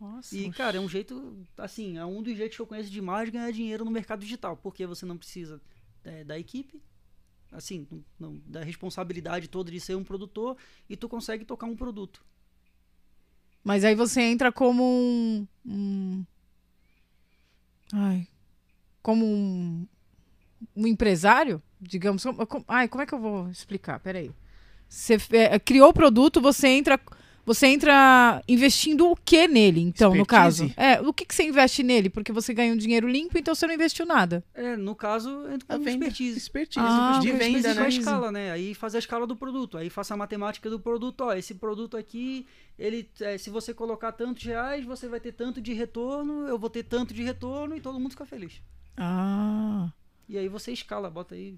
[0.00, 0.34] Nossa.
[0.34, 3.32] E, cara, é um jeito, assim, é um dos jeitos que eu conheço demais de
[3.32, 5.60] ganhar dinheiro no mercado digital, porque você não precisa
[6.02, 6.80] é, da equipe,
[7.52, 10.56] assim, não- não- da responsabilidade toda de ser um produtor,
[10.88, 12.24] e tu consegue tocar um produto.
[13.62, 15.46] Mas aí você entra como um.
[15.66, 16.24] um-
[17.92, 18.26] ai.
[19.02, 19.86] Como um.
[20.74, 21.62] Um empresário?
[21.78, 22.22] Digamos.
[22.24, 24.00] como- ai, como é que eu vou explicar?
[24.00, 24.30] Peraí.
[24.90, 27.00] Você é, criou o produto, você entra.
[27.46, 30.66] Você entra investindo o que nele, então, no caso?
[30.66, 30.88] Expertise?
[30.88, 32.10] É, o que, que você investe nele?
[32.10, 34.44] Porque você ganha um dinheiro limpo, então você não investiu nada.
[34.54, 36.04] É, no caso, entra A com venda.
[36.04, 36.36] expertise.
[36.36, 36.84] Expertise.
[36.86, 37.84] Ah, de venda, Expertise né?
[37.84, 38.52] a escala, né?
[38.52, 41.22] Aí faz a escala do produto, aí faça a matemática do produto.
[41.22, 42.46] Ó, esse produto aqui,
[42.78, 46.68] ele, é, se você colocar tantos reais, você vai ter tanto de retorno, eu vou
[46.70, 48.60] ter tanto de retorno e todo mundo fica feliz.
[48.96, 49.90] Ah.
[50.28, 51.56] E aí você escala, bota aí.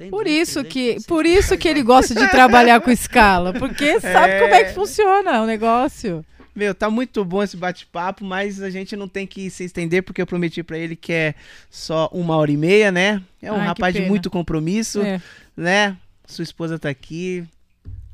[0.00, 2.80] 100, Por 200, isso 300, que, 400, por isso 500, que ele gosta de trabalhar
[2.80, 6.24] com escala, porque sabe como é que funciona o negócio.
[6.56, 10.20] Meu, tá muito bom esse bate-papo, mas a gente não tem que se estender, porque
[10.20, 11.34] eu prometi pra ele que é
[11.70, 13.22] só uma hora e meia, né?
[13.40, 15.20] É um Ai, rapaz de muito compromisso, É.
[15.56, 15.96] né?
[16.26, 17.44] Sua esposa tá aqui.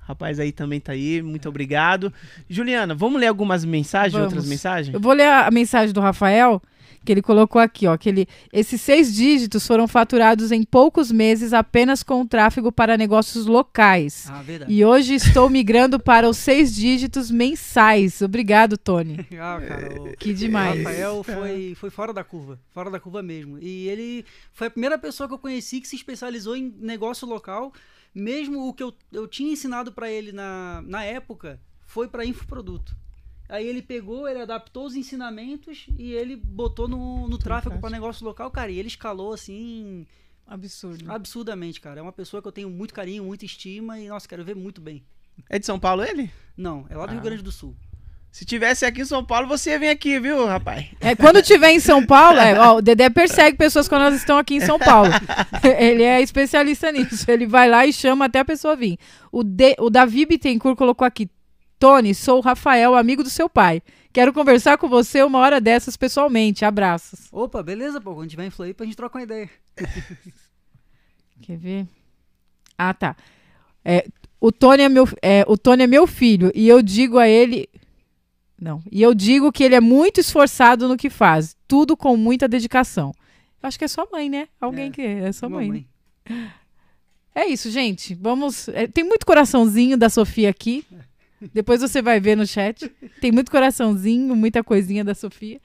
[0.06, 2.12] Rapaz aí também tá aí, muito obrigado.
[2.48, 4.28] Juliana, vamos ler algumas mensagens, Vamos.
[4.28, 4.94] outras mensagens?
[4.94, 6.62] Eu vou ler a, a mensagem do Rafael,
[7.04, 11.52] que ele colocou aqui, ó, que ele, esses seis dígitos foram faturados em poucos meses
[11.52, 14.28] apenas com o tráfego para negócios locais.
[14.30, 14.72] Ah, verdade.
[14.72, 18.22] E hoje estou migrando para os seis dígitos mensais.
[18.22, 19.26] Obrigado, Tony.
[19.38, 20.78] Ah, cara, o Que o demais.
[20.84, 23.58] Rafael foi, foi fora da curva, fora da curva mesmo.
[23.60, 27.72] E ele foi a primeira pessoa que eu conheci que se especializou em negócio local.
[28.18, 32.96] Mesmo o que eu, eu tinha ensinado para ele na, na época foi para infoproduto.
[33.46, 38.24] Aí ele pegou, ele adaptou os ensinamentos e ele botou no, no tráfego para negócio
[38.24, 38.70] local, cara.
[38.72, 40.06] E ele escalou assim
[40.46, 41.12] Absurdo.
[41.12, 42.00] absurdamente, cara.
[42.00, 44.80] É uma pessoa que eu tenho muito carinho, muita estima e, nossa, quero ver muito
[44.80, 45.04] bem.
[45.50, 46.30] É de São Paulo ele?
[46.56, 47.24] Não, é lá do Rio Ah.
[47.24, 47.76] Grande do Sul.
[48.36, 50.84] Se tivesse aqui em São Paulo, você ia vir aqui, viu, rapaz?
[51.00, 54.36] É, quando tiver em São Paulo, é, ó, o Dedé persegue pessoas quando elas estão
[54.36, 55.08] aqui em São Paulo.
[55.78, 57.30] Ele é especialista nisso.
[57.30, 58.98] Ele vai lá e chama até a pessoa vir.
[59.32, 61.30] O, De- o Davi Bittencourt colocou aqui:
[61.78, 63.80] Tony, sou o Rafael, amigo do seu pai.
[64.12, 66.62] Quero conversar com você uma hora dessas pessoalmente.
[66.62, 67.28] Abraços.
[67.32, 68.14] Opa, beleza, pô.
[68.14, 69.48] Quando tiver em Floripa, a gente troca uma ideia.
[71.40, 71.86] Quer ver?
[72.76, 73.16] Ah, tá.
[73.82, 74.04] É,
[74.38, 77.66] o, Tony é meu, é, o Tony é meu filho e eu digo a ele.
[78.60, 78.82] Não.
[78.90, 81.56] E eu digo que ele é muito esforçado no que faz.
[81.68, 83.14] Tudo com muita dedicação.
[83.62, 84.48] Eu acho que é sua mãe, né?
[84.60, 85.66] Alguém É, que é sua mãe.
[85.66, 85.86] Mamãe.
[87.34, 88.14] É isso, gente.
[88.14, 88.68] Vamos.
[88.68, 90.84] é, tem muito coraçãozinho da Sofia aqui.
[91.52, 92.90] Depois você vai ver no chat.
[93.20, 95.60] Tem muito coraçãozinho, muita coisinha da Sofia.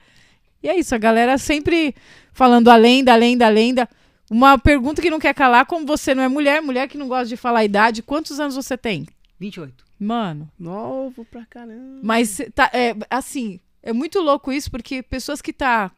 [0.62, 1.94] E é isso, a galera sempre
[2.32, 3.88] falando a lenda, a lenda, a lenda.
[4.30, 7.26] Uma pergunta que não quer calar, como você não é mulher, mulher que não gosta
[7.26, 9.06] de falar a idade, quantos anos você tem?
[9.40, 9.84] 28.
[10.02, 12.00] Mano, Novo pra caramba.
[12.02, 15.92] mas tá, é, assim, é muito louco isso, porque pessoas que tá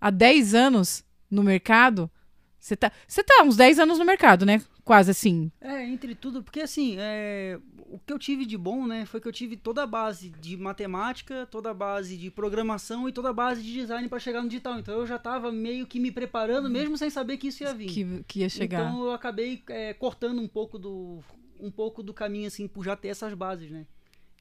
[0.00, 2.10] há 10 anos no mercado,
[2.58, 4.60] você tá, você tá há uns 10 anos no mercado, né?
[4.84, 5.52] Quase assim.
[5.60, 9.28] É, entre tudo, porque assim, é, o que eu tive de bom, né, foi que
[9.28, 13.32] eu tive toda a base de matemática, toda a base de programação e toda a
[13.32, 14.80] base de design para chegar no digital.
[14.80, 17.88] Então eu já tava meio que me preparando, mesmo sem saber que isso ia vir.
[17.88, 18.80] Que, que ia chegar.
[18.80, 21.20] Então eu acabei é, cortando um pouco do
[21.62, 23.86] um pouco do caminho assim por já ter essas bases, né?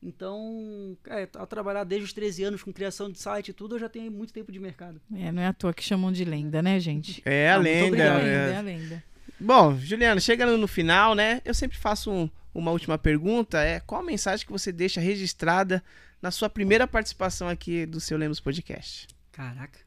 [0.04, 3.80] Então, é, a trabalhar desde os 13 anos com criação de site e tudo, eu
[3.80, 5.00] já tenho muito tempo de mercado.
[5.16, 7.22] É, não é à toa que chamam de lenda, né, gente?
[7.24, 7.88] É a Ah, muito lenda.
[7.88, 8.20] obrigado.
[8.20, 9.04] É, lenda, é a lenda.
[9.40, 11.40] Bom, Juliana, chegando no final, né?
[11.46, 13.60] Eu sempre faço um- uma última pergunta.
[13.62, 15.84] É qual a mensagem que você deixa registrada
[16.20, 19.08] na sua primeira participação aqui do seu Lemos Podcast?
[19.32, 19.80] Caraca.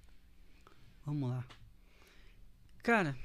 [1.04, 1.44] Vamos lá.
[2.84, 3.16] Cara,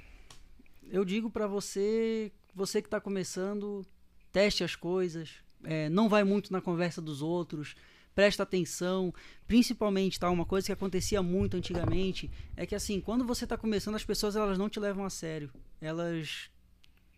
[0.90, 3.86] eu digo pra você, você que tá começando,
[4.31, 5.30] teste as coisas,
[5.64, 7.76] é, não vai muito na conversa dos outros,
[8.15, 9.14] presta atenção,
[9.47, 10.30] principalmente, tá?
[10.30, 14.35] Uma coisa que acontecia muito antigamente é que assim, quando você tá começando, as pessoas
[14.35, 15.49] elas não te levam a sério.
[15.80, 16.49] Elas,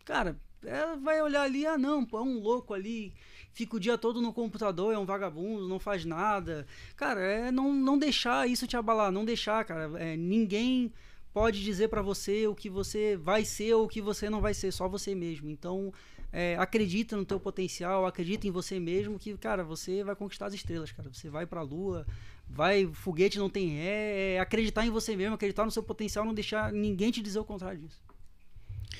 [0.05, 3.13] cara, ela vai olhar ali, ah não, é um louco ali,
[3.51, 6.67] fica o dia todo no computador, é um vagabundo, não faz nada.
[6.95, 9.91] Cara, é não, não deixar isso te abalar, não deixar, cara.
[9.99, 10.93] É, ninguém
[11.33, 14.53] pode dizer pra você o que você vai ser ou o que você não vai
[14.53, 15.49] ser, só você mesmo.
[15.49, 15.91] Então,
[16.34, 20.53] é, acredita no teu potencial, acredita em você mesmo, que, cara, você vai conquistar as
[20.53, 21.10] estrelas, cara.
[21.12, 22.06] Você vai pra lua,
[22.49, 26.34] vai, foguete não tem ré, é acreditar em você mesmo, acreditar no seu potencial, não
[26.34, 27.99] deixar ninguém te dizer o contrário disso.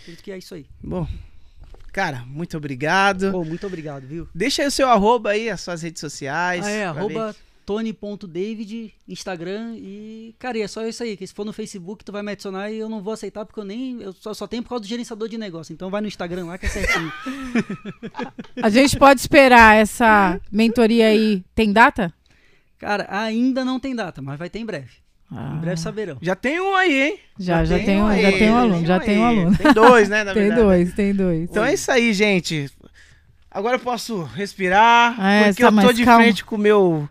[0.02, 0.66] Acredito que é isso aí.
[0.84, 1.08] Bom,
[1.94, 3.32] cara, muito obrigado.
[3.32, 4.28] Pô, muito obrigado, viu?
[4.34, 6.66] Deixa aí o seu arroba aí, as suas redes sociais.
[6.66, 7.40] Ah, é, arroba ver.
[7.72, 12.12] Tony.david, Instagram e, cara, e é só isso aí, que se for no Facebook tu
[12.12, 14.62] vai me adicionar e eu não vou aceitar porque eu nem, eu só, só tenho
[14.64, 17.12] por causa do gerenciador de negócio, então vai no Instagram lá que é certinho.
[18.62, 21.44] A gente pode esperar essa mentoria aí.
[21.56, 22.14] Tem data?
[22.78, 24.90] cara, ainda não tem data, mas vai ter em breve.
[25.32, 26.18] Ah, Em breve saberão.
[26.22, 27.20] Já tem um aí, hein?
[27.40, 29.58] já, já, tem, um um, aí, já tem um aluno, já tem um aluno.
[29.58, 30.62] Tem dois, né, na Tem verdade.
[30.64, 31.50] dois, tem dois.
[31.50, 32.70] Então é isso aí, gente.
[33.50, 36.24] Agora eu posso respirar, Ah, é, porque tá eu tô de calmo.
[36.24, 37.08] frente com o meu,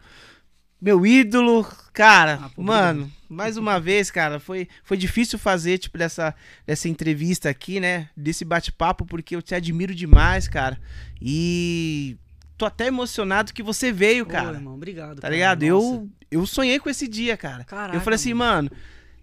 [0.80, 1.66] meu ídolo.
[1.92, 6.34] Cara, Ah, mano, mais uma vez, cara, foi, foi difícil fazer, tipo, dessa,
[6.66, 8.08] dessa entrevista aqui, né?
[8.16, 10.80] Desse bate-papo, porque eu te admiro demais, cara.
[11.20, 12.16] E
[12.56, 14.56] tô até emocionado que você veio, cara.
[14.56, 15.16] irmão, obrigado.
[15.16, 15.34] Tá cara.
[15.34, 15.66] ligado?
[15.66, 15.86] Nossa.
[15.86, 17.64] Eu, eu sonhei com esse dia, cara.
[17.64, 18.70] Caraca, eu falei assim, mano,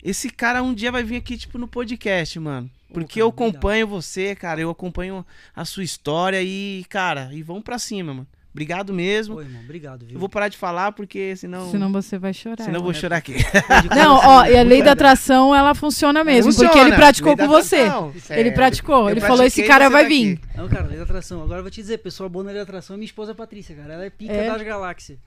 [0.04, 2.70] esse cara um dia vai vir aqui, tipo, no podcast, mano.
[2.94, 3.50] Porque cara, eu obrigado.
[3.50, 4.62] acompanho você, cara.
[4.62, 5.26] Eu acompanho
[5.56, 8.28] a sua história e, cara, e vamos pra cima, mano.
[8.58, 9.36] Obrigado mesmo.
[9.36, 10.16] Pô, irmão, obrigado, viu?
[10.16, 11.70] Eu vou parar de falar porque senão.
[11.70, 12.64] Senão você vai chorar.
[12.64, 12.98] senão eu vou né?
[12.98, 13.36] chorar aqui.
[13.96, 16.96] Não, ó, e a lei da atração, ela funciona mesmo, porque ele Funciona.
[16.96, 17.88] praticou com você.
[18.32, 20.40] Ele praticou, Eu ele falou, esse cara vai tá vir.
[20.44, 20.58] aqui.
[20.58, 21.44] Não, cara, lei da atração.
[21.44, 23.76] Agora eu vou te dizer, pessoa boa na lei da atração é minha esposa Patrícia,
[23.76, 23.94] cara.
[23.94, 24.50] Ela é pica É?
[24.52, 25.20] das galáxias.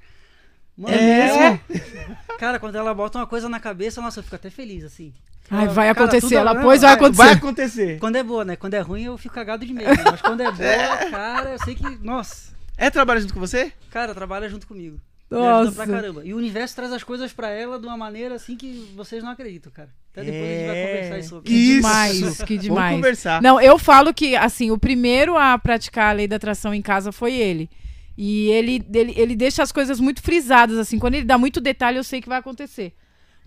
[0.77, 1.61] Mano, É
[2.39, 5.12] Cara, quando ela bota uma coisa na cabeça, nossa, eu fico até feliz, assim.
[5.51, 7.23] Ai, Ela- vai cara, acontecer, ela pôs, vai acontecer.
[7.23, 7.98] Vai acontecer.
[7.98, 8.57] Quando é boa, né?
[8.57, 9.90] Quando é ruim, eu fico cagado de medo.
[9.90, 10.05] né?
[10.11, 11.85] Mas quando é boa, cara, eu sei que.
[12.05, 12.51] Nossa.
[12.81, 13.70] É trabalho junto com você?
[13.90, 14.98] Cara, trabalha junto comigo.
[15.31, 15.73] Me ajuda Nossa.
[15.73, 16.24] pra caramba.
[16.24, 19.31] E o universo traz as coisas pra ela de uma maneira assim que vocês não
[19.31, 19.90] acreditam, cara.
[20.11, 21.77] Até depois a gente vai conversar aí sobre Que Isso.
[21.77, 22.85] demais, que demais.
[22.93, 23.43] Vamos conversar.
[23.43, 27.12] Não, eu falo que, assim, o primeiro a praticar a lei da atração em casa
[27.12, 27.69] foi ele.
[28.16, 30.98] E ele, ele, ele deixa as coisas muito frisadas, assim.
[30.98, 32.94] Quando ele dá muito detalhe, eu sei que vai acontecer.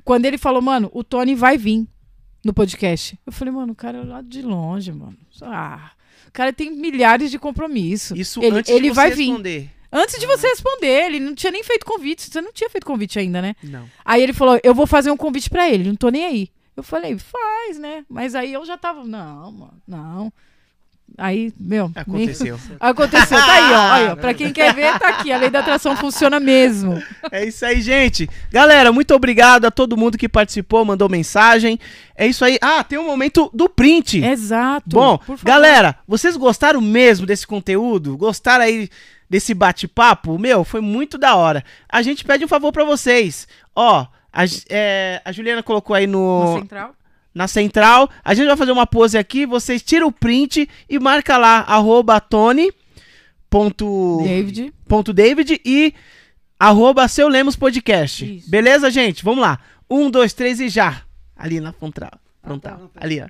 [0.05, 1.87] Quando ele falou, mano, o Tony vai vir
[2.45, 3.19] no podcast.
[3.25, 5.17] Eu falei, mano, o cara é lá de longe, mano.
[5.41, 5.91] Ah,
[6.33, 8.17] o cara tem milhares de compromissos.
[8.17, 9.27] Isso ele, antes ele de você vai vir.
[9.27, 9.69] responder.
[9.91, 12.23] Antes de você responder, ele não tinha nem feito convite.
[12.23, 13.55] Você não tinha feito convite ainda, né?
[13.61, 13.87] Não.
[14.03, 16.49] Aí ele falou: Eu vou fazer um convite pra ele, não tô nem aí.
[16.75, 18.03] Eu falei: Faz, né?
[18.09, 20.33] Mas aí eu já tava: Não, mano, não.
[21.17, 21.89] Aí, meu.
[21.89, 22.59] nem- Aconteceu.
[22.79, 23.91] Aconteceu, tá aí, ó.
[23.91, 24.15] Aí, ó.
[24.15, 25.31] Pra quem quer ver, tá aqui.
[25.31, 27.01] A lei da atração funciona mesmo.
[27.31, 28.27] É isso aí, gente.
[28.51, 31.79] Galera, muito obrigado a todo mundo que participou, mandou mensagem.
[32.15, 32.57] É isso aí.
[32.61, 34.23] Ah, tem um momento do print.
[34.23, 34.89] Exato.
[34.89, 38.17] Bom, galera, vocês gostaram mesmo desse conteúdo?
[38.17, 38.89] Gostaram aí
[39.29, 40.37] desse bate-papo?
[40.39, 41.63] Meu, foi muito da hora.
[41.89, 43.47] A gente pede um favor pra vocês.
[43.75, 46.95] Ó, a, é, a Juliana colocou aí no, Na central.
[47.33, 48.09] Na central.
[48.23, 49.45] A gente vai fazer uma pose aqui.
[49.45, 52.71] Vocês tiram o print e marca lá, arroba Tony.
[53.49, 54.73] Ponto, David.
[54.87, 55.93] ponto David e
[56.59, 58.37] arroba seu Lemos Podcast.
[58.37, 58.49] Isso.
[58.49, 59.23] Beleza, gente?
[59.23, 59.59] Vamos lá.
[59.89, 61.03] Um, dois, três e já.
[61.35, 62.09] Ali na frontal.
[62.41, 62.71] frontal.
[62.73, 63.05] tá, não, pera.
[63.05, 63.27] Ali, ó.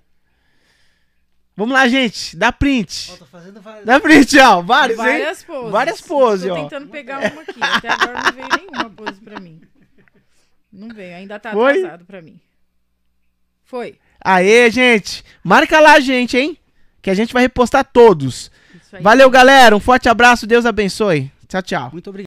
[1.55, 2.35] Vamos lá, gente.
[2.35, 3.11] Dá print.
[3.13, 3.85] Ó, tô fazendo várias.
[3.85, 4.61] Dá print, ó.
[4.61, 5.05] Vários, hein?
[5.05, 5.71] Várias poses.
[5.71, 6.63] Várias poses, Tô ó.
[6.63, 7.59] tentando pegar uma aqui.
[7.61, 9.61] Até agora não veio nenhuma pose pra mim.
[10.71, 11.77] Não veio, ainda tá Foi?
[11.77, 12.39] atrasado pra mim.
[13.73, 13.95] Foi.
[14.23, 15.25] Aê, gente.
[15.43, 16.55] Marca lá, gente, hein?
[17.01, 18.51] Que a gente vai repostar todos.
[18.79, 19.01] Isso aí.
[19.01, 19.75] Valeu, galera.
[19.75, 20.45] Um forte abraço.
[20.45, 21.31] Deus abençoe.
[21.47, 21.89] Tchau, tchau.
[21.91, 22.21] Muito obrigado.